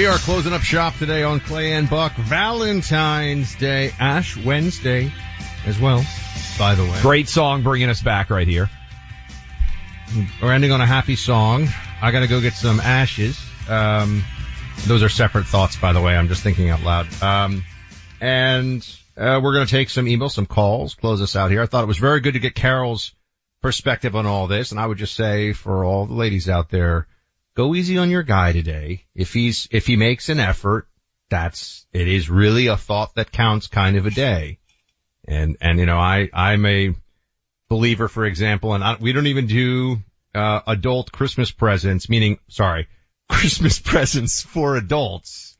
We 0.00 0.06
are 0.06 0.16
closing 0.16 0.54
up 0.54 0.62
shop 0.62 0.96
today 0.96 1.24
on 1.24 1.40
Clay 1.40 1.72
and 1.72 1.88
Buck 1.90 2.14
Valentine's 2.14 3.54
Day, 3.56 3.92
Ash 4.00 4.34
Wednesday 4.34 5.12
as 5.66 5.78
well, 5.78 6.02
by 6.58 6.74
the 6.74 6.84
way. 6.84 6.98
Great 7.02 7.28
song 7.28 7.62
bringing 7.62 7.90
us 7.90 8.00
back 8.00 8.30
right 8.30 8.48
here. 8.48 8.70
We're 10.40 10.54
ending 10.54 10.72
on 10.72 10.80
a 10.80 10.86
happy 10.86 11.16
song. 11.16 11.68
I 12.00 12.12
gotta 12.12 12.28
go 12.28 12.40
get 12.40 12.54
some 12.54 12.80
ashes. 12.80 13.38
Um, 13.68 14.24
those 14.86 15.02
are 15.02 15.10
separate 15.10 15.44
thoughts, 15.44 15.76
by 15.76 15.92
the 15.92 16.00
way. 16.00 16.16
I'm 16.16 16.28
just 16.28 16.42
thinking 16.42 16.70
out 16.70 16.82
loud. 16.82 17.22
Um, 17.22 17.62
and, 18.22 18.82
uh, 19.18 19.38
we're 19.42 19.52
gonna 19.52 19.66
take 19.66 19.90
some 19.90 20.06
emails, 20.06 20.30
some 20.30 20.46
calls, 20.46 20.94
close 20.94 21.20
us 21.20 21.36
out 21.36 21.50
here. 21.50 21.60
I 21.60 21.66
thought 21.66 21.84
it 21.84 21.88
was 21.88 21.98
very 21.98 22.20
good 22.20 22.32
to 22.32 22.40
get 22.40 22.54
Karol's 22.54 23.12
perspective 23.60 24.16
on 24.16 24.24
all 24.24 24.46
this. 24.46 24.70
And 24.70 24.80
I 24.80 24.86
would 24.86 24.96
just 24.96 25.14
say 25.14 25.52
for 25.52 25.84
all 25.84 26.06
the 26.06 26.14
ladies 26.14 26.48
out 26.48 26.70
there, 26.70 27.06
go 27.60 27.74
easy 27.74 27.98
on 27.98 28.08
your 28.08 28.22
guy 28.22 28.52
today. 28.52 29.04
If 29.14 29.34
he's, 29.34 29.68
if 29.70 29.86
he 29.86 29.96
makes 29.96 30.30
an 30.30 30.40
effort, 30.40 30.88
that's, 31.28 31.86
it 31.92 32.08
is 32.08 32.30
really 32.30 32.68
a 32.68 32.76
thought 32.78 33.14
that 33.16 33.32
counts 33.32 33.66
kind 33.66 33.98
of 33.98 34.06
a 34.06 34.10
day. 34.10 34.58
And, 35.28 35.58
and 35.60 35.78
you 35.78 35.84
know, 35.84 35.98
I, 35.98 36.30
I'm 36.32 36.64
a 36.64 36.94
believer, 37.68 38.08
for 38.08 38.24
example, 38.24 38.72
and 38.72 38.82
I, 38.82 38.96
we 38.98 39.12
don't 39.12 39.26
even 39.26 39.46
do, 39.46 39.98
uh, 40.34 40.60
adult 40.66 41.12
Christmas 41.12 41.50
presents, 41.50 42.08
meaning, 42.08 42.38
sorry, 42.48 42.88
Christmas 43.28 43.78
presents 43.78 44.40
for 44.40 44.76
adults 44.76 45.58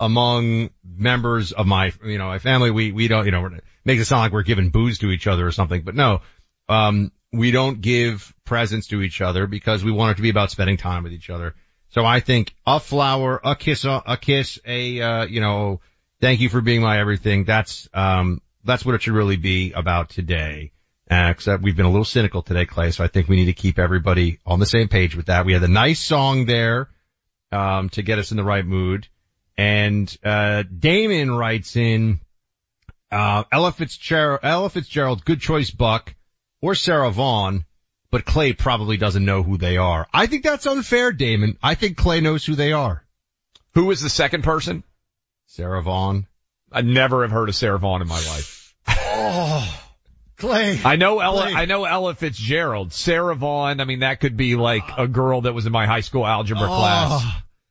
among 0.00 0.70
members 0.84 1.52
of 1.52 1.68
my, 1.68 1.92
you 2.04 2.18
know, 2.18 2.26
my 2.26 2.40
family. 2.40 2.72
We, 2.72 2.90
we 2.90 3.06
don't, 3.06 3.26
you 3.26 3.30
know, 3.30 3.48
make 3.84 4.00
it 4.00 4.06
sound 4.06 4.22
like 4.22 4.32
we're 4.32 4.42
giving 4.42 4.70
booze 4.70 4.98
to 4.98 5.10
each 5.10 5.28
other 5.28 5.46
or 5.46 5.52
something, 5.52 5.82
but 5.82 5.94
no, 5.94 6.20
um, 6.68 7.12
we 7.32 7.50
don't 7.50 7.80
give 7.80 8.34
presents 8.44 8.88
to 8.88 9.02
each 9.02 9.20
other 9.20 9.46
because 9.46 9.84
we 9.84 9.92
want 9.92 10.12
it 10.12 10.14
to 10.16 10.22
be 10.22 10.30
about 10.30 10.50
spending 10.50 10.76
time 10.76 11.02
with 11.02 11.12
each 11.12 11.30
other. 11.30 11.54
So 11.90 12.04
I 12.04 12.20
think 12.20 12.54
a 12.66 12.80
flower, 12.80 13.40
a 13.42 13.56
kiss, 13.56 13.84
a 13.84 14.18
kiss, 14.20 14.58
a, 14.64 15.00
uh, 15.00 15.24
you 15.24 15.40
know, 15.40 15.80
thank 16.20 16.40
you 16.40 16.48
for 16.48 16.60
being 16.60 16.82
my 16.82 16.98
everything. 16.98 17.44
That's, 17.44 17.88
um, 17.94 18.42
that's 18.64 18.84
what 18.84 18.94
it 18.94 19.02
should 19.02 19.14
really 19.14 19.36
be 19.36 19.72
about 19.72 20.10
today. 20.10 20.72
Uh, 21.10 21.28
except 21.30 21.62
we've 21.62 21.76
been 21.76 21.86
a 21.86 21.90
little 21.90 22.04
cynical 22.04 22.42
today, 22.42 22.66
Clay, 22.66 22.90
so 22.90 23.02
I 23.02 23.08
think 23.08 23.28
we 23.28 23.36
need 23.36 23.46
to 23.46 23.54
keep 23.54 23.78
everybody 23.78 24.40
on 24.44 24.58
the 24.58 24.66
same 24.66 24.88
page 24.88 25.16
with 25.16 25.26
that. 25.26 25.46
We 25.46 25.54
had 25.54 25.62
a 25.62 25.68
nice 25.68 26.00
song 26.00 26.44
there, 26.44 26.90
um, 27.50 27.88
to 27.90 28.02
get 28.02 28.18
us 28.18 28.30
in 28.30 28.36
the 28.36 28.44
right 28.44 28.64
mood. 28.64 29.08
And, 29.56 30.14
uh, 30.22 30.64
Damon 30.64 31.30
writes 31.30 31.76
in, 31.76 32.20
uh, 33.10 33.44
Ella 33.50 33.72
Fitzgerald, 33.72 34.40
Ella 34.42 34.68
Fitzgerald, 34.68 35.24
good 35.24 35.40
choice, 35.40 35.70
Buck 35.70 36.14
or 36.60 36.74
Sarah 36.74 37.10
Vaughan, 37.10 37.64
but 38.10 38.24
Clay 38.24 38.52
probably 38.52 38.96
doesn't 38.96 39.24
know 39.24 39.42
who 39.42 39.56
they 39.58 39.76
are. 39.76 40.06
I 40.12 40.26
think 40.26 40.42
that's 40.42 40.66
unfair, 40.66 41.12
Damon. 41.12 41.58
I 41.62 41.74
think 41.74 41.96
Clay 41.96 42.20
knows 42.20 42.44
who 42.44 42.54
they 42.54 42.72
are. 42.72 43.04
Who 43.74 43.90
is 43.90 44.00
the 44.00 44.08
second 44.10 44.42
person? 44.44 44.82
Sarah 45.46 45.82
Vaughan. 45.82 46.26
I 46.72 46.82
never 46.82 47.22
have 47.22 47.30
heard 47.30 47.48
of 47.48 47.54
Sarah 47.56 47.78
Vaughan 47.78 48.02
in 48.02 48.08
my 48.08 48.16
life. 48.16 48.74
Oh, 48.88 49.80
Clay. 50.36 50.80
I 50.84 50.96
know 50.96 51.20
Ella. 51.20 51.42
Clay. 51.42 51.54
I 51.54 51.64
know 51.64 51.84
Ella 51.84 52.14
Fitzgerald. 52.14 52.92
Sarah 52.92 53.34
Vaughan. 53.34 53.80
I 53.80 53.84
mean, 53.84 54.00
that 54.00 54.20
could 54.20 54.36
be 54.36 54.56
like 54.56 54.84
a 54.96 55.08
girl 55.08 55.42
that 55.42 55.54
was 55.54 55.66
in 55.66 55.72
my 55.72 55.86
high 55.86 56.00
school 56.00 56.26
algebra 56.26 56.64
Oh, 56.64 56.76
class. 56.78 57.24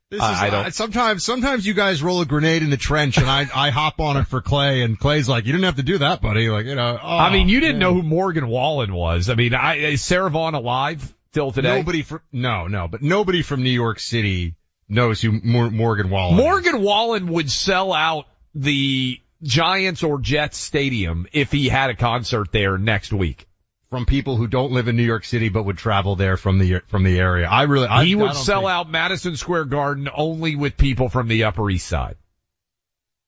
This 0.10 0.20
is, 0.20 0.26
I 0.26 0.50
don't- 0.50 0.66
uh, 0.68 0.70
sometimes, 0.70 1.26
sometimes 1.26 1.66
you 1.66 1.74
guys 1.74 2.02
roll 2.02 2.22
a 2.22 2.26
grenade 2.26 2.64
in 2.64 2.70
the 2.70 2.78
trench 2.78 3.18
and 3.18 3.28
I, 3.30 3.46
I 3.54 3.72
hop 3.72 4.00
on 4.00 4.16
it 4.16 4.28
for 4.28 4.42
Clay 4.42 4.82
and 4.82 4.98
Clay's 4.98 5.28
like, 5.28 5.46
you 5.46 5.52
didn't 5.52 5.66
have 5.66 5.76
to 5.76 5.84
do 5.84 5.98
that, 5.98 6.22
buddy. 6.22 6.50
Like, 6.50 6.66
you 6.66 6.76
know, 6.76 6.98
oh, 7.02 7.18
I 7.18 7.32
mean, 7.34 7.50
you 7.50 7.60
didn't 7.60 7.80
man. 7.80 7.94
know 7.94 7.94
who 7.94 8.04
Morgan 8.04 8.48
Wallen 8.48 8.94
was. 8.94 9.30
I 9.30 9.36
mean, 9.36 9.54
I, 9.54 9.76
is 9.76 10.02
Sarah 10.02 10.30
Vaughan 10.30 10.54
alive 10.54 11.14
till 11.34 11.52
today? 11.52 11.78
Nobody 11.78 12.04
from, 12.04 12.22
no, 12.32 12.68
no, 12.68 12.88
but 12.88 13.02
nobody 13.02 13.42
from 13.42 13.64
New 13.64 13.70
York 13.70 14.00
City 14.00 14.56
knows 14.88 15.22
who 15.22 15.34
Mor- 15.44 15.72
Morgan 15.72 16.10
Wallen 16.10 16.40
is. 16.40 16.44
Morgan 16.44 16.82
Wallen 16.82 17.28
would 17.28 17.52
sell 17.52 17.92
out 17.92 18.28
the 18.56 19.20
Giants 19.44 20.04
or 20.04 20.22
Jets 20.22 20.58
stadium 20.58 21.28
if 21.34 21.52
he 21.52 21.68
had 21.68 21.90
a 21.90 21.96
concert 21.96 22.54
there 22.54 22.78
next 22.78 23.12
week. 23.12 23.46
From 23.90 24.06
people 24.06 24.36
who 24.36 24.48
don't 24.48 24.74
live 24.74 24.90
in 24.90 24.98
New 24.98 25.04
York 25.04 25.24
City 25.24 25.48
but 25.48 25.64
would 25.64 25.78
travel 25.78 26.18
there 26.18 26.36
from 26.36 26.60
the, 26.60 26.82
from 26.88 27.04
the 27.04 27.18
area. 27.20 27.48
I 27.48 27.64
really, 27.64 27.88
I, 27.88 28.04
he 28.04 28.16
would 28.16 28.34
don't 28.34 28.36
sell 28.36 28.62
think- 28.62 28.72
out 28.72 28.90
Madison 28.90 29.38
Square 29.38 29.66
Garden 29.66 30.10
only 30.14 30.58
with 30.58 30.76
people 30.76 31.08
from 31.08 31.30
the 31.30 31.46
Upper 31.46 31.70
East 31.70 31.88
Side. 31.88 32.18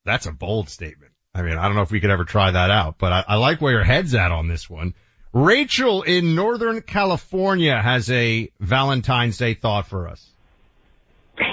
That's 0.04 0.26
a 0.26 0.34
bold 0.34 0.70
statement. 0.70 1.14
I 1.34 1.44
mean, 1.44 1.58
I 1.58 1.68
don't 1.68 1.76
know 1.76 1.84
if 1.84 1.92
we 1.92 2.02
could 2.02 2.10
ever 2.10 2.26
try 2.26 2.52
that 2.52 2.72
out, 2.72 2.96
but 2.98 3.14
I, 3.14 3.24
I 3.30 3.36
like 3.36 3.62
where 3.62 3.72
your 3.72 3.84
head's 3.84 4.14
at 4.16 4.32
on 4.32 4.48
this 4.50 4.70
one. 4.70 4.96
Rachel 5.32 6.02
in 6.02 6.36
Northern 6.36 6.82
California 6.82 7.80
has 7.80 8.10
a 8.10 8.52
Valentine's 8.60 9.38
Day 9.38 9.54
thought 9.54 9.88
for 9.88 10.08
us. 10.08 10.28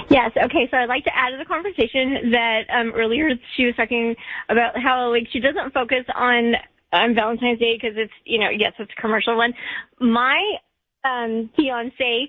Yes. 0.09 0.31
Okay. 0.35 0.67
So 0.69 0.77
I'd 0.77 0.89
like 0.89 1.03
to 1.05 1.15
add 1.15 1.29
to 1.29 1.37
the 1.37 1.45
conversation 1.45 2.31
that 2.31 2.61
um, 2.73 2.91
earlier 2.95 3.29
she 3.55 3.65
was 3.65 3.75
talking 3.75 4.15
about 4.49 4.77
how 4.77 5.11
like 5.11 5.27
she 5.31 5.39
doesn't 5.39 5.73
focus 5.73 6.05
on 6.13 6.53
on 6.93 7.15
Valentine's 7.15 7.59
Day 7.59 7.77
because 7.79 7.97
it's 7.97 8.13
you 8.25 8.39
know 8.39 8.49
yes 8.49 8.73
it's 8.79 8.91
a 8.97 9.01
commercial 9.01 9.35
one. 9.35 9.53
My 9.99 10.39
um, 11.03 11.49
fiance, 11.55 12.27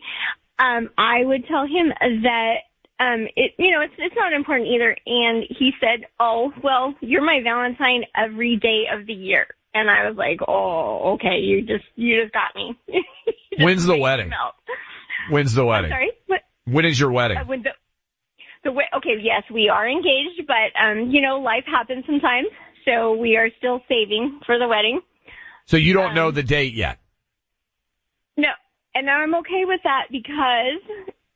um, 0.59 0.91
I 0.97 1.25
would 1.25 1.47
tell 1.47 1.67
him 1.67 1.93
that 2.23 2.55
um, 3.01 3.27
it 3.37 3.53
you 3.59 3.71
know 3.71 3.81
it's 3.81 3.95
it's 3.99 4.17
not 4.17 4.33
important 4.33 4.69
either. 4.71 4.97
And 5.07 5.45
he 5.49 5.73
said, 5.81 6.07
"Oh 6.19 6.53
well, 6.63 6.95
you're 7.01 7.25
my 7.25 7.41
Valentine 7.43 8.05
every 8.17 8.57
day 8.57 8.85
of 8.93 9.07
the 9.07 9.13
year." 9.13 9.47
And 9.75 9.91
I 9.91 10.09
was 10.09 10.17
like, 10.17 10.41
"Oh, 10.47 11.15
okay, 11.15 11.39
you 11.39 11.63
just 11.63 11.85
you 11.97 12.23
just 12.23 12.33
got 12.33 12.55
me." 12.55 12.79
Just 13.51 13.65
When's 13.65 13.87
the 13.87 13.97
wedding? 13.97 14.31
When's 15.31 15.53
the 15.53 15.63
I'm 15.63 15.69
wedding? 15.69 15.91
sorry. 15.91 16.13
What? 16.27 16.41
When 16.67 16.85
is 16.85 17.01
your 17.01 17.11
wedding? 17.11 17.39
Uh, 17.39 17.45
when 17.45 17.63
the 17.63 17.71
the 18.63 18.71
okay, 18.71 19.17
yes, 19.21 19.43
we 19.53 19.69
are 19.69 19.89
engaged, 19.89 20.47
but 20.47 20.79
um, 20.81 21.11
you 21.11 21.21
know, 21.21 21.41
life 21.41 21.65
happens 21.67 22.05
sometimes, 22.07 22.49
so 22.89 23.15
we 23.15 23.37
are 23.37 23.49
still 23.59 23.81
saving 23.89 24.41
for 24.47 24.59
the 24.59 24.67
wedding. 24.67 25.01
So 25.67 25.77
you 25.77 25.93
don't 25.93 26.11
um, 26.11 26.15
know 26.15 26.31
the 26.31 26.43
date 26.43 26.75
yet. 26.75 26.99
No, 28.37 28.49
and 28.95 29.11
I'm 29.11 29.35
okay 29.37 29.65
with 29.65 29.81
that 29.85 30.05
because 30.11 30.81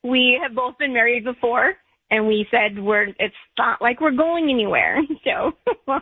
we 0.03 0.39
have 0.43 0.55
both 0.55 0.79
been 0.79 0.95
married 0.95 1.25
before, 1.25 1.75
and 2.11 2.27
we 2.27 2.47
said 2.51 2.83
we're 2.83 3.09
it's 3.19 3.35
not 3.59 3.83
like 3.83 4.01
we're 4.01 4.13
going 4.13 4.51
anywhere. 4.51 5.01
So 5.25 5.53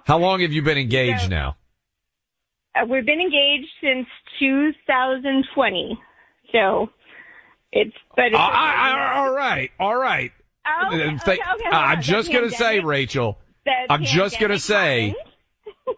How 0.05 0.19
long 0.19 0.41
have 0.41 0.53
you 0.53 0.63
been 0.63 0.79
engaged 0.79 1.31
now? 1.31 1.57
uh, 2.75 2.87
we've 2.87 3.05
been 3.05 3.21
engaged 3.21 3.69
since 3.83 4.07
2020. 4.39 6.01
So 6.53 6.91
it's 7.73 7.93
but 8.17 8.27
it's 8.27 8.37
I- 8.37 8.39
I- 8.39 8.91
I- 8.91 9.19
all 9.19 9.33
right, 9.33 9.71
all 9.79 9.97
right. 9.97 10.33
Oh, 10.67 10.87
okay, 10.87 11.03
Uh, 11.05 11.13
okay, 11.15 11.33
okay, 11.33 11.39
hold 11.43 11.65
I'm 11.73 12.03
just 12.03 12.33
gonna 12.33 12.51
say, 12.51 12.81
Rachel. 12.81 13.39
I'm 13.89 14.05
just 14.05 14.39
gonna 14.41 14.59
say, 14.59 15.09
happened. 15.09 15.30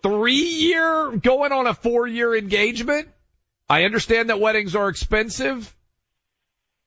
Three 0.03 0.35
year 0.35 1.13
going 1.17 1.53
on 1.53 1.67
a 1.67 1.75
four 1.75 2.07
year 2.07 2.35
engagement. 2.37 3.09
I 3.69 3.85
understand 3.85 4.31
that 4.31 4.41
weddings 4.41 4.75
are 4.77 4.89
expensive. 4.89 5.75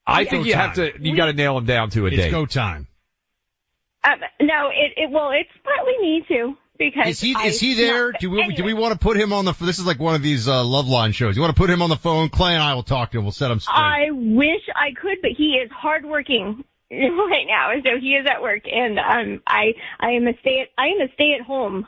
I 0.06 0.22
Yeah. 0.22 0.30
think 0.30 0.44
Go 0.44 0.48
you 0.50 0.56
have 0.56 0.76
to. 0.76 0.92
You 1.00 1.16
got 1.16 1.26
to 1.28 1.34
nail 1.34 1.56
them 1.56 1.66
down 1.66 1.90
to 1.92 2.04
a 2.06 2.08
It's 2.08 2.18
date. 2.18 2.32
go 2.32 2.46
time. 2.46 2.88
Um, 4.04 4.20
no, 4.42 4.70
it, 4.70 4.94
it 4.98 5.10
well, 5.10 5.32
it's 5.32 5.50
partly 5.64 5.98
me 6.00 6.24
too 6.28 6.56
because 6.78 7.08
Is 7.08 7.20
he, 7.22 7.34
I, 7.36 7.46
is 7.46 7.60
he 7.60 7.74
there? 7.74 8.12
no, 8.12 8.18
Do 8.20 8.30
we, 8.30 8.54
do 8.54 8.64
we 8.64 8.76
want 8.76 8.94
to 8.94 9.00
put 9.00 9.18
him 9.18 9.34
on 9.34 9.46
the, 9.46 9.54
this 9.54 9.80
is 9.80 9.86
like 9.88 10.00
one 10.00 10.14
of 10.14 10.22
these, 10.22 10.48
uh, 10.48 10.64
love 10.64 10.88
line 10.88 11.12
shows. 11.12 11.36
You 11.36 11.42
want 11.42 11.56
to 11.56 11.60
put 11.60 11.72
him 11.72 11.82
on 11.82 11.90
the 11.90 11.96
phone? 11.96 12.30
Clay 12.30 12.54
and 12.54 12.62
I 12.62 12.76
will 12.76 12.84
talk 12.84 13.12
to 13.12 13.18
him. 13.18 13.24
We'll 13.24 13.32
set 13.32 13.50
him 13.50 13.60
straight. 13.60 13.74
I 13.76 14.12
wish 14.12 14.62
I 14.76 14.92
could, 14.92 15.20
but 15.24 15.32
he 15.32 15.54
is 15.54 15.72
hardworking 15.72 16.64
right 16.92 17.48
now, 17.48 17.72
so 17.84 17.98
he 18.00 18.10
is 18.14 18.28
at 18.30 18.44
work, 18.44 18.68
and 18.72 19.00
um, 19.00 19.42
I 19.48 19.74
I 20.00 20.12
am 20.12 20.28
a 20.28 20.34
stay 20.42 20.60
at 20.62 20.68
I 20.78 20.88
am 20.90 21.02
a 21.02 21.12
stay 21.16 21.34
at 21.40 21.42
home. 21.46 21.88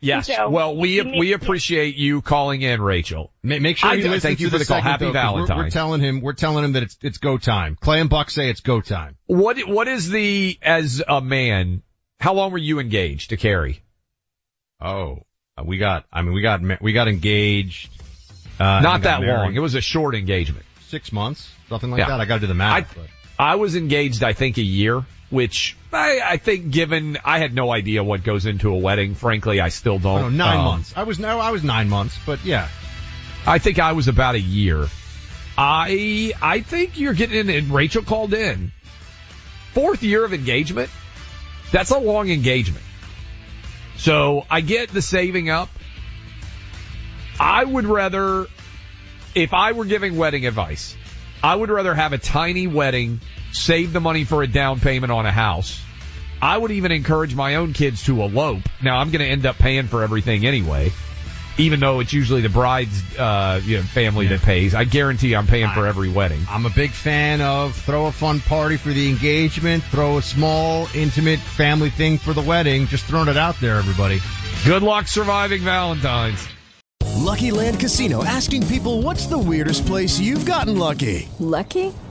Yes. 0.00 0.26
So, 0.28 0.48
well, 0.48 0.76
we 0.76 1.02
we 1.02 1.32
appreciate 1.32 1.96
you 1.96 2.22
calling 2.22 2.62
in, 2.62 2.80
Rachel. 2.80 3.32
Make 3.42 3.76
sure 3.78 3.92
you 3.94 4.04
listens 4.04 4.22
thank 4.22 4.40
you 4.40 4.48
for 4.48 4.58
the 4.58 4.64
call. 4.64 4.76
segment, 4.76 4.90
Happy 4.92 5.04
though, 5.06 5.12
'cause 5.12 5.48
we're- 5.48 5.56
We're, 5.64 5.70
telling 5.70 6.00
him, 6.00 6.20
we're 6.20 6.34
telling 6.34 6.64
him 6.64 6.72
that 6.74 6.84
it's, 6.84 6.96
it's 7.02 7.18
go 7.18 7.36
time. 7.36 7.76
Clay 7.80 8.00
and 8.00 8.08
Buck 8.08 8.30
say 8.30 8.48
it's 8.48 8.60
go 8.60 8.80
time. 8.80 9.16
What 9.26 9.58
what 9.68 9.88
is 9.88 10.08
the 10.08 10.56
as 10.62 11.02
a 11.06 11.20
man? 11.20 11.82
How 12.20 12.34
long 12.34 12.52
were 12.52 12.58
you 12.58 12.78
engaged 12.78 13.30
to 13.30 13.36
Carrie? 13.36 13.82
Oh, 14.80 15.24
uh, 15.56 15.62
we 15.64 15.78
got, 15.78 16.04
I 16.12 16.22
mean, 16.22 16.32
we 16.32 16.42
got, 16.42 16.60
we 16.80 16.92
got 16.92 17.08
engaged. 17.08 17.90
Uh, 18.60 18.80
Not 18.80 19.02
that 19.02 19.20
married. 19.20 19.36
long. 19.36 19.54
It 19.56 19.60
was 19.60 19.74
a 19.74 19.80
short 19.80 20.14
engagement. 20.14 20.64
six 20.88 21.12
months, 21.12 21.50
something 21.68 21.90
like 21.90 21.98
Yeah. 21.98 22.06
that. 22.08 22.20
I 22.20 22.24
got 22.24 22.36
to 22.36 22.40
do 22.40 22.46
the 22.46 22.54
I 22.54 22.80
math. 22.80 22.94
but. 22.94 23.06
I 23.38 23.56
was 23.56 23.76
engaged, 23.76 24.24
I 24.24 24.32
think, 24.32 24.56
a 24.56 24.62
year, 24.62 25.04
which 25.30 25.76
I, 25.92 26.20
I 26.24 26.36
think, 26.38 26.70
given 26.70 27.18
I 27.24 27.38
had 27.38 27.54
no 27.54 27.70
idea 27.70 28.02
what 28.02 28.22
goes 28.24 28.46
into 28.46 28.72
a 28.72 28.76
wedding. 28.78 29.14
Frankly, 29.14 29.60
I 29.60 29.68
still 29.68 29.94
Oh, 29.96 29.98
don't. 29.98 30.36
no, 30.36 30.44
nine 30.44 30.58
Um, 30.58 30.64
months. 30.64 30.94
I 30.96 31.02
was 31.04 31.18
no, 31.18 31.38
I 31.40 31.50
was 31.50 31.62
nine 31.62 31.88
months, 31.88 32.18
but 32.24 32.44
yeah. 32.44 32.68
I 33.46 33.58
think 33.58 33.78
I 33.78 33.92
was 33.92 34.08
about 34.08 34.34
a 34.34 34.40
year. 34.40 34.86
I 35.56 36.32
I 36.40 36.60
think 36.60 36.98
you're 36.98 37.14
getting 37.14 37.38
in, 37.38 37.50
and 37.50 37.70
Rachel 37.70 38.02
called 38.02 38.32
in. 38.34 38.72
Fourth 39.74 40.02
year 40.02 40.24
of 40.24 40.32
engagement. 40.32 40.90
That's 41.72 41.90
a 41.90 41.98
long 41.98 42.30
engagement. 42.30 42.84
So 43.96 44.46
I 44.50 44.60
get 44.60 44.90
the 44.90 45.02
saving 45.02 45.50
up. 45.50 45.68
I 47.40 47.64
would 47.64 47.84
rather, 47.84 48.46
if 49.34 49.52
I 49.54 49.72
were 49.72 49.84
giving 49.84 50.16
wedding 50.16 50.46
advice, 50.46 50.96
I 51.42 51.54
would 51.54 51.70
rather 51.70 51.94
have 51.94 52.12
a 52.12 52.18
tiny 52.18 52.66
wedding, 52.66 53.20
save 53.52 53.92
the 53.92 54.00
money 54.00 54.24
for 54.24 54.42
a 54.42 54.46
down 54.46 54.80
payment 54.80 55.12
on 55.12 55.26
a 55.26 55.32
house. 55.32 55.80
I 56.40 56.56
would 56.56 56.70
even 56.70 56.92
encourage 56.92 57.34
my 57.34 57.56
own 57.56 57.72
kids 57.72 58.04
to 58.04 58.22
elope. 58.22 58.62
Now 58.82 58.98
I'm 58.98 59.10
going 59.10 59.24
to 59.24 59.30
end 59.30 59.44
up 59.44 59.56
paying 59.56 59.88
for 59.88 60.02
everything 60.02 60.46
anyway 60.46 60.92
even 61.58 61.80
though 61.80 62.00
it's 62.00 62.12
usually 62.12 62.40
the 62.40 62.48
bride's 62.48 63.02
uh, 63.18 63.60
you 63.64 63.78
know, 63.78 63.82
family 63.82 64.28
that 64.28 64.40
pays. 64.42 64.74
I 64.74 64.84
guarantee 64.84 65.34
I'm 65.34 65.46
paying 65.46 65.68
for 65.70 65.86
every 65.86 66.08
wedding. 66.08 66.40
I'm 66.48 66.64
a 66.64 66.70
big 66.70 66.92
fan 66.92 67.40
of 67.40 67.74
throw 67.74 68.06
a 68.06 68.12
fun 68.12 68.40
party 68.40 68.76
for 68.76 68.90
the 68.90 69.08
engagement, 69.10 69.82
throw 69.84 70.18
a 70.18 70.22
small, 70.22 70.88
intimate 70.94 71.40
family 71.40 71.90
thing 71.90 72.18
for 72.18 72.32
the 72.32 72.42
wedding. 72.42 72.86
Just 72.86 73.04
throwing 73.04 73.28
it 73.28 73.36
out 73.36 73.60
there, 73.60 73.76
everybody. 73.76 74.20
Good 74.64 74.82
luck 74.82 75.08
surviving 75.08 75.62
Valentine's. 75.62 76.48
Lucky 77.16 77.50
Land 77.50 77.80
Casino 77.80 78.24
asking 78.24 78.66
people 78.68 79.02
what's 79.02 79.26
the 79.26 79.38
weirdest 79.38 79.84
place 79.86 80.18
you've 80.18 80.46
gotten 80.46 80.78
lucky? 80.78 81.28
Lucky? 81.40 81.92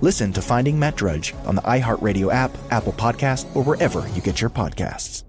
Listen 0.00 0.32
to 0.32 0.40
Finding 0.40 0.78
Matt 0.78 0.96
Drudge 0.96 1.34
on 1.44 1.56
the 1.56 1.62
iHeartRadio 1.62 2.32
app, 2.32 2.56
Apple 2.70 2.92
Podcast, 2.92 3.46
or 3.56 3.64
wherever 3.64 4.06
you 4.14 4.22
get 4.22 4.40
your 4.40 4.50
podcasts. 4.50 5.24